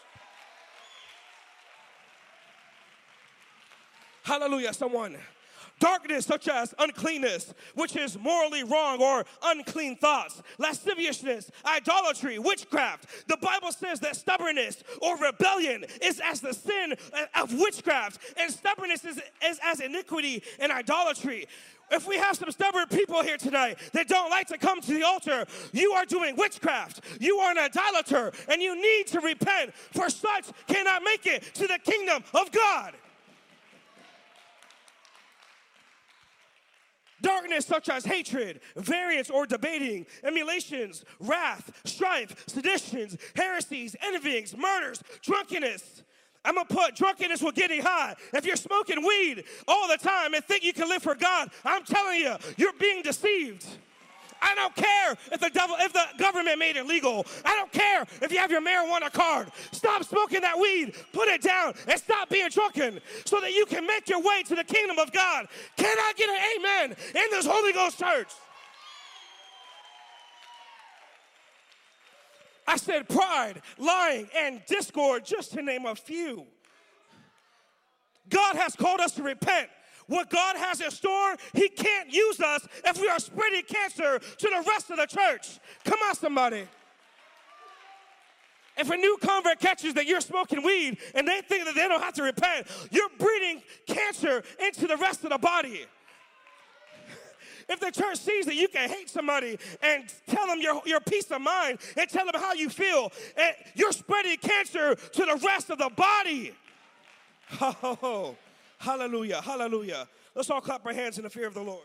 Hallelujah, 4.24 4.72
someone. 4.72 5.18
Darkness, 5.80 6.24
such 6.24 6.48
as 6.48 6.72
uncleanness, 6.78 7.52
which 7.74 7.94
is 7.94 8.18
morally 8.18 8.64
wrong 8.64 9.02
or 9.02 9.26
unclean 9.42 9.96
thoughts, 9.96 10.40
lasciviousness, 10.56 11.50
idolatry, 11.66 12.38
witchcraft. 12.38 13.28
The 13.28 13.36
Bible 13.36 13.70
says 13.70 14.00
that 14.00 14.16
stubbornness 14.16 14.82
or 15.02 15.18
rebellion 15.18 15.84
is 16.00 16.22
as 16.24 16.40
the 16.40 16.54
sin 16.54 16.94
of 17.34 17.52
witchcraft, 17.52 18.18
and 18.38 18.50
stubbornness 18.50 19.04
is, 19.04 19.20
is 19.44 19.60
as 19.62 19.80
iniquity 19.80 20.42
and 20.58 20.72
idolatry. 20.72 21.46
If 21.90 22.08
we 22.08 22.16
have 22.16 22.36
some 22.36 22.50
stubborn 22.50 22.86
people 22.86 23.22
here 23.22 23.36
tonight 23.36 23.78
that 23.92 24.08
don't 24.08 24.30
like 24.30 24.46
to 24.48 24.58
come 24.58 24.80
to 24.80 24.94
the 24.94 25.02
altar, 25.02 25.44
you 25.72 25.92
are 25.92 26.06
doing 26.06 26.34
witchcraft. 26.36 27.00
You 27.20 27.38
are 27.38 27.50
an 27.50 27.58
idolater, 27.58 28.32
and 28.48 28.62
you 28.62 28.74
need 28.80 29.08
to 29.08 29.20
repent, 29.20 29.74
for 29.92 30.08
such 30.08 30.46
cannot 30.66 31.02
make 31.02 31.26
it 31.26 31.42
to 31.54 31.66
the 31.66 31.78
kingdom 31.84 32.24
of 32.32 32.50
God. 32.52 32.94
Darkness 37.24 37.64
such 37.64 37.88
as 37.88 38.04
hatred, 38.04 38.60
variance 38.76 39.30
or 39.30 39.46
debating, 39.46 40.04
emulations, 40.24 41.06
wrath, 41.20 41.72
strife, 41.86 42.44
seditions, 42.46 43.16
heresies, 43.34 43.96
envyings, 44.02 44.54
murders, 44.54 45.02
drunkenness. 45.22 46.02
I'm 46.44 46.56
gonna 46.56 46.66
put 46.66 46.96
drunkenness 46.96 47.40
with 47.40 47.54
getting 47.54 47.80
high. 47.80 48.14
If 48.34 48.44
you're 48.44 48.56
smoking 48.56 49.02
weed 49.02 49.44
all 49.66 49.88
the 49.88 49.96
time 49.96 50.34
and 50.34 50.44
think 50.44 50.64
you 50.64 50.74
can 50.74 50.86
live 50.86 51.02
for 51.02 51.14
God, 51.14 51.48
I'm 51.64 51.82
telling 51.84 52.20
you, 52.20 52.36
you're 52.58 52.74
being 52.78 53.00
deceived. 53.00 53.64
I 54.44 54.54
don't 54.54 54.76
care 54.76 55.16
if 55.32 55.40
the 55.40 55.48
devil, 55.48 55.74
if 55.80 55.92
the 55.92 56.04
government 56.18 56.58
made 56.58 56.76
it 56.76 56.86
legal. 56.86 57.26
I 57.44 57.56
don't 57.56 57.72
care 57.72 58.02
if 58.20 58.30
you 58.30 58.38
have 58.38 58.50
your 58.50 58.60
marijuana 58.60 59.10
card. 59.10 59.50
Stop 59.72 60.04
smoking 60.04 60.42
that 60.42 60.58
weed, 60.58 60.94
put 61.14 61.28
it 61.28 61.40
down, 61.40 61.72
and 61.88 61.98
stop 61.98 62.28
being 62.28 62.50
drunken 62.50 63.00
so 63.24 63.40
that 63.40 63.52
you 63.52 63.64
can 63.64 63.86
make 63.86 64.08
your 64.08 64.20
way 64.20 64.42
to 64.42 64.54
the 64.54 64.64
kingdom 64.64 64.98
of 64.98 65.10
God. 65.12 65.48
Can 65.76 65.96
I 65.98 66.12
get 66.14 66.28
an 66.28 66.36
amen 66.58 66.96
in 67.14 67.30
this 67.30 67.46
Holy 67.46 67.72
Ghost 67.72 67.98
church? 67.98 68.28
I 72.66 72.76
said 72.76 73.08
pride, 73.08 73.62
lying, 73.78 74.28
and 74.36 74.62
discord, 74.66 75.24
just 75.24 75.52
to 75.52 75.62
name 75.62 75.86
a 75.86 75.94
few. 75.94 76.46
God 78.28 78.56
has 78.56 78.74
called 78.76 79.00
us 79.00 79.12
to 79.12 79.22
repent. 79.22 79.68
What 80.06 80.28
God 80.30 80.56
has 80.56 80.80
in 80.80 80.90
store, 80.90 81.36
He 81.54 81.68
can't 81.68 82.12
use 82.12 82.40
us 82.40 82.66
if 82.84 83.00
we 83.00 83.08
are 83.08 83.18
spreading 83.18 83.62
cancer 83.62 84.18
to 84.18 84.46
the 84.46 84.64
rest 84.68 84.90
of 84.90 84.98
the 84.98 85.06
church. 85.06 85.58
Come 85.84 85.98
on, 86.06 86.14
somebody. 86.14 86.66
If 88.76 88.90
a 88.90 88.96
new 88.96 89.16
convert 89.22 89.60
catches 89.60 89.94
that 89.94 90.06
you're 90.06 90.20
smoking 90.20 90.62
weed 90.62 90.98
and 91.14 91.28
they 91.28 91.40
think 91.42 91.64
that 91.64 91.74
they 91.74 91.86
don't 91.86 92.02
have 92.02 92.14
to 92.14 92.24
repent, 92.24 92.66
you're 92.90 93.08
breeding 93.18 93.62
cancer 93.86 94.42
into 94.58 94.86
the 94.86 94.96
rest 94.96 95.22
of 95.24 95.30
the 95.30 95.38
body. 95.38 95.86
If 97.68 97.80
the 97.80 97.90
church 97.90 98.18
sees 98.18 98.46
that 98.46 98.56
you 98.56 98.68
can 98.68 98.88
hate 98.90 99.08
somebody 99.08 99.58
and 99.80 100.12
tell 100.26 100.46
them 100.46 100.60
your, 100.60 100.82
your 100.84 101.00
peace 101.00 101.30
of 101.30 101.40
mind 101.40 101.78
and 101.96 102.10
tell 102.10 102.26
them 102.26 102.34
how 102.38 102.52
you 102.52 102.68
feel, 102.68 103.10
and 103.36 103.54
you're 103.74 103.92
spreading 103.92 104.36
cancer 104.36 104.94
to 104.94 105.24
the 105.24 105.40
rest 105.46 105.70
of 105.70 105.78
the 105.78 105.90
body. 105.90 106.54
Oh, 107.60 108.36
hallelujah, 108.78 109.40
hallelujah. 109.40 110.08
Let's 110.34 110.50
all 110.50 110.60
clap 110.60 110.84
our 110.86 110.92
hands 110.92 111.18
in 111.18 111.24
the 111.24 111.30
fear 111.30 111.46
of 111.46 111.54
the 111.54 111.62
Lord. 111.62 111.84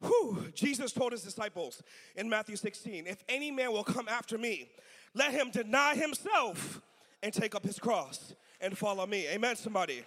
Whew. 0.00 0.50
Jesus 0.54 0.92
told 0.92 1.12
his 1.12 1.22
disciples 1.22 1.82
in 2.16 2.28
Matthew 2.28 2.56
16, 2.56 3.06
if 3.06 3.22
any 3.28 3.50
man 3.50 3.72
will 3.72 3.84
come 3.84 4.08
after 4.08 4.38
me, 4.38 4.68
let 5.14 5.32
him 5.32 5.50
deny 5.50 5.94
himself 5.94 6.80
and 7.22 7.32
take 7.32 7.54
up 7.54 7.64
his 7.64 7.78
cross 7.78 8.34
and 8.60 8.76
follow 8.76 9.06
me. 9.06 9.26
Amen, 9.28 9.56
somebody. 9.56 10.02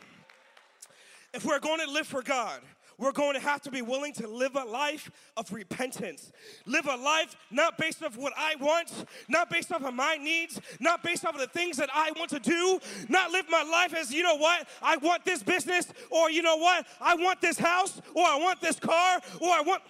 If 1.33 1.45
we're 1.45 1.59
going 1.59 1.79
to 1.79 1.89
live 1.89 2.07
for 2.07 2.21
God, 2.21 2.61
we're 3.01 3.11
going 3.11 3.33
to 3.33 3.39
have 3.39 3.61
to 3.63 3.71
be 3.71 3.81
willing 3.81 4.13
to 4.13 4.27
live 4.27 4.55
a 4.55 4.63
life 4.63 5.09
of 5.35 5.51
repentance. 5.51 6.31
Live 6.67 6.85
a 6.85 6.95
life 6.95 7.35
not 7.49 7.75
based 7.77 8.03
off 8.03 8.15
what 8.15 8.31
I 8.37 8.53
want, 8.61 8.93
not 9.27 9.49
based 9.49 9.71
off 9.71 9.83
of 9.83 9.93
my 9.95 10.17
needs, 10.17 10.61
not 10.79 11.01
based 11.01 11.25
off 11.25 11.33
of 11.33 11.41
the 11.41 11.47
things 11.47 11.77
that 11.77 11.89
I 11.91 12.11
want 12.11 12.29
to 12.29 12.39
do, 12.39 12.79
not 13.09 13.31
live 13.31 13.45
my 13.49 13.63
life 13.63 13.95
as, 13.95 14.13
you 14.13 14.21
know 14.21 14.35
what, 14.35 14.67
I 14.83 14.97
want 14.97 15.25
this 15.25 15.41
business, 15.41 15.91
or 16.11 16.29
you 16.29 16.43
know 16.43 16.57
what, 16.57 16.85
I 17.01 17.15
want 17.15 17.41
this 17.41 17.57
house, 17.57 17.99
or 18.13 18.23
I 18.23 18.37
want 18.37 18.61
this 18.61 18.79
car, 18.79 19.19
or 19.39 19.49
I 19.49 19.61
want. 19.61 19.81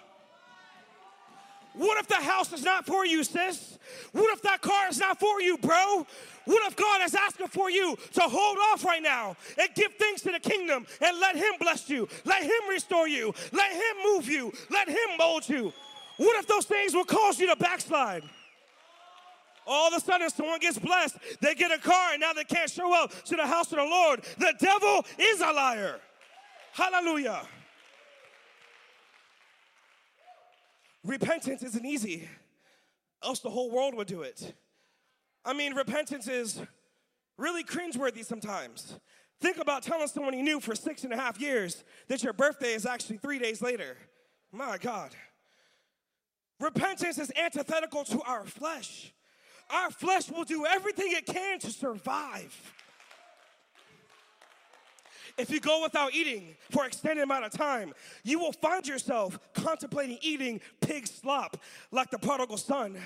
What 1.74 1.98
if 1.98 2.06
the 2.06 2.16
house 2.16 2.52
is 2.52 2.62
not 2.62 2.86
for 2.86 3.06
you, 3.06 3.24
sis? 3.24 3.78
What 4.12 4.32
if 4.34 4.42
that 4.42 4.60
car 4.60 4.88
is 4.88 4.98
not 4.98 5.18
for 5.18 5.40
you, 5.40 5.56
bro? 5.56 6.06
What 6.44 6.66
if 6.66 6.76
God 6.76 7.02
is 7.04 7.14
asking 7.14 7.48
for 7.48 7.70
you 7.70 7.96
to 8.14 8.20
hold 8.20 8.58
off 8.72 8.84
right 8.84 9.02
now 9.02 9.36
and 9.58 9.68
give 9.74 9.92
things 9.94 10.22
to 10.22 10.32
the 10.32 10.40
kingdom 10.40 10.86
and 11.00 11.20
let 11.20 11.36
Him 11.36 11.54
bless 11.60 11.88
you, 11.88 12.08
let 12.24 12.42
Him 12.42 12.68
restore 12.68 13.08
you, 13.08 13.32
let 13.52 13.72
Him 13.72 13.96
move 14.04 14.28
you, 14.28 14.52
let 14.70 14.88
Him 14.88 15.16
mold 15.18 15.48
you? 15.48 15.72
What 16.18 16.38
if 16.38 16.46
those 16.46 16.66
things 16.66 16.94
will 16.94 17.04
cause 17.04 17.38
you 17.38 17.46
to 17.48 17.56
backslide? 17.56 18.24
All 19.66 19.88
of 19.88 19.94
a 19.94 20.00
sudden, 20.00 20.28
someone 20.28 20.58
gets 20.58 20.78
blessed, 20.78 21.16
they 21.40 21.54
get 21.54 21.70
a 21.70 21.78
car, 21.78 22.12
and 22.12 22.20
now 22.20 22.32
they 22.32 22.44
can't 22.44 22.68
show 22.68 22.92
up 23.00 23.12
to 23.24 23.36
the 23.36 23.46
house 23.46 23.70
of 23.70 23.78
the 23.78 23.84
Lord. 23.84 24.22
The 24.38 24.54
devil 24.58 25.06
is 25.18 25.40
a 25.40 25.52
liar. 25.52 26.00
Hallelujah. 26.72 27.42
Repentance 31.04 31.62
isn't 31.62 31.84
easy, 31.84 32.28
else 33.24 33.40
the 33.40 33.50
whole 33.50 33.70
world 33.70 33.94
would 33.94 34.06
do 34.06 34.22
it. 34.22 34.54
I 35.44 35.52
mean, 35.52 35.74
repentance 35.74 36.28
is 36.28 36.60
really 37.36 37.64
cringeworthy 37.64 38.24
sometimes. 38.24 38.98
Think 39.40 39.58
about 39.58 39.82
telling 39.82 40.06
someone 40.06 40.34
you 40.34 40.42
knew 40.44 40.60
for 40.60 40.76
six 40.76 41.02
and 41.02 41.12
a 41.12 41.16
half 41.16 41.40
years 41.40 41.82
that 42.06 42.22
your 42.22 42.32
birthday 42.32 42.74
is 42.74 42.86
actually 42.86 43.16
three 43.16 43.40
days 43.40 43.60
later. 43.60 43.96
My 44.52 44.78
God. 44.78 45.10
Repentance 46.60 47.18
is 47.18 47.32
antithetical 47.36 48.04
to 48.04 48.22
our 48.22 48.44
flesh. 48.44 49.12
Our 49.68 49.90
flesh 49.90 50.30
will 50.30 50.44
do 50.44 50.64
everything 50.64 51.08
it 51.10 51.26
can 51.26 51.58
to 51.60 51.70
survive. 51.70 52.74
If 55.38 55.50
you 55.50 55.60
go 55.60 55.82
without 55.82 56.14
eating 56.14 56.54
for 56.70 56.84
extended 56.86 57.22
amount 57.22 57.44
of 57.44 57.52
time, 57.52 57.94
you 58.22 58.38
will 58.38 58.52
find 58.52 58.86
yourself 58.86 59.38
contemplating 59.54 60.18
eating 60.20 60.60
pig 60.80 61.06
slop 61.06 61.56
like 61.90 62.10
the 62.10 62.18
prodigal 62.18 62.56
son. 62.58 62.98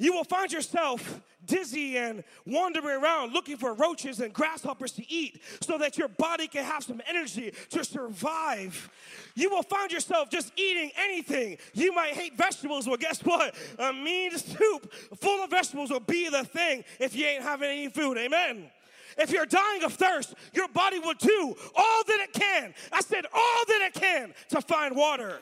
You 0.00 0.12
will 0.12 0.24
find 0.24 0.52
yourself 0.52 1.20
dizzy 1.44 1.98
and 1.98 2.22
wandering 2.46 3.02
around 3.02 3.32
looking 3.32 3.56
for 3.56 3.74
roaches 3.74 4.20
and 4.20 4.32
grasshoppers 4.32 4.92
to 4.92 5.12
eat 5.12 5.42
so 5.60 5.76
that 5.78 5.98
your 5.98 6.06
body 6.06 6.46
can 6.46 6.64
have 6.64 6.84
some 6.84 7.00
energy 7.08 7.52
to 7.70 7.84
survive. 7.84 8.90
You 9.34 9.50
will 9.50 9.64
find 9.64 9.90
yourself 9.90 10.30
just 10.30 10.52
eating 10.56 10.92
anything. 10.96 11.58
You 11.74 11.92
might 11.92 12.12
hate 12.12 12.36
vegetables, 12.36 12.86
well, 12.86 12.96
guess 12.96 13.24
what? 13.24 13.56
A 13.78 13.92
mean 13.92 14.36
soup 14.38 14.92
full 15.16 15.42
of 15.42 15.50
vegetables 15.50 15.90
will 15.90 16.00
be 16.00 16.28
the 16.28 16.44
thing 16.44 16.84
if 17.00 17.16
you 17.16 17.26
ain't 17.26 17.42
having 17.42 17.68
any 17.68 17.88
food. 17.88 18.18
Amen. 18.18 18.70
If 19.18 19.32
you're 19.32 19.46
dying 19.46 19.82
of 19.82 19.94
thirst, 19.94 20.34
your 20.54 20.68
body 20.68 21.00
will 21.00 21.14
do 21.14 21.56
all 21.76 22.04
that 22.06 22.20
it 22.20 22.32
can. 22.32 22.72
I 22.92 23.00
said, 23.00 23.26
all 23.34 23.64
that 23.66 23.80
it 23.82 23.94
can 23.94 24.32
to 24.50 24.60
find 24.60 24.96
water. 24.96 25.40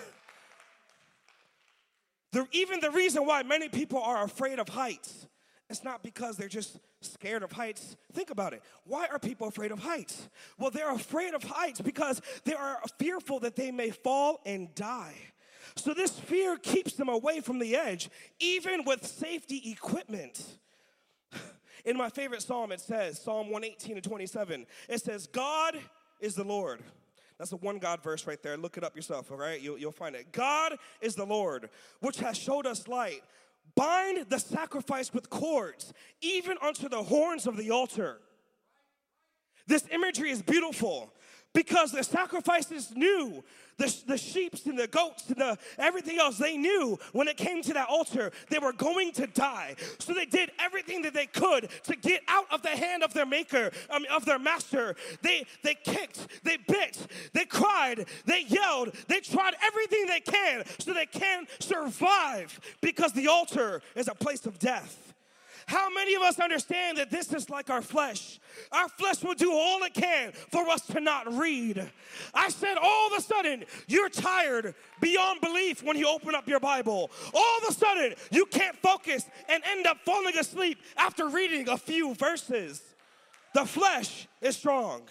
The, 2.30 2.46
even 2.52 2.80
the 2.80 2.90
reason 2.90 3.24
why 3.24 3.42
many 3.42 3.70
people 3.70 4.02
are 4.02 4.22
afraid 4.22 4.58
of 4.58 4.68
heights, 4.68 5.26
it's 5.70 5.82
not 5.82 6.02
because 6.02 6.36
they're 6.36 6.46
just 6.46 6.78
scared 7.00 7.42
of 7.42 7.52
heights. 7.52 7.96
Think 8.12 8.28
about 8.28 8.52
it. 8.52 8.62
Why 8.84 9.06
are 9.10 9.18
people 9.18 9.48
afraid 9.48 9.70
of 9.70 9.78
heights? 9.78 10.28
Well, 10.58 10.70
they're 10.70 10.92
afraid 10.92 11.32
of 11.32 11.42
heights 11.42 11.80
because 11.80 12.20
they 12.44 12.52
are 12.52 12.82
fearful 12.98 13.40
that 13.40 13.56
they 13.56 13.70
may 13.70 13.88
fall 13.88 14.40
and 14.44 14.74
die. 14.74 15.14
So, 15.76 15.94
this 15.94 16.18
fear 16.18 16.56
keeps 16.56 16.92
them 16.94 17.08
away 17.08 17.40
from 17.40 17.58
the 17.58 17.76
edge, 17.76 18.10
even 18.40 18.84
with 18.84 19.06
safety 19.06 19.70
equipment. 19.70 20.58
In 21.88 21.96
my 21.96 22.10
favorite 22.10 22.42
psalm, 22.42 22.70
it 22.70 22.82
says, 22.82 23.18
Psalm 23.18 23.48
118 23.48 23.96
and 23.96 24.04
27, 24.04 24.66
it 24.90 25.00
says, 25.00 25.26
God 25.26 25.74
is 26.20 26.34
the 26.34 26.44
Lord. 26.44 26.82
That's 27.38 27.52
a 27.52 27.56
one 27.56 27.78
God 27.78 28.02
verse 28.02 28.26
right 28.26 28.42
there. 28.42 28.58
Look 28.58 28.76
it 28.76 28.84
up 28.84 28.94
yourself, 28.94 29.30
all 29.30 29.38
right? 29.38 29.58
You'll, 29.58 29.78
you'll 29.78 29.90
find 29.90 30.14
it. 30.14 30.30
God 30.30 30.76
is 31.00 31.14
the 31.14 31.24
Lord, 31.24 31.70
which 32.00 32.18
has 32.18 32.36
showed 32.36 32.66
us 32.66 32.88
light. 32.88 33.22
Bind 33.74 34.28
the 34.28 34.38
sacrifice 34.38 35.14
with 35.14 35.30
cords, 35.30 35.94
even 36.20 36.58
unto 36.60 36.90
the 36.90 37.02
horns 37.02 37.46
of 37.46 37.56
the 37.56 37.70
altar. 37.70 38.18
This 39.66 39.86
imagery 39.90 40.30
is 40.30 40.42
beautiful 40.42 41.10
because 41.54 41.92
the 41.92 42.04
sacrifices 42.04 42.94
knew 42.94 43.42
the, 43.78 43.94
the 44.06 44.18
sheeps 44.18 44.66
and 44.66 44.78
the 44.78 44.88
goats 44.88 45.28
and 45.28 45.36
the 45.36 45.56
everything 45.78 46.18
else 46.18 46.36
they 46.36 46.56
knew 46.56 46.98
when 47.12 47.28
it 47.28 47.36
came 47.36 47.62
to 47.62 47.72
that 47.72 47.88
altar 47.88 48.32
they 48.50 48.58
were 48.58 48.72
going 48.72 49.12
to 49.12 49.26
die. 49.28 49.76
So 49.98 50.12
they 50.12 50.26
did 50.26 50.50
everything 50.58 51.02
that 51.02 51.14
they 51.14 51.26
could 51.26 51.68
to 51.84 51.96
get 51.96 52.22
out 52.28 52.46
of 52.50 52.62
the 52.62 52.70
hand 52.70 53.02
of 53.02 53.14
their 53.14 53.26
maker 53.26 53.70
um, 53.90 54.04
of 54.10 54.24
their 54.24 54.38
master. 54.38 54.96
They 55.22 55.46
they 55.62 55.74
kicked 55.74 56.26
they 56.44 56.56
bit 56.56 57.06
they 57.32 57.44
cried 57.44 58.06
they 58.26 58.42
yelled 58.48 58.94
they 59.06 59.20
tried 59.20 59.54
everything 59.64 60.06
they 60.06 60.20
can 60.20 60.64
so 60.78 60.92
they 60.92 61.06
can 61.06 61.46
survive 61.60 62.60
because 62.80 63.12
the 63.12 63.28
altar 63.28 63.80
is 63.94 64.08
a 64.08 64.14
place 64.14 64.44
of 64.46 64.58
death 64.58 65.07
how 65.68 65.90
many 65.90 66.14
of 66.14 66.22
us 66.22 66.40
understand 66.40 66.96
that 66.96 67.10
this 67.10 67.30
is 67.30 67.50
like 67.50 67.68
our 67.68 67.82
flesh? 67.82 68.40
Our 68.72 68.88
flesh 68.88 69.22
will 69.22 69.34
do 69.34 69.52
all 69.52 69.82
it 69.82 69.92
can 69.92 70.32
for 70.50 70.66
us 70.66 70.80
to 70.86 71.00
not 71.00 71.30
read. 71.34 71.90
I 72.32 72.48
said, 72.48 72.78
all 72.80 73.08
of 73.08 73.18
a 73.18 73.20
sudden, 73.20 73.64
you're 73.86 74.08
tired 74.08 74.74
beyond 75.02 75.42
belief 75.42 75.82
when 75.82 75.98
you 75.98 76.08
open 76.08 76.34
up 76.34 76.48
your 76.48 76.58
Bible. 76.58 77.10
All 77.34 77.58
of 77.58 77.68
a 77.68 77.72
sudden, 77.74 78.14
you 78.30 78.46
can't 78.46 78.76
focus 78.76 79.26
and 79.46 79.62
end 79.70 79.86
up 79.86 79.98
falling 80.06 80.38
asleep 80.38 80.78
after 80.96 81.28
reading 81.28 81.68
a 81.68 81.76
few 81.76 82.14
verses. 82.14 82.82
The 83.52 83.66
flesh 83.66 84.26
is 84.40 84.56
strong. 84.56 85.02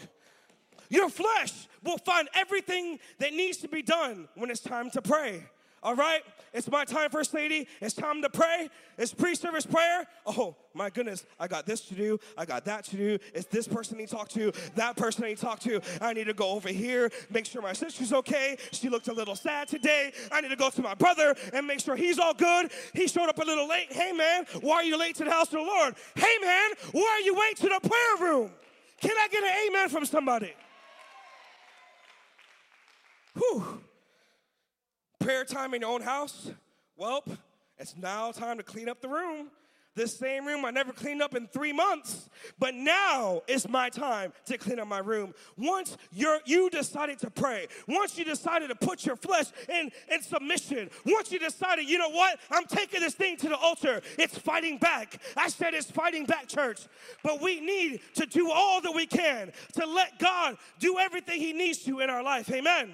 Your 0.89 1.09
flesh 1.09 1.67
will 1.83 1.99
find 1.99 2.29
everything 2.33 2.97
that 3.19 3.31
needs 3.31 3.57
to 3.57 3.67
be 3.67 3.83
done 3.83 4.27
when 4.33 4.49
it's 4.49 4.61
time 4.61 4.89
to 4.89 5.03
pray. 5.03 5.43
All 5.83 5.95
right? 5.95 6.21
It's 6.53 6.69
my 6.69 6.85
time, 6.85 7.09
First 7.11 7.33
Lady. 7.33 7.67
It's 7.81 7.93
time 7.93 8.21
to 8.21 8.29
pray. 8.29 8.69
It's 8.97 9.13
pre 9.13 9.35
service 9.35 9.65
prayer. 9.65 10.07
Oh, 10.25 10.55
my 10.73 10.89
goodness. 10.89 11.25
I 11.39 11.47
got 11.47 11.65
this 11.65 11.81
to 11.81 11.93
do. 11.93 12.19
I 12.37 12.45
got 12.45 12.65
that 12.65 12.83
to 12.85 12.97
do. 12.97 13.19
It's 13.33 13.45
this 13.45 13.67
person 13.67 13.95
I 13.95 13.99
need 13.99 14.09
to 14.09 14.15
talk 14.15 14.29
to, 14.29 14.51
that 14.75 14.95
person 14.95 15.23
I 15.23 15.27
need 15.27 15.37
to 15.37 15.45
talk 15.45 15.59
to. 15.61 15.81
I 16.01 16.13
need 16.13 16.25
to 16.25 16.33
go 16.33 16.49
over 16.49 16.69
here, 16.69 17.11
make 17.29 17.45
sure 17.45 17.61
my 17.61 17.73
sister's 17.73 18.11
okay. 18.11 18.57
She 18.71 18.89
looked 18.89 19.07
a 19.07 19.13
little 19.13 19.35
sad 19.35 19.67
today. 19.67 20.13
I 20.31 20.41
need 20.41 20.49
to 20.49 20.55
go 20.55 20.69
to 20.69 20.81
my 20.81 20.95
brother 20.95 21.35
and 21.53 21.67
make 21.67 21.79
sure 21.79 21.95
he's 21.95 22.17
all 22.17 22.33
good. 22.33 22.71
He 22.93 23.07
showed 23.07 23.29
up 23.29 23.37
a 23.37 23.45
little 23.45 23.67
late. 23.67 23.91
Hey, 23.91 24.11
man, 24.11 24.45
why 24.61 24.77
are 24.77 24.83
you 24.83 24.97
late 24.97 25.15
to 25.17 25.25
the 25.25 25.31
house 25.31 25.47
of 25.47 25.59
the 25.59 25.59
Lord? 25.59 25.95
Hey, 26.15 26.37
man, 26.41 26.71
why 26.91 27.19
are 27.21 27.21
you 27.21 27.37
late 27.37 27.57
to 27.57 27.69
the 27.69 27.87
prayer 27.87 28.29
room? 28.29 28.51
Can 28.99 29.11
I 29.11 29.27
get 29.27 29.43
an 29.43 29.67
amen 29.67 29.89
from 29.89 30.05
somebody? 30.05 30.53
Whew 33.35 33.81
prayer 35.27 35.43
time 35.43 35.73
in 35.73 35.81
your 35.81 35.89
own 35.89 36.01
house? 36.01 36.51
Well, 36.95 37.21
it's 37.77 37.97
now 37.97 38.31
time 38.31 38.55
to 38.59 38.63
clean 38.63 38.87
up 38.87 39.01
the 39.01 39.09
room. 39.09 39.51
This 39.93 40.15
same 40.15 40.45
room 40.47 40.63
I 40.63 40.71
never 40.71 40.93
cleaned 40.93 41.21
up 41.21 41.35
in 41.35 41.47
three 41.47 41.73
months, 41.73 42.29
but 42.57 42.73
now 42.73 43.41
is 43.45 43.67
my 43.67 43.89
time 43.89 44.31
to 44.45 44.57
clean 44.57 44.79
up 44.79 44.87
my 44.87 44.99
room. 44.99 45.33
Once 45.57 45.97
you're, 46.13 46.39
you 46.45 46.69
decided 46.69 47.19
to 47.19 47.29
pray, 47.29 47.67
once 47.89 48.17
you 48.17 48.23
decided 48.23 48.69
to 48.69 48.75
put 48.75 49.05
your 49.05 49.17
flesh 49.17 49.47
in, 49.67 49.91
in 50.09 50.21
submission, 50.21 50.89
once 51.05 51.29
you 51.29 51.39
decided, 51.39 51.89
you 51.89 51.97
know 51.97 52.11
what, 52.11 52.39
I'm 52.49 52.65
taking 52.65 53.01
this 53.01 53.15
thing 53.15 53.35
to 53.37 53.49
the 53.49 53.57
altar, 53.57 53.99
it's 54.17 54.37
fighting 54.37 54.77
back. 54.77 55.19
I 55.35 55.49
said 55.49 55.73
it's 55.73 55.91
fighting 55.91 56.25
back, 56.25 56.47
church. 56.47 56.87
But 57.21 57.41
we 57.41 57.59
need 57.59 57.99
to 58.13 58.25
do 58.27 58.49
all 58.49 58.79
that 58.79 58.95
we 58.95 59.05
can 59.05 59.51
to 59.73 59.85
let 59.85 60.19
God 60.19 60.57
do 60.79 60.99
everything 60.99 61.41
He 61.41 61.51
needs 61.51 61.79
to 61.79 61.99
in 61.99 62.09
our 62.09 62.23
life. 62.23 62.49
Amen. 62.49 62.93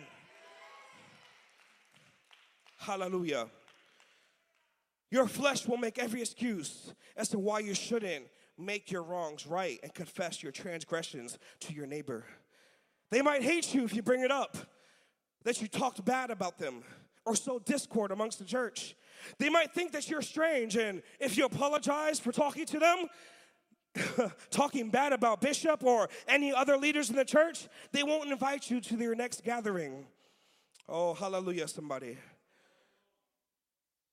Hallelujah. 2.84 3.48
Your 5.10 5.26
flesh 5.26 5.66
will 5.66 5.78
make 5.78 5.98
every 5.98 6.20
excuse 6.20 6.94
as 7.16 7.30
to 7.30 7.40
why 7.40 7.60
you 7.60 7.74
shouldn't 7.74 8.26
make 8.58 8.92
your 8.92 9.04
wrongs 9.04 9.48
right 9.48 9.80
and 9.84 9.94
confess 9.94 10.44
your 10.44 10.52
transgressions 10.52 11.40
to 11.62 11.74
your 11.74 11.86
neighbor. 11.86 12.26
They 13.10 13.22
might 13.22 13.42
hate 13.42 13.74
you 13.74 13.86
if 13.86 13.96
you 13.96 14.02
bring 14.02 14.22
it 14.22 14.32
up, 14.32 14.58
that 15.46 15.62
you 15.62 15.70
talked 15.70 16.04
bad 16.04 16.30
about 16.30 16.58
them 16.58 16.84
or 17.26 17.38
sow 17.38 17.58
discord 17.58 18.12
amongst 18.12 18.40
the 18.40 18.46
church. 18.46 18.98
They 19.40 19.50
might 19.50 19.74
think 19.74 19.94
that 19.94 20.10
you're 20.10 20.22
strange, 20.22 20.76
and 20.76 21.04
if 21.22 21.38
you 21.38 21.46
apologize 21.46 22.20
for 22.20 22.34
talking 22.34 22.66
to 22.66 22.80
them, 22.80 24.32
talking 24.52 24.90
bad 24.90 25.14
about 25.14 25.40
Bishop 25.40 25.86
or 25.86 26.10
any 26.28 26.52
other 26.52 26.76
leaders 26.76 27.10
in 27.10 27.16
the 27.16 27.24
church, 27.24 27.70
they 27.94 28.04
won't 28.04 28.30
invite 28.30 28.70
you 28.70 28.82
to 28.82 28.98
their 28.98 29.16
next 29.16 29.46
gathering. 29.46 30.06
Oh, 30.90 31.14
hallelujah, 31.14 31.70
somebody. 31.70 32.18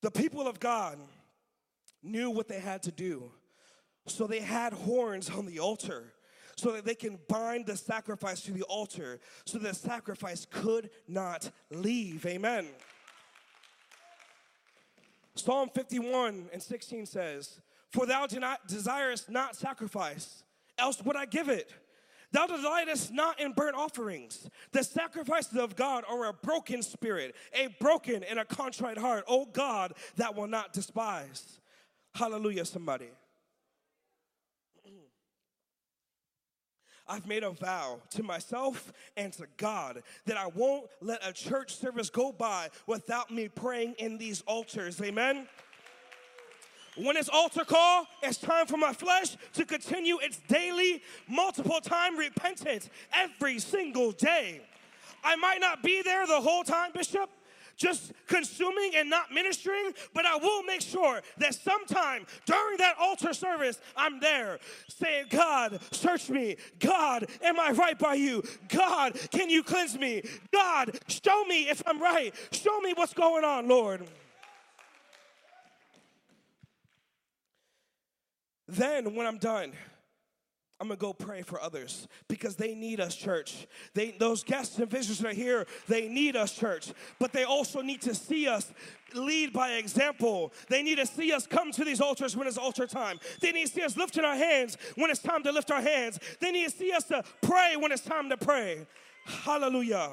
The 0.01 0.11
people 0.11 0.47
of 0.47 0.59
God 0.59 0.97
knew 2.03 2.29
what 2.29 2.47
they 2.47 2.59
had 2.59 2.83
to 2.83 2.91
do. 2.91 3.31
So 4.07 4.25
they 4.25 4.39
had 4.39 4.73
horns 4.73 5.29
on 5.29 5.45
the 5.45 5.59
altar 5.59 6.13
so 6.55 6.71
that 6.73 6.85
they 6.85 6.95
can 6.95 7.19
bind 7.27 7.65
the 7.65 7.77
sacrifice 7.77 8.41
to 8.41 8.51
the 8.51 8.63
altar 8.63 9.19
so 9.45 9.57
that 9.57 9.69
the 9.69 9.75
sacrifice 9.75 10.45
could 10.49 10.89
not 11.07 11.49
leave. 11.69 12.25
Amen. 12.25 12.67
Psalm 15.35 15.69
51 15.73 16.49
and 16.51 16.61
16 16.61 17.05
says, 17.05 17.59
For 17.91 18.05
thou 18.05 18.27
desirest 18.67 19.29
not 19.29 19.55
sacrifice, 19.55 20.43
else 20.77 21.01
would 21.03 21.15
I 21.15 21.25
give 21.25 21.47
it. 21.49 21.71
Thou 22.31 22.47
delightest 22.47 23.11
not 23.11 23.39
in 23.39 23.51
burnt 23.51 23.75
offerings. 23.75 24.49
The 24.71 24.83
sacrifices 24.83 25.57
of 25.57 25.75
God 25.75 26.05
are 26.09 26.25
a 26.27 26.33
broken 26.33 26.81
spirit, 26.81 27.35
a 27.53 27.67
broken 27.79 28.23
and 28.23 28.39
a 28.39 28.45
contrite 28.45 28.97
heart. 28.97 29.25
O 29.27 29.45
God, 29.45 29.93
that 30.15 30.35
will 30.35 30.47
not 30.47 30.71
despise. 30.71 31.59
Hallelujah, 32.15 32.65
somebody. 32.65 33.09
I've 37.07 37.27
made 37.27 37.43
a 37.43 37.51
vow 37.51 37.99
to 38.11 38.23
myself 38.23 38.93
and 39.17 39.33
to 39.33 39.45
God 39.57 40.01
that 40.25 40.37
I 40.37 40.47
won't 40.47 40.87
let 41.01 41.27
a 41.27 41.33
church 41.33 41.75
service 41.75 42.09
go 42.09 42.31
by 42.31 42.69
without 42.87 43.29
me 43.29 43.49
praying 43.49 43.95
in 43.97 44.17
these 44.17 44.41
altars. 44.47 45.01
Amen. 45.01 45.47
When 46.97 47.15
it's 47.15 47.29
altar 47.29 47.63
call, 47.63 48.05
it's 48.21 48.37
time 48.37 48.65
for 48.65 48.77
my 48.77 48.91
flesh 48.91 49.37
to 49.53 49.65
continue 49.65 50.17
its 50.19 50.39
daily, 50.47 51.01
multiple 51.27 51.79
time 51.79 52.17
repentance 52.17 52.89
every 53.13 53.59
single 53.59 54.11
day. 54.11 54.61
I 55.23 55.35
might 55.37 55.61
not 55.61 55.83
be 55.83 56.01
there 56.01 56.27
the 56.27 56.41
whole 56.41 56.63
time, 56.63 56.91
Bishop, 56.93 57.29
just 57.77 58.11
consuming 58.27 58.91
and 58.95 59.09
not 59.09 59.31
ministering, 59.31 59.93
but 60.13 60.25
I 60.25 60.35
will 60.35 60.63
make 60.63 60.81
sure 60.81 61.21
that 61.37 61.55
sometime 61.55 62.25
during 62.45 62.77
that 62.77 62.95
altar 62.99 63.33
service, 63.33 63.79
I'm 63.95 64.19
there 64.19 64.59
saying, 64.87 65.27
God, 65.29 65.79
search 65.91 66.29
me. 66.29 66.57
God, 66.79 67.27
am 67.41 67.59
I 67.59 67.71
right 67.71 67.97
by 67.97 68.15
you? 68.15 68.43
God, 68.67 69.17
can 69.31 69.49
you 69.49 69.63
cleanse 69.63 69.97
me? 69.97 70.23
God, 70.51 70.99
show 71.07 71.45
me 71.45 71.69
if 71.69 71.81
I'm 71.87 72.01
right. 72.01 72.33
Show 72.51 72.79
me 72.81 72.93
what's 72.95 73.13
going 73.13 73.43
on, 73.43 73.67
Lord. 73.67 74.05
Then, 78.71 79.15
when 79.15 79.27
I'm 79.27 79.37
done, 79.37 79.73
I'm 80.79 80.87
gonna 80.87 80.97
go 80.97 81.11
pray 81.11 81.41
for 81.41 81.61
others 81.61 82.07
because 82.29 82.55
they 82.55 82.73
need 82.73 83.01
us, 83.01 83.15
church. 83.15 83.67
They, 83.93 84.11
those 84.11 84.45
guests 84.45 84.79
and 84.79 84.89
visitors 84.89 85.19
that 85.19 85.31
are 85.31 85.33
here, 85.33 85.67
they 85.89 86.07
need 86.07 86.37
us, 86.37 86.53
church. 86.55 86.93
But 87.19 87.33
they 87.33 87.43
also 87.43 87.81
need 87.81 88.01
to 88.03 88.15
see 88.15 88.47
us 88.47 88.71
lead 89.13 89.51
by 89.51 89.73
example. 89.73 90.53
They 90.69 90.81
need 90.81 90.99
to 90.99 91.05
see 91.05 91.33
us 91.33 91.45
come 91.45 91.73
to 91.73 91.83
these 91.83 91.99
altars 91.99 92.37
when 92.37 92.47
it's 92.47 92.57
altar 92.57 92.87
time. 92.87 93.19
They 93.41 93.51
need 93.51 93.67
to 93.67 93.73
see 93.73 93.83
us 93.83 93.97
lifting 93.97 94.23
our 94.23 94.37
hands 94.37 94.77
when 94.95 95.11
it's 95.11 95.21
time 95.21 95.43
to 95.43 95.51
lift 95.51 95.69
our 95.69 95.81
hands. 95.81 96.17
They 96.39 96.51
need 96.51 96.69
to 96.69 96.75
see 96.75 96.93
us 96.93 97.03
to 97.05 97.23
pray 97.41 97.75
when 97.77 97.91
it's 97.91 98.03
time 98.03 98.29
to 98.29 98.37
pray. 98.37 98.87
Hallelujah. 99.25 100.11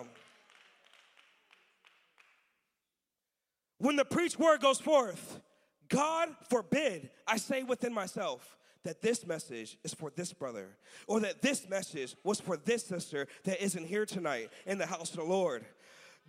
When 3.79 3.95
the 3.95 4.05
preached 4.05 4.41
word 4.41 4.61
goes 4.61 4.81
forth, 4.81 5.41
God 5.89 6.29
forbid 6.49 7.11
I 7.27 7.37
say 7.37 7.63
within 7.63 7.93
myself 7.93 8.57
that 8.85 9.03
this 9.03 9.27
message 9.27 9.77
is 9.85 9.93
for 9.93 10.11
this 10.15 10.33
brother, 10.33 10.77
or 11.07 11.21
that 11.21 11.43
this 11.43 11.69
message 11.69 12.15
was 12.25 12.41
for 12.41 12.57
this 12.57 12.87
sister 12.87 13.27
that 13.45 13.63
isn't 13.63 13.87
here 13.87 14.07
tonight 14.07 14.51
in 14.67 14.79
the 14.79 14.87
house 14.87 15.11
of 15.11 15.17
the 15.17 15.25
Lord. 15.25 15.65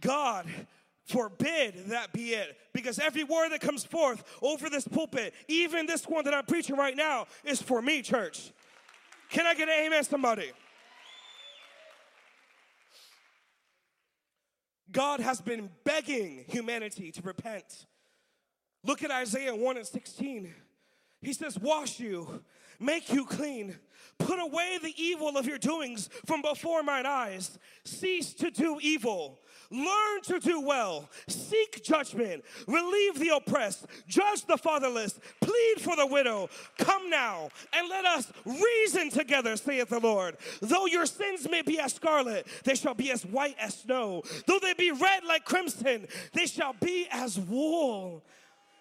God 0.02 0.48
forbid 1.06 1.90
that 1.90 2.14
be 2.14 2.34
it 2.34 2.58
because 2.74 3.00
every 3.00 3.24
word 3.24 3.50
that 3.50 3.62
comes 3.62 3.84
forth 3.84 4.24
over 4.42 4.70
this 4.70 4.88
pulpit, 4.88 5.34
even 5.48 5.86
this 5.86 6.06
one 6.06 6.24
that 6.26 6.34
I'm 6.34 6.46
preaching 6.46 6.76
right 6.76 6.96
now, 6.96 7.28
is 7.44 7.62
for 7.62 7.82
me, 7.82 8.02
church. 8.02 8.52
Can 9.30 9.46
I 9.46 9.54
get 9.54 9.70
an 9.70 9.86
amen, 9.86 10.04
somebody? 10.04 10.52
God 14.92 15.20
has 15.20 15.40
been 15.40 15.70
begging 15.84 16.46
humanity 16.48 17.12
to 17.12 17.22
repent. 17.22 17.86
Look 18.84 19.04
at 19.04 19.12
Isaiah 19.12 19.56
1 19.56 19.78
and 19.78 19.86
16. 19.86 20.54
He 21.22 21.34
says, 21.34 21.60
Wash 21.60 22.00
you, 22.00 22.44
make 22.80 23.12
you 23.12 23.26
clean, 23.26 23.76
put 24.18 24.40
away 24.40 24.78
the 24.82 24.94
evil 24.98 25.38
of 25.38 25.46
your 25.46 25.58
doings 25.58 26.10
from 26.26 26.42
before 26.42 26.82
mine 26.82 27.06
eyes, 27.06 27.58
cease 27.84 28.34
to 28.36 28.52
do 28.52 28.80
evil. 28.82 29.40
Learn 29.72 30.22
to 30.24 30.40
do 30.40 30.62
well, 30.62 31.08
seek 31.28 31.84
judgment, 31.84 32.44
relieve 32.68 33.20
the 33.20 33.36
oppressed, 33.36 33.86
judge 34.08 34.44
the 34.48 34.58
fatherless, 34.58 35.20
plead 35.42 35.76
for 35.80 35.96
the 35.96 36.08
widow. 36.08 36.50
Come 36.80 37.10
now 37.10 37.50
and 37.74 37.88
let 37.88 38.04
us 38.04 38.32
reason 38.46 39.12
together, 39.12 39.56
saith 39.58 39.90
the 39.90 40.00
Lord. 40.00 40.38
Though 40.62 40.88
your 40.88 41.06
sins 41.06 41.48
may 41.48 41.62
be 41.62 41.80
as 41.80 41.94
scarlet, 41.94 42.48
they 42.64 42.74
shall 42.74 42.96
be 42.96 43.12
as 43.12 43.24
white 43.24 43.58
as 43.60 43.76
snow. 43.76 44.24
Though 44.48 44.60
they 44.60 44.74
be 44.74 44.92
red 44.92 45.24
like 45.24 45.46
crimson, 45.46 46.08
they 46.34 46.48
shall 46.48 46.74
be 46.74 47.08
as 47.12 47.38
wool. 47.38 48.24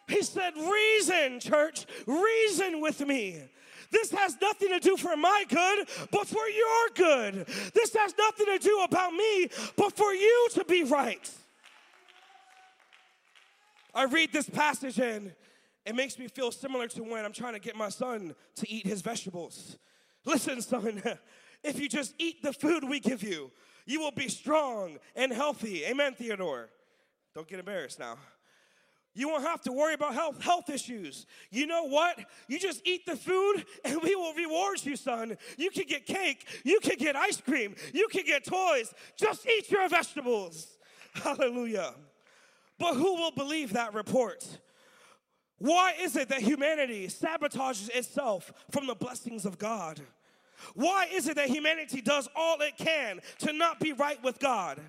He 0.09 0.23
said, 0.23 0.55
Reason, 0.57 1.41
church, 1.41 1.87
reason 2.07 2.81
with 2.81 3.07
me. 3.07 3.43
This 3.91 4.11
has 4.11 4.37
nothing 4.41 4.69
to 4.71 4.81
do 4.81 4.97
for 4.97 5.17
my 5.17 5.45
good, 5.49 5.89
but 6.11 6.27
for 6.27 6.47
your 6.49 6.89
good. 6.95 7.47
This 7.75 7.95
has 7.95 8.15
nothing 8.19 8.47
to 8.47 8.59
do 8.59 8.81
about 8.85 9.13
me, 9.13 9.49
but 9.77 9.97
for 9.97 10.13
you 10.13 10.49
to 10.55 10.65
be 10.65 10.85
right. 10.85 11.31
I 13.95 14.05
read 14.05 14.33
this 14.33 14.49
passage 14.49 14.99
and 14.99 15.33
it 15.87 15.95
makes 15.95 16.19
me 16.19 16.29
feel 16.29 16.53
similar 16.53 16.87
to 16.89 17.03
when 17.03 17.25
I'm 17.25 17.33
trying 17.33 17.55
to 17.55 17.59
get 17.59 17.77
my 17.77 17.89
son 17.89 18.35
to 18.57 18.71
eat 18.71 18.87
his 18.87 19.01
vegetables. 19.01 19.79
Listen, 20.27 20.61
son, 20.61 21.03
if 21.65 21.81
you 21.81 21.89
just 21.89 22.15
eat 22.19 22.43
the 22.43 22.53
food 22.53 22.85
we 22.85 23.01
give 23.01 23.23
you, 23.23 23.51
you 23.87 24.01
will 24.01 24.11
be 24.11 24.29
strong 24.29 24.99
and 25.17 25.33
healthy. 25.33 25.85
Amen, 25.87 26.13
Theodore. 26.13 26.69
Don't 27.35 27.49
get 27.49 27.59
embarrassed 27.59 27.99
now. 27.99 28.19
You 29.15 29.29
won't 29.29 29.45
have 29.45 29.63
to 29.63 29.73
worry 29.73 29.95
about 29.95 30.15
health, 30.15 30.41
health 30.41 30.71
issues. 30.71 31.27
You 31.51 31.67
know 31.67 31.85
what? 31.85 32.19
You 32.47 32.59
just 32.59 32.87
eat 32.87 33.05
the 33.07 33.17
food 33.17 33.65
and 33.85 34.01
we 34.03 34.15
will 34.15 34.35
reward 34.35 34.85
you, 34.85 34.97
son. 34.97 35.37
You 35.57 35.71
can 35.71 35.85
get 35.87 36.07
cake, 36.07 36.47
you 36.65 36.79
can 36.81 36.97
get 36.97 37.17
ice 37.17 37.41
cream, 37.41 37.75
you 37.93 38.09
can 38.09 38.25
get 38.25 38.45
toys. 38.45 38.95
Just 39.17 39.47
eat 39.47 39.71
your 39.71 39.89
vegetables. 39.89 40.79
Hallelujah. 41.15 41.95
But 42.79 42.95
who 42.95 43.15
will 43.15 43.33
believe 43.33 43.73
that 43.73 43.95
report? 43.95 44.47
Why 45.59 45.95
is 46.01 46.15
it 46.15 46.29
that 46.29 46.41
humanity 46.41 47.09
sabotages 47.09 47.91
itself 47.91 48.53
from 48.71 48.87
the 48.87 48.95
blessings 48.95 49.45
of 49.45 49.59
God? 49.59 50.01
Why 50.75 51.09
is 51.13 51.29
it 51.29 51.37
that 51.37 51.49
humanity 51.49 52.01
does 52.01 52.29
all 52.37 52.61
it 52.61 52.77
can 52.77 53.21
to 53.41 53.53
not 53.53 53.81
be 53.81 53.93
right 53.93 54.23
with 54.23 54.39
God? 54.39 54.81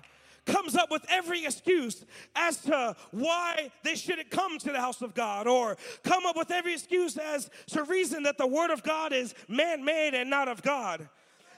comes 0.50 0.76
up 0.76 0.90
with 0.90 1.04
every 1.08 1.44
excuse 1.44 2.04
as 2.34 2.58
to 2.58 2.96
why 3.12 3.70
they 3.84 3.94
shouldn't 3.94 4.30
come 4.30 4.58
to 4.58 4.72
the 4.72 4.80
house 4.80 5.02
of 5.02 5.14
God, 5.14 5.46
or 5.46 5.76
come 6.02 6.26
up 6.26 6.36
with 6.36 6.50
every 6.50 6.74
excuse 6.74 7.16
as 7.16 7.50
to 7.68 7.84
reason 7.84 8.24
that 8.24 8.38
the 8.38 8.46
Word 8.46 8.70
of 8.70 8.82
God 8.82 9.12
is 9.12 9.34
man 9.48 9.84
made 9.84 10.14
and 10.14 10.28
not 10.28 10.48
of 10.48 10.62
God. 10.62 11.08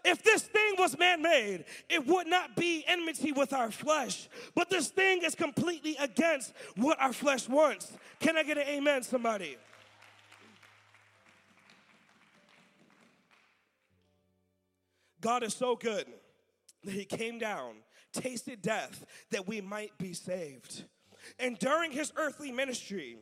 If 0.04 0.24
this 0.24 0.42
thing 0.42 0.74
was 0.78 0.98
man 0.98 1.22
made, 1.22 1.64
it 1.88 2.06
would 2.06 2.26
not 2.26 2.56
be 2.56 2.84
enmity 2.88 3.30
with 3.30 3.52
our 3.52 3.70
flesh. 3.70 4.28
But 4.54 4.68
this 4.68 4.88
thing 4.88 5.22
is 5.22 5.34
completely 5.34 5.96
against 6.00 6.52
what 6.76 7.00
our 7.00 7.12
flesh 7.12 7.48
wants. 7.48 7.92
Can 8.18 8.36
I 8.36 8.42
get 8.42 8.58
an 8.58 8.66
amen, 8.66 9.04
somebody? 9.04 9.56
God 15.20 15.44
is 15.44 15.54
so 15.54 15.76
good 15.76 16.06
that 16.82 16.92
He 16.92 17.04
came 17.04 17.38
down 17.38 17.76
tasted 18.12 18.62
death, 18.62 19.04
that 19.30 19.46
we 19.46 19.60
might 19.60 19.96
be 19.98 20.12
saved. 20.12 20.84
And 21.38 21.58
during 21.58 21.92
his 21.92 22.12
earthly 22.16 22.52
ministry, 22.52 23.16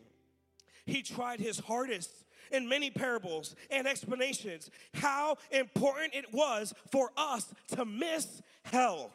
he 0.87 1.03
tried 1.03 1.41
his 1.41 1.59
hardest 1.59 2.11
in 2.51 2.69
many 2.69 2.91
parables 2.91 3.55
and 3.71 3.87
explanations 3.87 4.71
how 4.95 5.37
important 5.51 6.15
it 6.15 6.33
was 6.33 6.75
for 6.91 7.11
us 7.17 7.53
to 7.69 7.85
miss 7.85 8.43
hell. 8.65 9.13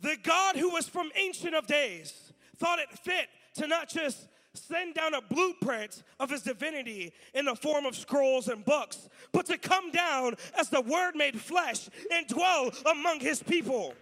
The 0.00 0.16
God 0.22 0.56
who 0.56 0.70
was 0.70 0.88
from 0.88 1.10
ancient 1.14 1.54
of 1.54 1.66
days 1.66 2.32
thought 2.56 2.80
it 2.80 2.90
fit 2.98 3.28
to 3.54 3.66
not 3.66 3.88
just 3.88 4.26
send 4.54 4.94
down 4.94 5.14
a 5.14 5.22
blueprint 5.22 6.02
of 6.20 6.30
his 6.30 6.42
divinity 6.42 7.12
in 7.34 7.46
the 7.46 7.54
form 7.54 7.86
of 7.86 7.96
scrolls 7.96 8.48
and 8.48 8.64
books, 8.64 9.08
but 9.32 9.46
to 9.46 9.56
come 9.56 9.90
down 9.90 10.34
as 10.58 10.68
the 10.68 10.80
Word 10.80 11.14
made 11.14 11.40
flesh 11.40 11.88
and 12.12 12.26
dwell 12.26 12.70
among 12.90 13.20
his 13.20 13.42
people. 13.42 13.94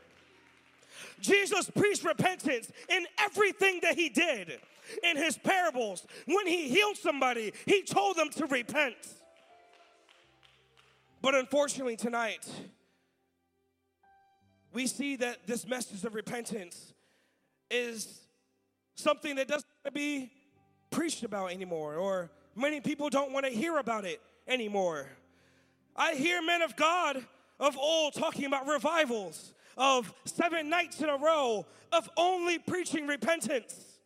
Jesus 1.20 1.70
preached 1.70 2.04
repentance 2.04 2.70
in 2.88 3.06
everything 3.18 3.80
that 3.82 3.94
he 3.96 4.08
did. 4.08 4.58
In 5.04 5.16
his 5.16 5.38
parables, 5.38 6.04
when 6.26 6.48
he 6.48 6.68
healed 6.68 6.96
somebody, 6.96 7.52
he 7.64 7.82
told 7.82 8.16
them 8.16 8.28
to 8.30 8.46
repent. 8.46 8.96
But 11.22 11.36
unfortunately, 11.36 11.96
tonight, 11.96 12.48
we 14.72 14.86
see 14.86 15.16
that 15.16 15.46
this 15.46 15.66
message 15.66 16.04
of 16.04 16.14
repentance 16.14 16.92
is 17.70 18.20
something 18.96 19.36
that 19.36 19.46
doesn't 19.46 19.66
be 19.92 20.30
preached 20.90 21.22
about 21.22 21.52
anymore, 21.52 21.96
or 21.96 22.30
many 22.56 22.80
people 22.80 23.08
don't 23.08 23.32
want 23.32 23.46
to 23.46 23.52
hear 23.52 23.78
about 23.78 24.04
it 24.04 24.20
anymore. 24.46 25.06
I 25.96 26.14
hear 26.14 26.42
men 26.42 26.62
of 26.62 26.76
God 26.76 27.24
of 27.58 27.76
old 27.76 28.14
talking 28.14 28.46
about 28.46 28.66
revivals 28.66 29.54
of 29.76 30.12
seven 30.24 30.68
nights 30.68 31.00
in 31.00 31.08
a 31.08 31.16
row 31.16 31.66
of 31.92 32.08
only 32.16 32.58
preaching 32.58 33.06
repentance. 33.06 33.98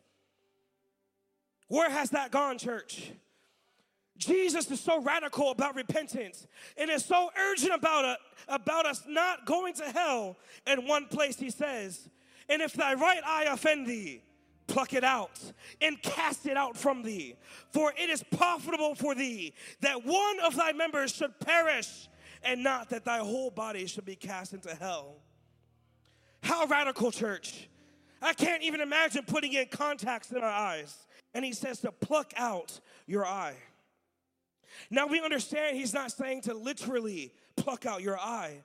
Where 1.69 1.91
has 1.91 2.11
that 2.11 2.31
gone, 2.31 2.59
church? 2.59 3.13
Jesus 4.17 4.71
is 4.71 4.81
so 4.81 5.03
radical 5.03 5.51
about 5.51 5.75
repentance 5.75 6.47
and 6.77 6.91
is 6.91 7.05
so 7.05 7.31
urgent 7.51 7.75
about 7.75 8.05
it, 8.05 8.19
about 8.47 8.87
us 8.87 9.03
not 9.09 9.45
going 9.45 9.75
to 9.75 9.85
hell. 9.85 10.37
In 10.67 10.87
one 10.87 11.07
place, 11.07 11.37
he 11.37 11.51
says, 11.51 12.09
And 12.49 12.63
if 12.63 12.75
thy 12.75 12.95
right 12.95 13.21
eye 13.27 13.47
offend 13.51 13.87
thee, 13.87 14.23
pluck 14.67 14.93
it 14.93 15.05
out 15.05 15.41
and 15.81 16.01
cast 16.03 16.47
it 16.47 16.57
out 16.57 16.77
from 16.77 17.03
thee. 17.03 17.37
For 17.71 17.93
it 17.97 18.11
is 18.11 18.23
profitable 18.37 18.95
for 18.95 19.15
thee 19.15 19.55
that 19.81 20.05
one 20.05 20.41
of 20.41 20.57
thy 20.57 20.73
members 20.73 21.15
should 21.15 21.39
perish, 21.41 22.09
and 22.43 22.63
not 22.63 22.91
that 22.91 23.05
thy 23.05 23.19
whole 23.19 23.51
body 23.51 23.87
should 23.87 24.05
be 24.05 24.17
cast 24.17 24.53
into 24.53 24.75
hell. 24.75 25.17
How 26.43 26.67
radical, 26.67 27.11
church! 27.11 27.69
I 28.21 28.33
can't 28.33 28.63
even 28.63 28.81
imagine 28.81 29.25
putting 29.27 29.53
in 29.53 29.67
contacts 29.67 30.31
in 30.31 30.39
our 30.39 30.45
eyes. 30.45 30.97
And 31.35 31.45
he 31.45 31.53
says 31.53 31.81
to 31.81 31.93
pluck 31.93 32.33
out 32.37 32.81
your 33.07 33.27
eye. 33.27 33.57
Now 34.91 35.07
we 35.07 35.21
understand 35.21 35.77
he's 35.77 35.93
not 35.93 36.13
saying 36.13 36.43
to 36.43 36.55
literally 36.55 37.33
pluck 37.57 37.87
out 37.87 38.03
your 38.03 38.19
eye, 38.19 38.63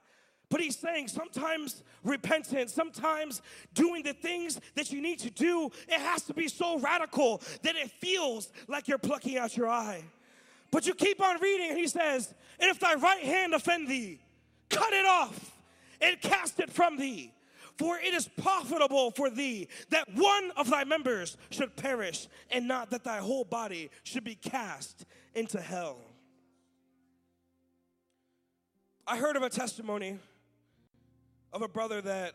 but 0.50 0.60
he's 0.60 0.76
saying 0.76 1.08
sometimes 1.08 1.84
repentance, 2.04 2.74
sometimes 2.74 3.40
doing 3.72 4.02
the 4.02 4.12
things 4.12 4.60
that 4.74 4.90
you 4.90 5.00
need 5.00 5.20
to 5.20 5.30
do, 5.30 5.70
it 5.88 6.00
has 6.00 6.22
to 6.22 6.34
be 6.34 6.48
so 6.48 6.78
radical 6.80 7.40
that 7.62 7.76
it 7.76 7.90
feels 7.92 8.50
like 8.66 8.88
you're 8.88 8.98
plucking 8.98 9.38
out 9.38 9.56
your 9.56 9.68
eye. 9.68 10.02
But 10.72 10.86
you 10.86 10.94
keep 10.94 11.22
on 11.22 11.40
reading, 11.40 11.70
and 11.70 11.78
he 11.78 11.86
says, 11.86 12.34
And 12.58 12.68
if 12.68 12.80
thy 12.80 12.94
right 12.94 13.22
hand 13.22 13.54
offend 13.54 13.88
thee, 13.88 14.20
cut 14.68 14.92
it 14.92 15.06
off 15.06 15.56
and 16.00 16.20
cast 16.20 16.58
it 16.60 16.70
from 16.70 16.96
thee. 16.96 17.32
For 17.76 17.98
it 17.98 18.12
is 18.12 18.28
profitable 18.28 19.10
for 19.12 19.30
thee 19.30 19.68
that 19.88 20.12
one 20.14 20.50
of 20.56 20.68
thy 20.68 20.84
members 20.84 21.36
should 21.50 21.76
perish, 21.76 22.28
and 22.50 22.68
not 22.68 22.90
that 22.90 23.04
thy 23.04 23.18
whole 23.18 23.44
body 23.44 23.90
should 24.02 24.24
be 24.24 24.34
cast 24.34 25.06
into 25.34 25.60
hell. 25.60 25.98
I 29.06 29.16
heard 29.16 29.36
of 29.36 29.42
a 29.42 29.48
testimony 29.48 30.18
of 31.52 31.62
a 31.62 31.68
brother 31.68 32.00
that 32.00 32.34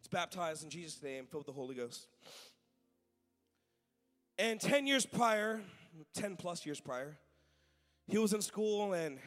is 0.00 0.08
baptized 0.08 0.64
in 0.64 0.70
Jesus' 0.70 1.02
name, 1.02 1.26
filled 1.26 1.46
with 1.46 1.54
the 1.54 1.60
Holy 1.60 1.74
Ghost. 1.74 2.06
And 4.38 4.60
10 4.60 4.86
years 4.86 5.06
prior, 5.06 5.60
10 6.14 6.36
plus 6.36 6.66
years 6.66 6.80
prior, 6.80 7.16
he 8.08 8.18
was 8.18 8.32
in 8.32 8.42
school 8.42 8.92
and 8.92 9.18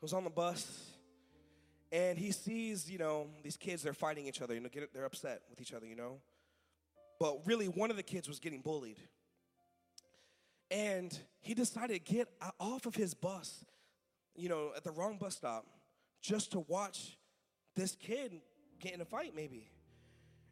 was 0.00 0.12
on 0.12 0.24
the 0.24 0.30
bus 0.30 0.94
and 1.94 2.18
he 2.18 2.32
sees, 2.32 2.90
you 2.90 2.98
know, 2.98 3.28
these 3.44 3.56
kids, 3.56 3.82
they're 3.84 3.92
fighting 3.92 4.26
each 4.26 4.42
other, 4.42 4.52
you 4.52 4.60
know, 4.60 4.68
they're 4.92 5.04
upset 5.04 5.42
with 5.48 5.60
each 5.60 5.72
other, 5.72 5.86
you 5.86 5.94
know. 5.94 6.18
But 7.20 7.46
really, 7.46 7.66
one 7.68 7.88
of 7.92 7.96
the 7.96 8.02
kids 8.02 8.26
was 8.26 8.40
getting 8.40 8.62
bullied. 8.62 8.98
And 10.72 11.16
he 11.40 11.54
decided 11.54 12.04
to 12.04 12.12
get 12.12 12.28
off 12.58 12.86
of 12.86 12.96
his 12.96 13.14
bus, 13.14 13.64
you 14.34 14.48
know, 14.48 14.72
at 14.76 14.82
the 14.82 14.90
wrong 14.90 15.18
bus 15.18 15.36
stop, 15.36 15.66
just 16.20 16.50
to 16.52 16.60
watch 16.66 17.16
this 17.74 17.96
kid 17.96 18.32
get 18.80 18.94
in 18.94 19.00
a 19.00 19.04
fight, 19.04 19.34
maybe. 19.34 19.68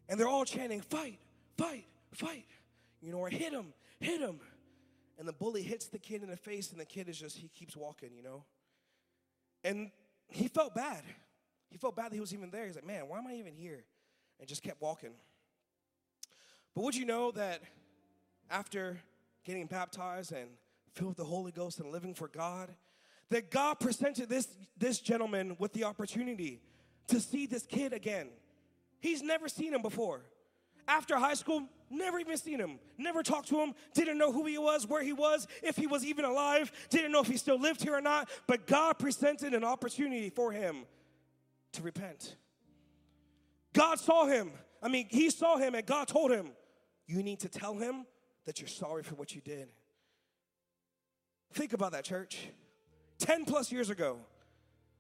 And 0.09 0.19
they're 0.19 0.29
all 0.29 0.45
chanting, 0.45 0.81
fight, 0.81 1.19
fight, 1.57 1.87
fight. 2.13 2.47
You 3.01 3.13
know, 3.13 3.19
or 3.19 3.29
hit 3.29 3.53
him, 3.53 3.73
hit 4.01 4.21
him. 4.21 4.41
And 5.19 5.29
the 5.29 5.33
bully 5.33 5.63
hits 5.63 5.87
the 5.87 5.99
kid 5.99 6.23
in 6.23 6.31
the 6.31 6.37
face, 6.37 6.71
and 6.71 6.81
the 6.81 6.85
kid 6.85 7.09
is 7.09 7.19
just, 7.19 7.37
he 7.37 7.49
keeps 7.49 7.77
walking, 7.77 8.11
you 8.17 8.23
know. 8.23 8.45
And 9.65 9.91
he 10.29 10.49
felt 10.49 10.75
bad. 10.75 11.03
He 11.71 11.79
felt 11.79 11.97
bad 11.97 12.11
that 12.11 12.15
he 12.15 12.21
was 12.21 12.35
even 12.35 12.51
there. 12.51 12.67
He's 12.67 12.75
like, 12.75 12.87
man, 12.87 13.09
why 13.09 13.19
am 13.19 13.27
I 13.27 13.35
even 13.35 13.55
here? 13.55 13.85
And 14.39 14.49
just 14.49 14.63
kept 14.63 14.81
walking. 14.81 15.13
But 16.75 16.85
would 16.85 16.97
you 16.97 17.05
know 17.05 17.31
that 17.33 17.61
after 18.51 18.99
getting 19.45 19.67
baptized 19.67 20.33
and 20.33 20.49
filled 20.95 21.11
with 21.11 21.19
the 21.19 21.25
Holy 21.25 21.53
Ghost 21.53 21.81
and 21.81 21.91
living 21.93 22.15
for 22.15 22.29
God, 22.29 22.71
that 23.31 23.51
God 23.51 23.81
presented 23.81 24.29
this, 24.29 24.49
this 24.77 24.99
gentleman 24.99 25.57
with 25.59 25.73
the 25.73 25.85
opportunity 25.85 26.61
to 27.13 27.21
see 27.21 27.47
this 27.47 27.65
kid 27.67 27.93
again. 27.93 28.29
He's 29.01 29.23
never 29.23 29.49
seen 29.49 29.75
him 29.75 29.83
before. 29.83 30.23
After 30.89 31.17
high 31.17 31.35
school, 31.35 31.69
never 31.91 32.19
even 32.19 32.37
seen 32.37 32.59
him, 32.59 32.79
never 32.99 33.23
talked 33.23 33.49
to 33.49 33.61
him, 33.61 33.75
didn't 33.95 34.19
know 34.19 34.33
who 34.33 34.47
he 34.47 34.59
was, 34.59 34.87
where 34.87 35.03
he 35.03 35.13
was, 35.13 35.47
if 35.63 35.77
he 35.77 35.87
was 35.87 36.05
even 36.05 36.25
alive, 36.25 36.73
didn't 36.91 37.13
know 37.13 37.21
if 37.21 37.29
he 37.29 37.37
still 37.37 37.59
lived 37.59 37.83
here 37.83 37.95
or 37.95 38.01
not. 38.01 38.29
But 38.47 38.67
God 38.67 38.99
presented 38.99 39.55
an 39.55 39.63
opportunity 39.63 40.31
for 40.31 40.53
him 40.53 40.85
to 41.73 41.83
repent. 41.83 42.37
God 43.73 44.01
saw 44.01 44.27
him. 44.27 44.51
I 44.83 44.89
mean, 44.89 45.07
he 45.09 45.31
saw 45.31 45.57
him, 45.57 45.75
and 45.75 45.87
God 45.87 46.09
told 46.09 46.33
him, 46.33 46.51
You 47.07 47.23
need 47.23 47.41
to 47.41 47.49
tell 47.49 47.75
him 47.75 48.07
that 48.47 48.61
you're 48.61 48.69
sorry 48.69 49.03
for 49.03 49.15
what 49.15 49.35
you 49.35 49.41
did. 49.41 49.69
Think 51.53 51.75
about 51.75 51.93
that, 51.93 52.05
church. 52.05 52.49
10 53.19 53.45
plus 53.45 53.71
years 53.71 53.91
ago, 53.91 54.19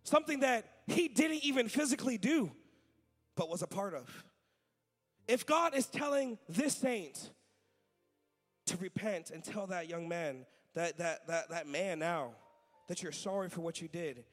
something 0.04 0.40
that 0.40 0.64
he 0.86 1.08
didn't 1.08 1.44
even 1.44 1.68
physically 1.68 2.18
do, 2.18 2.50
but 3.36 3.48
was 3.48 3.62
a 3.62 3.66
part 3.66 3.94
of. 3.94 4.24
If 5.28 5.46
God 5.46 5.74
is 5.74 5.86
telling 5.86 6.38
this 6.48 6.76
saint 6.76 7.30
to 8.66 8.76
repent 8.76 9.30
and 9.30 9.42
tell 9.42 9.66
that 9.68 9.88
young 9.88 10.08
man, 10.08 10.46
that, 10.74 10.98
that, 10.98 11.26
that, 11.28 11.50
that 11.50 11.66
man 11.66 11.98
now, 11.98 12.32
that 12.88 13.02
you're 13.02 13.12
sorry 13.12 13.48
for 13.48 13.60
what 13.60 13.80
you 13.80 13.88
did, 13.88 14.24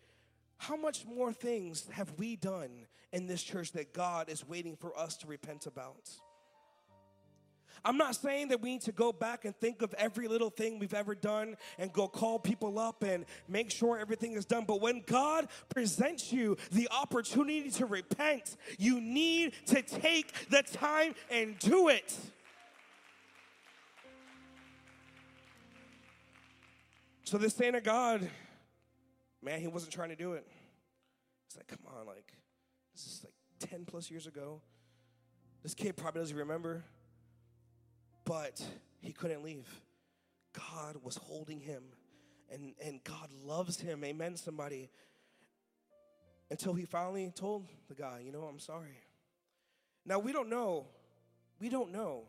how 0.57 0.75
much 0.75 1.05
more 1.05 1.31
things 1.31 1.87
have 1.91 2.11
we 2.17 2.35
done 2.35 2.87
in 3.13 3.27
this 3.27 3.41
church 3.41 3.71
that 3.73 3.93
God 3.93 4.29
is 4.29 4.47
waiting 4.47 4.75
for 4.75 4.97
us 4.97 5.15
to 5.17 5.27
repent 5.27 5.67
about? 5.67 6.09
I'm 7.83 7.97
not 7.97 8.15
saying 8.15 8.49
that 8.49 8.61
we 8.61 8.71
need 8.71 8.81
to 8.81 8.91
go 8.91 9.11
back 9.11 9.45
and 9.45 9.55
think 9.55 9.81
of 9.81 9.93
every 9.95 10.27
little 10.27 10.49
thing 10.49 10.79
we've 10.79 10.93
ever 10.93 11.15
done 11.15 11.55
and 11.77 11.91
go 11.91 12.07
call 12.07 12.39
people 12.39 12.79
up 12.79 13.03
and 13.03 13.25
make 13.47 13.71
sure 13.71 13.97
everything 13.97 14.33
is 14.33 14.45
done. 14.45 14.65
But 14.65 14.81
when 14.81 15.03
God 15.05 15.47
presents 15.69 16.31
you 16.33 16.57
the 16.71 16.87
opportunity 16.91 17.71
to 17.71 17.85
repent, 17.85 18.57
you 18.77 18.99
need 18.99 19.53
to 19.67 19.81
take 19.81 20.49
the 20.49 20.63
time 20.63 21.15
and 21.31 21.57
do 21.59 21.89
it. 21.89 22.17
So, 27.23 27.37
this 27.37 27.53
saint 27.53 27.75
of 27.75 27.83
God, 27.83 28.27
man, 29.43 29.59
he 29.61 29.67
wasn't 29.67 29.93
trying 29.93 30.09
to 30.09 30.15
do 30.15 30.33
it. 30.33 30.47
It's 31.45 31.57
like, 31.57 31.67
come 31.67 31.79
on, 31.85 32.07
like, 32.07 32.33
this 32.91 33.05
is 33.05 33.23
like 33.23 33.69
10 33.69 33.85
plus 33.85 34.09
years 34.09 34.25
ago. 34.25 34.61
This 35.61 35.75
kid 35.75 35.95
probably 35.95 36.21
doesn't 36.21 36.37
remember 36.37 36.83
but 38.29 38.61
he 39.01 39.11
couldn't 39.11 39.43
leave. 39.43 39.67
God 40.53 40.97
was 41.01 41.17
holding 41.17 41.59
him, 41.59 41.81
and, 42.51 42.75
and 42.79 43.03
God 43.03 43.27
loves 43.43 43.79
him. 43.79 44.03
Amen, 44.03 44.37
somebody. 44.37 44.91
Until 46.51 46.75
he 46.75 46.85
finally 46.85 47.31
told 47.35 47.65
the 47.87 47.95
guy, 47.95 48.21
you 48.23 48.31
know, 48.31 48.43
I'm 48.43 48.59
sorry. 48.59 49.01
Now, 50.05 50.19
we 50.19 50.31
don't 50.31 50.47
know, 50.47 50.85
we 51.59 51.69
don't 51.69 51.91
know 51.91 52.25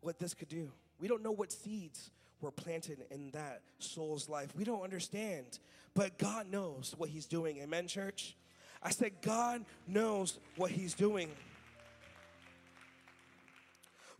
what 0.00 0.18
this 0.18 0.32
could 0.32 0.48
do. 0.48 0.70
We 0.98 1.06
don't 1.06 1.22
know 1.22 1.32
what 1.32 1.52
seeds 1.52 2.10
were 2.40 2.50
planted 2.50 3.04
in 3.10 3.30
that 3.32 3.60
soul's 3.78 4.30
life. 4.30 4.56
We 4.56 4.64
don't 4.64 4.82
understand, 4.82 5.58
but 5.92 6.16
God 6.16 6.50
knows 6.50 6.94
what 6.96 7.10
He's 7.10 7.26
doing. 7.26 7.58
Amen, 7.58 7.88
church? 7.88 8.36
I 8.82 8.88
said, 8.88 9.12
God 9.20 9.66
knows 9.86 10.38
what 10.56 10.70
He's 10.70 10.94
doing. 10.94 11.28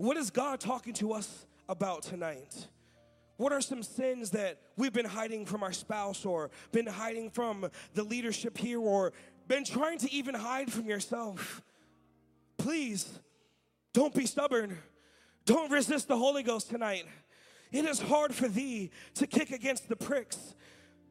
What 0.02 0.16
is 0.16 0.30
God 0.30 0.58
talking 0.58 0.94
to 0.94 1.12
us 1.12 1.46
about 1.68 2.02
tonight? 2.02 2.66
What 3.36 3.52
are 3.52 3.60
some 3.60 3.84
sins 3.84 4.30
that 4.30 4.58
we've 4.76 4.92
been 4.92 5.06
hiding 5.06 5.46
from 5.46 5.62
our 5.62 5.72
spouse 5.72 6.26
or 6.26 6.50
been 6.72 6.88
hiding 6.88 7.30
from 7.30 7.70
the 7.94 8.02
leadership 8.02 8.58
here 8.58 8.80
or 8.80 9.12
been 9.46 9.62
trying 9.62 9.98
to 9.98 10.12
even 10.12 10.34
hide 10.34 10.72
from 10.72 10.86
yourself? 10.86 11.62
Please 12.58 13.20
don't 13.92 14.12
be 14.12 14.26
stubborn. 14.26 14.76
Don't 15.44 15.70
resist 15.70 16.08
the 16.08 16.18
Holy 16.18 16.42
Ghost 16.42 16.68
tonight. 16.68 17.04
It 17.70 17.84
is 17.84 18.00
hard 18.00 18.34
for 18.34 18.48
thee 18.48 18.90
to 19.14 19.28
kick 19.28 19.52
against 19.52 19.88
the 19.88 19.94
pricks. 19.94 20.56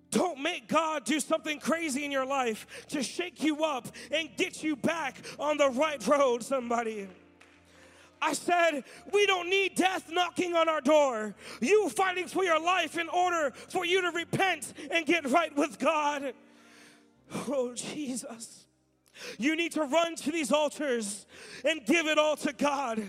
Don't 0.10 0.42
make 0.42 0.68
God 0.68 1.06
do 1.06 1.22
something 1.22 1.62
crazy 1.62 2.04
in 2.04 2.12
your 2.12 2.26
life 2.26 2.68
to 2.90 3.02
shake 3.02 3.42
you 3.42 3.64
up 3.64 3.88
and 4.12 4.28
get 4.36 4.62
you 4.62 4.76
back 4.76 5.22
on 5.40 5.56
the 5.56 5.70
right 5.70 6.06
road, 6.06 6.44
somebody. 6.44 7.08
I 8.22 8.34
said, 8.34 8.84
we 9.12 9.26
don't 9.26 9.50
need 9.50 9.76
death 9.76 10.12
knocking 10.12 10.54
on 10.56 10.70
our 10.70 10.82
door. 10.82 11.34
You 11.60 11.90
fighting 11.90 12.28
for 12.28 12.44
your 12.44 12.62
life 12.62 12.98
in 12.98 13.10
order 13.10 13.52
for 13.70 13.86
you 13.86 14.02
to 14.02 14.12
repent 14.12 14.74
and 14.92 15.06
get 15.06 15.30
right 15.30 15.56
with 15.56 15.80
God. 15.80 16.34
Oh, 17.48 17.74
Jesus. 17.74 18.66
You 19.38 19.56
need 19.56 19.72
to 19.74 19.84
run 19.84 20.16
to 20.18 20.32
these 20.32 20.52
altars 20.52 21.26
and 21.66 21.86
give 21.86 22.08
it 22.08 22.18
all 22.18 22.36
to 22.38 22.54
God. 22.54 23.02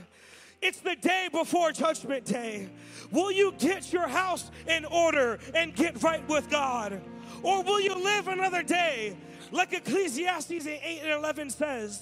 It's 0.63 0.81
the 0.81 0.97
day 0.97 1.29
before 1.31 1.73
Judgment 1.73 2.25
Day. 2.25 2.69
Will 3.11 3.33
you 3.33 3.53
get 3.59 3.93
your 3.93 4.07
house 4.07 4.51
in 4.69 4.85
order 4.85 5.39
and 5.55 5.75
get 5.75 6.03
right 6.03 6.27
with 6.29 6.49
God? 6.49 7.01
Or 7.43 7.63
will 7.63 7.81
you 7.81 7.95
live 7.95 8.29
another 8.29 8.63
day 8.63 9.17
like 9.51 9.73
Ecclesiastes 9.73 10.67
8 10.67 11.01
and 11.03 11.11
11 11.11 11.51
says? 11.51 12.01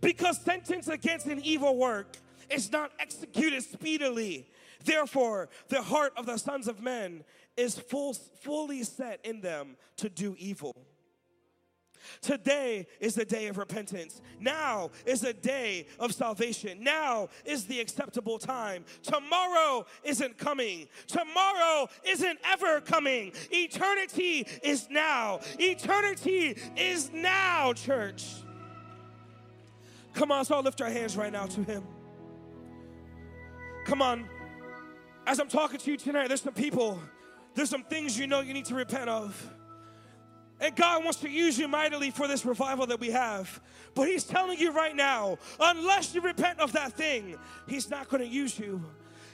Because 0.00 0.40
sentence 0.40 0.88
against 0.88 1.26
an 1.26 1.40
evil 1.44 1.76
work 1.76 2.16
is 2.50 2.70
not 2.72 2.92
executed 2.98 3.62
speedily. 3.62 4.48
Therefore, 4.84 5.48
the 5.68 5.82
heart 5.82 6.12
of 6.16 6.26
the 6.26 6.36
sons 6.36 6.68
of 6.68 6.82
men 6.82 7.24
is 7.56 7.78
full, 7.78 8.14
fully 8.14 8.82
set 8.82 9.20
in 9.24 9.40
them 9.40 9.76
to 9.96 10.08
do 10.08 10.36
evil. 10.38 10.74
Today 12.20 12.86
is 13.00 13.14
the 13.14 13.24
day 13.24 13.48
of 13.48 13.58
repentance. 13.58 14.20
Now 14.40 14.90
is 15.04 15.22
the 15.22 15.32
day 15.32 15.86
of 15.98 16.12
salvation. 16.12 16.82
Now 16.82 17.28
is 17.44 17.66
the 17.66 17.80
acceptable 17.80 18.38
time. 18.38 18.84
Tomorrow 19.02 19.86
isn't 20.04 20.38
coming. 20.38 20.88
Tomorrow 21.06 21.88
isn't 22.04 22.38
ever 22.44 22.80
coming. 22.80 23.32
Eternity 23.50 24.46
is 24.62 24.88
now. 24.90 25.40
Eternity 25.58 26.56
is 26.76 27.10
now, 27.12 27.72
church. 27.72 28.24
Come 30.14 30.32
on, 30.32 30.44
so 30.44 30.54
I'll 30.54 30.62
lift 30.62 30.80
our 30.80 30.90
hands 30.90 31.16
right 31.16 31.32
now 31.32 31.46
to 31.46 31.62
Him. 31.62 31.82
Come 33.86 34.02
on. 34.02 34.28
As 35.28 35.38
I'm 35.38 35.46
talking 35.46 35.78
to 35.78 35.90
you 35.92 35.96
tonight, 35.96 36.26
there's 36.26 36.40
some 36.40 36.54
people, 36.54 37.00
there's 37.54 37.70
some 37.70 37.84
things 37.84 38.18
you 38.18 38.26
know 38.26 38.40
you 38.40 38.52
need 38.52 38.64
to 38.64 38.74
repent 38.74 39.08
of. 39.08 39.54
And 40.60 40.74
God 40.74 41.04
wants 41.04 41.20
to 41.20 41.28
use 41.28 41.56
you 41.56 41.68
mightily 41.68 42.10
for 42.10 42.26
this 42.26 42.44
revival 42.44 42.86
that 42.86 42.98
we 42.98 43.10
have. 43.10 43.60
But 43.94 44.08
He's 44.08 44.24
telling 44.24 44.58
you 44.58 44.72
right 44.72 44.96
now, 44.96 45.38
unless 45.60 46.16
you 46.16 46.20
repent 46.20 46.58
of 46.58 46.72
that 46.72 46.94
thing, 46.94 47.36
He's 47.68 47.88
not 47.88 48.08
going 48.08 48.22
to 48.24 48.28
use 48.28 48.58
you. 48.58 48.82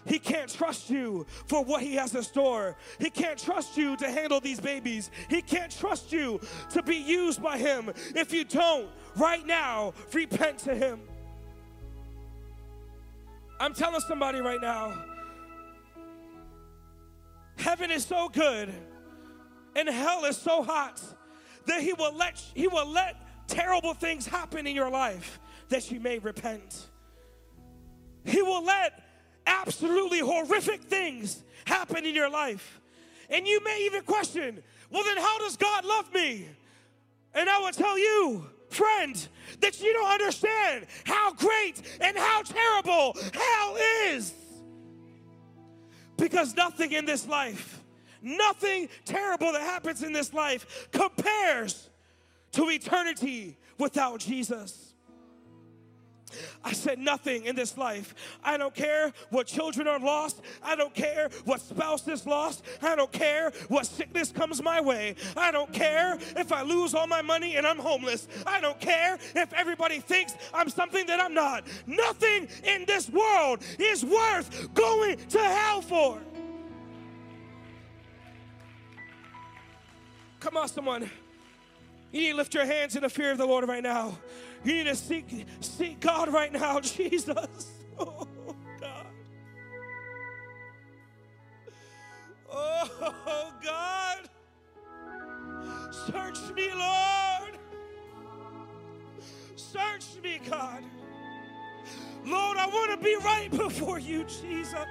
He 0.04 0.18
can't 0.18 0.52
trust 0.52 0.90
you 0.90 1.24
for 1.46 1.64
what 1.64 1.80
He 1.80 1.94
has 1.94 2.14
in 2.14 2.22
store. 2.22 2.76
He 2.98 3.08
can't 3.08 3.38
trust 3.38 3.78
you 3.78 3.96
to 3.96 4.10
handle 4.10 4.40
these 4.40 4.60
babies. 4.60 5.10
He 5.30 5.40
can't 5.40 5.74
trust 5.74 6.12
you 6.12 6.40
to 6.72 6.82
be 6.82 6.96
used 6.96 7.42
by 7.42 7.56
Him 7.56 7.90
if 8.14 8.34
you 8.34 8.44
don't, 8.44 8.90
right 9.16 9.46
now, 9.46 9.94
repent 10.12 10.58
to 10.58 10.74
Him. 10.74 11.00
I'm 13.62 13.74
telling 13.74 14.00
somebody 14.00 14.40
right 14.40 14.60
now, 14.60 14.92
heaven 17.58 17.92
is 17.92 18.04
so 18.04 18.28
good 18.28 18.74
and 19.76 19.88
hell 19.88 20.24
is 20.24 20.36
so 20.36 20.64
hot 20.64 21.00
that 21.66 21.80
he 21.80 21.92
will 21.92 22.12
let 22.12 22.42
he 22.54 22.66
will 22.66 22.90
let 22.90 23.14
terrible 23.46 23.94
things 23.94 24.26
happen 24.26 24.66
in 24.66 24.74
your 24.74 24.90
life 24.90 25.38
that 25.68 25.92
you 25.92 26.00
may 26.00 26.18
repent. 26.18 26.88
He 28.24 28.42
will 28.42 28.64
let 28.64 29.00
absolutely 29.46 30.18
horrific 30.18 30.82
things 30.82 31.44
happen 31.64 32.04
in 32.04 32.16
your 32.16 32.28
life. 32.28 32.80
And 33.30 33.46
you 33.46 33.62
may 33.62 33.84
even 33.86 34.02
question, 34.02 34.60
well, 34.90 35.04
then 35.04 35.18
how 35.18 35.38
does 35.38 35.56
God 35.56 35.84
love 35.84 36.12
me? 36.12 36.48
And 37.32 37.48
I 37.48 37.60
will 37.60 37.70
tell 37.70 37.96
you, 37.96 38.44
friend, 38.72 39.28
that 39.60 39.80
you 39.80 39.92
don't 39.92 40.10
understand 40.10 40.86
how 41.04 41.32
great 41.34 41.80
and 42.00 42.16
how 42.16 42.42
terrible 42.42 43.16
hell 43.32 43.76
is. 44.06 44.32
Because 46.16 46.54
nothing 46.56 46.92
in 46.92 47.04
this 47.04 47.26
life 47.26 47.82
Nothing 48.22 48.88
terrible 49.04 49.52
that 49.52 49.62
happens 49.62 50.04
in 50.04 50.12
this 50.12 50.32
life 50.32 50.88
compares 50.92 51.90
to 52.52 52.70
eternity 52.70 53.56
without 53.78 54.20
Jesus. 54.20 54.81
I 56.64 56.72
said 56.72 56.98
nothing 56.98 57.44
in 57.46 57.56
this 57.56 57.76
life. 57.76 58.14
I 58.44 58.56
don't 58.56 58.74
care 58.74 59.12
what 59.30 59.46
children 59.46 59.86
are 59.86 59.98
lost. 59.98 60.40
I 60.62 60.76
don't 60.76 60.94
care 60.94 61.30
what 61.44 61.60
spouse 61.60 62.06
is 62.08 62.26
lost. 62.26 62.64
I 62.80 62.96
don't 62.96 63.12
care 63.12 63.52
what 63.68 63.86
sickness 63.86 64.32
comes 64.32 64.62
my 64.62 64.80
way. 64.80 65.16
I 65.36 65.50
don't 65.50 65.72
care 65.72 66.18
if 66.36 66.52
I 66.52 66.62
lose 66.62 66.94
all 66.94 67.06
my 67.06 67.22
money 67.22 67.56
and 67.56 67.66
I'm 67.66 67.78
homeless. 67.78 68.28
I 68.46 68.60
don't 68.60 68.80
care 68.80 69.18
if 69.34 69.52
everybody 69.52 70.00
thinks 70.00 70.34
I'm 70.52 70.68
something 70.68 71.06
that 71.06 71.20
I'm 71.20 71.34
not. 71.34 71.64
Nothing 71.86 72.48
in 72.64 72.84
this 72.86 73.08
world 73.10 73.60
is 73.78 74.04
worth 74.04 74.72
going 74.74 75.16
to 75.28 75.38
hell 75.38 75.82
for. 75.82 76.18
Come 80.40 80.56
on, 80.56 80.68
someone. 80.68 81.08
You 82.10 82.20
need 82.20 82.30
to 82.30 82.36
lift 82.36 82.52
your 82.52 82.66
hands 82.66 82.96
in 82.96 83.02
the 83.02 83.08
fear 83.08 83.30
of 83.30 83.38
the 83.38 83.46
Lord 83.46 83.66
right 83.68 83.82
now. 83.82 84.18
You 84.64 84.74
need 84.74 84.86
to 84.86 84.96
seek, 84.96 85.46
seek 85.60 86.00
God 86.00 86.32
right 86.32 86.52
now, 86.52 86.80
Jesus. 86.80 87.36
Oh, 87.98 88.26
God. 88.80 89.06
Oh, 92.50 93.52
God. 93.62 94.18
Search 96.06 96.38
me, 96.54 96.70
Lord. 96.74 97.58
Search 99.56 100.22
me, 100.22 100.40
God. 100.48 100.84
Lord, 102.24 102.56
I 102.56 102.66
want 102.66 102.90
to 102.92 103.04
be 103.04 103.16
right 103.16 103.50
before 103.50 103.98
you, 103.98 104.24
Jesus. 104.24 104.86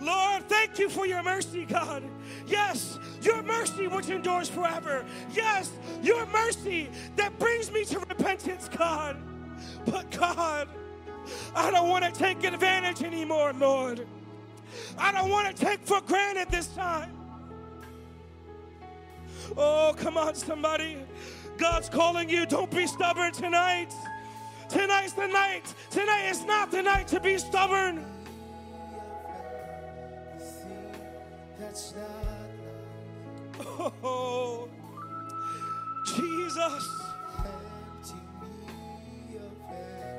Lord, 0.00 0.46
thank 0.48 0.78
you 0.78 0.90
for 0.90 1.06
your 1.06 1.22
mercy, 1.22 1.64
God. 1.64 2.02
Yes, 2.46 2.98
your 3.24 3.42
mercy 3.42 3.88
which 3.88 4.08
endures 4.08 4.48
forever. 4.48 5.04
Yes, 5.32 5.72
your 6.02 6.26
mercy 6.26 6.90
that 7.16 7.38
brings 7.38 7.70
me 7.72 7.84
to 7.86 7.98
repentance, 8.00 8.68
God. 8.76 9.16
But 9.86 10.10
God, 10.10 10.68
I 11.54 11.70
don't 11.70 11.88
want 11.88 12.04
to 12.04 12.12
take 12.12 12.44
advantage 12.44 13.02
anymore, 13.02 13.52
Lord. 13.52 14.06
I 14.98 15.12
don't 15.12 15.30
want 15.30 15.54
to 15.54 15.64
take 15.64 15.80
for 15.86 16.00
granted 16.00 16.50
this 16.50 16.66
time. 16.68 17.12
Oh, 19.56 19.94
come 19.96 20.16
on, 20.16 20.34
somebody. 20.34 20.98
God's 21.56 21.88
calling 21.88 22.28
you. 22.28 22.46
Don't 22.46 22.70
be 22.70 22.86
stubborn 22.86 23.32
tonight. 23.32 23.92
Tonight's 24.68 25.12
the 25.12 25.26
night. 25.26 25.72
Tonight 25.90 26.28
is 26.30 26.44
not 26.44 26.70
the 26.70 26.82
night 26.82 27.06
to 27.08 27.20
be 27.20 27.38
stubborn. 27.38 28.04
Oh, 33.60 34.68
Jesus. 36.16 36.88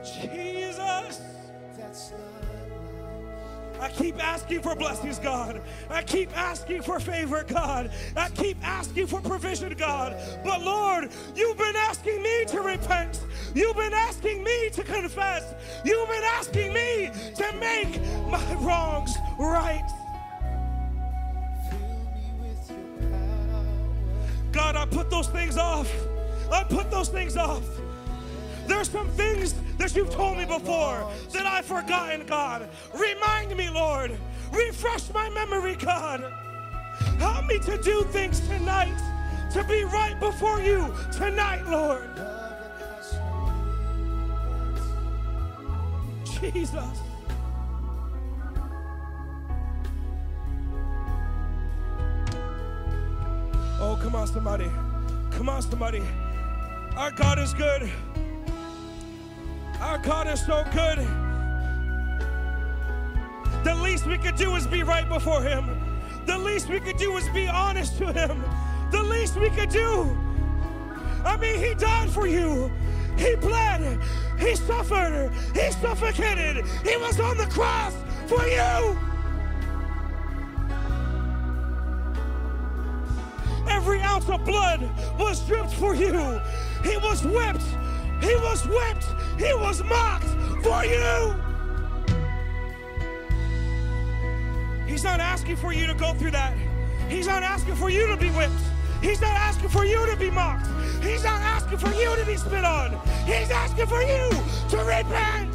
Jesus. 0.04 1.22
I 3.80 3.90
keep 3.90 4.24
asking 4.24 4.62
for 4.62 4.76
blessings, 4.76 5.20
God. 5.20 5.62
I 5.90 6.02
keep 6.02 6.36
asking 6.36 6.82
for 6.82 7.00
favor, 7.00 7.44
God. 7.44 7.92
I 8.16 8.30
keep 8.30 8.58
asking 8.66 9.08
for 9.08 9.22
provision, 9.22 9.74
God. 9.74 10.16
But 10.44 10.62
Lord, 10.64 11.12
you've 11.36 11.58
been 11.58 11.76
asking 11.76 12.24
me 12.24 12.46
to 12.46 12.62
repent. 12.62 13.22
You've 13.54 13.76
been 13.76 13.94
asking 13.94 14.44
me 14.44 14.70
to 14.72 14.84
confess. 14.84 15.54
You've 15.84 16.08
been 16.08 16.24
asking 16.24 16.74
me 16.74 17.12
to 17.36 17.54
make 17.60 18.02
my 18.30 18.54
wrongs 18.56 19.14
right. 19.38 19.88
God, 24.56 24.78
I 24.78 24.86
put 24.86 25.10
those 25.10 25.28
things 25.28 25.58
off. 25.58 25.92
I 26.50 26.64
put 26.64 26.90
those 26.90 27.10
things 27.10 27.36
off. 27.36 27.62
There's 28.68 28.90
some 28.90 29.10
things 29.10 29.54
that 29.78 29.94
you've 29.94 30.10
told 30.10 30.38
me 30.38 30.46
before 30.46 31.12
that 31.34 31.46
I've 31.46 31.66
forgotten, 31.66 32.26
God. 32.26 32.70
Remind 32.94 33.56
me, 33.58 33.70
Lord. 33.70 34.18
Refresh 34.54 35.14
my 35.14 35.30
memory, 35.32 35.76
God. 35.76 36.32
Help 37.20 37.46
me 37.48 37.60
to 37.60 37.78
do 37.82 38.04
things 38.12 38.40
tonight, 38.48 38.98
to 39.52 39.62
be 39.66 39.84
right 39.84 40.18
before 40.22 40.62
you 40.62 40.90
tonight, 41.12 41.68
Lord. 41.68 42.10
Jesus. 46.40 47.05
Oh, 53.88 53.96
come 54.02 54.16
on, 54.16 54.26
somebody. 54.26 54.72
Come 55.30 55.48
on, 55.48 55.62
somebody. 55.62 56.02
Our 56.98 57.12
God 57.12 57.38
is 57.38 57.54
good. 57.54 57.88
Our 59.80 60.00
God 60.00 60.28
is 60.28 60.44
so 60.44 60.66
good. 60.74 60.98
The 63.64 63.76
least 63.76 64.08
we 64.08 64.18
could 64.18 64.38
do 64.38 64.56
is 64.56 64.66
be 64.66 64.82
right 64.82 65.08
before 65.08 65.40
Him. 65.44 65.70
The 66.26 66.36
least 66.36 66.68
we 66.68 66.80
could 66.80 66.98
do 66.98 67.16
is 67.18 67.30
be 67.30 67.48
honest 67.48 68.00
to 68.00 68.12
Him. 68.12 68.44
The 68.92 69.04
least 69.04 69.36
we 69.36 69.52
could 69.52 69.70
do. 69.70 70.18
I 71.24 71.38
mean, 71.38 71.60
He 71.60 71.76
died 71.76 72.10
for 72.10 72.26
you. 72.26 72.72
He 73.20 73.36
bled. 73.36 74.00
He 74.40 74.56
suffered. 74.56 75.32
He 75.54 75.72
suffocated. 75.74 76.66
He 76.84 76.98
was 76.98 77.20
on 77.20 77.38
the 77.38 77.46
cross 77.46 77.94
for 78.26 78.48
you. 78.48 78.98
Ounce 84.16 84.30
of 84.30 84.46
blood 84.46 84.90
was 85.20 85.46
dripped 85.46 85.74
for 85.74 85.94
you. 85.94 86.40
He 86.84 86.96
was 86.98 87.26
whipped. 87.26 87.66
He 88.22 88.34
was 88.38 88.66
whipped. 88.66 89.08
He 89.38 89.54
was 89.56 89.84
mocked 89.84 90.30
for 90.64 90.86
you. 90.86 91.36
He's 94.88 95.04
not 95.04 95.20
asking 95.20 95.58
for 95.58 95.74
you 95.74 95.86
to 95.88 95.94
go 95.94 96.14
through 96.14 96.32
that. 96.32 96.56
He's 97.10 97.28
not 97.28 97.44
asking 97.44 97.76
for 97.76 97.90
you 97.90 98.08
to 98.08 98.16
be 98.16 98.30
whipped. 98.30 98.54
He's 99.02 99.20
not 99.20 99.36
asking 99.36 99.70
for 99.70 99.86
you 99.86 100.06
to 100.10 100.16
be 100.16 100.32
mocked. 100.32 100.68
He's 101.04 101.24
not 101.24 101.42
asking 101.42 101.80
for 101.80 101.94
you 101.94 102.16
to 102.16 102.26
be 102.26 102.38
spit 102.38 102.64
on. 102.64 102.92
He's 103.26 103.52
asking 103.52 103.88
for 103.88 104.02
you 104.02 104.30
to 104.70 104.78
repent. 104.78 105.55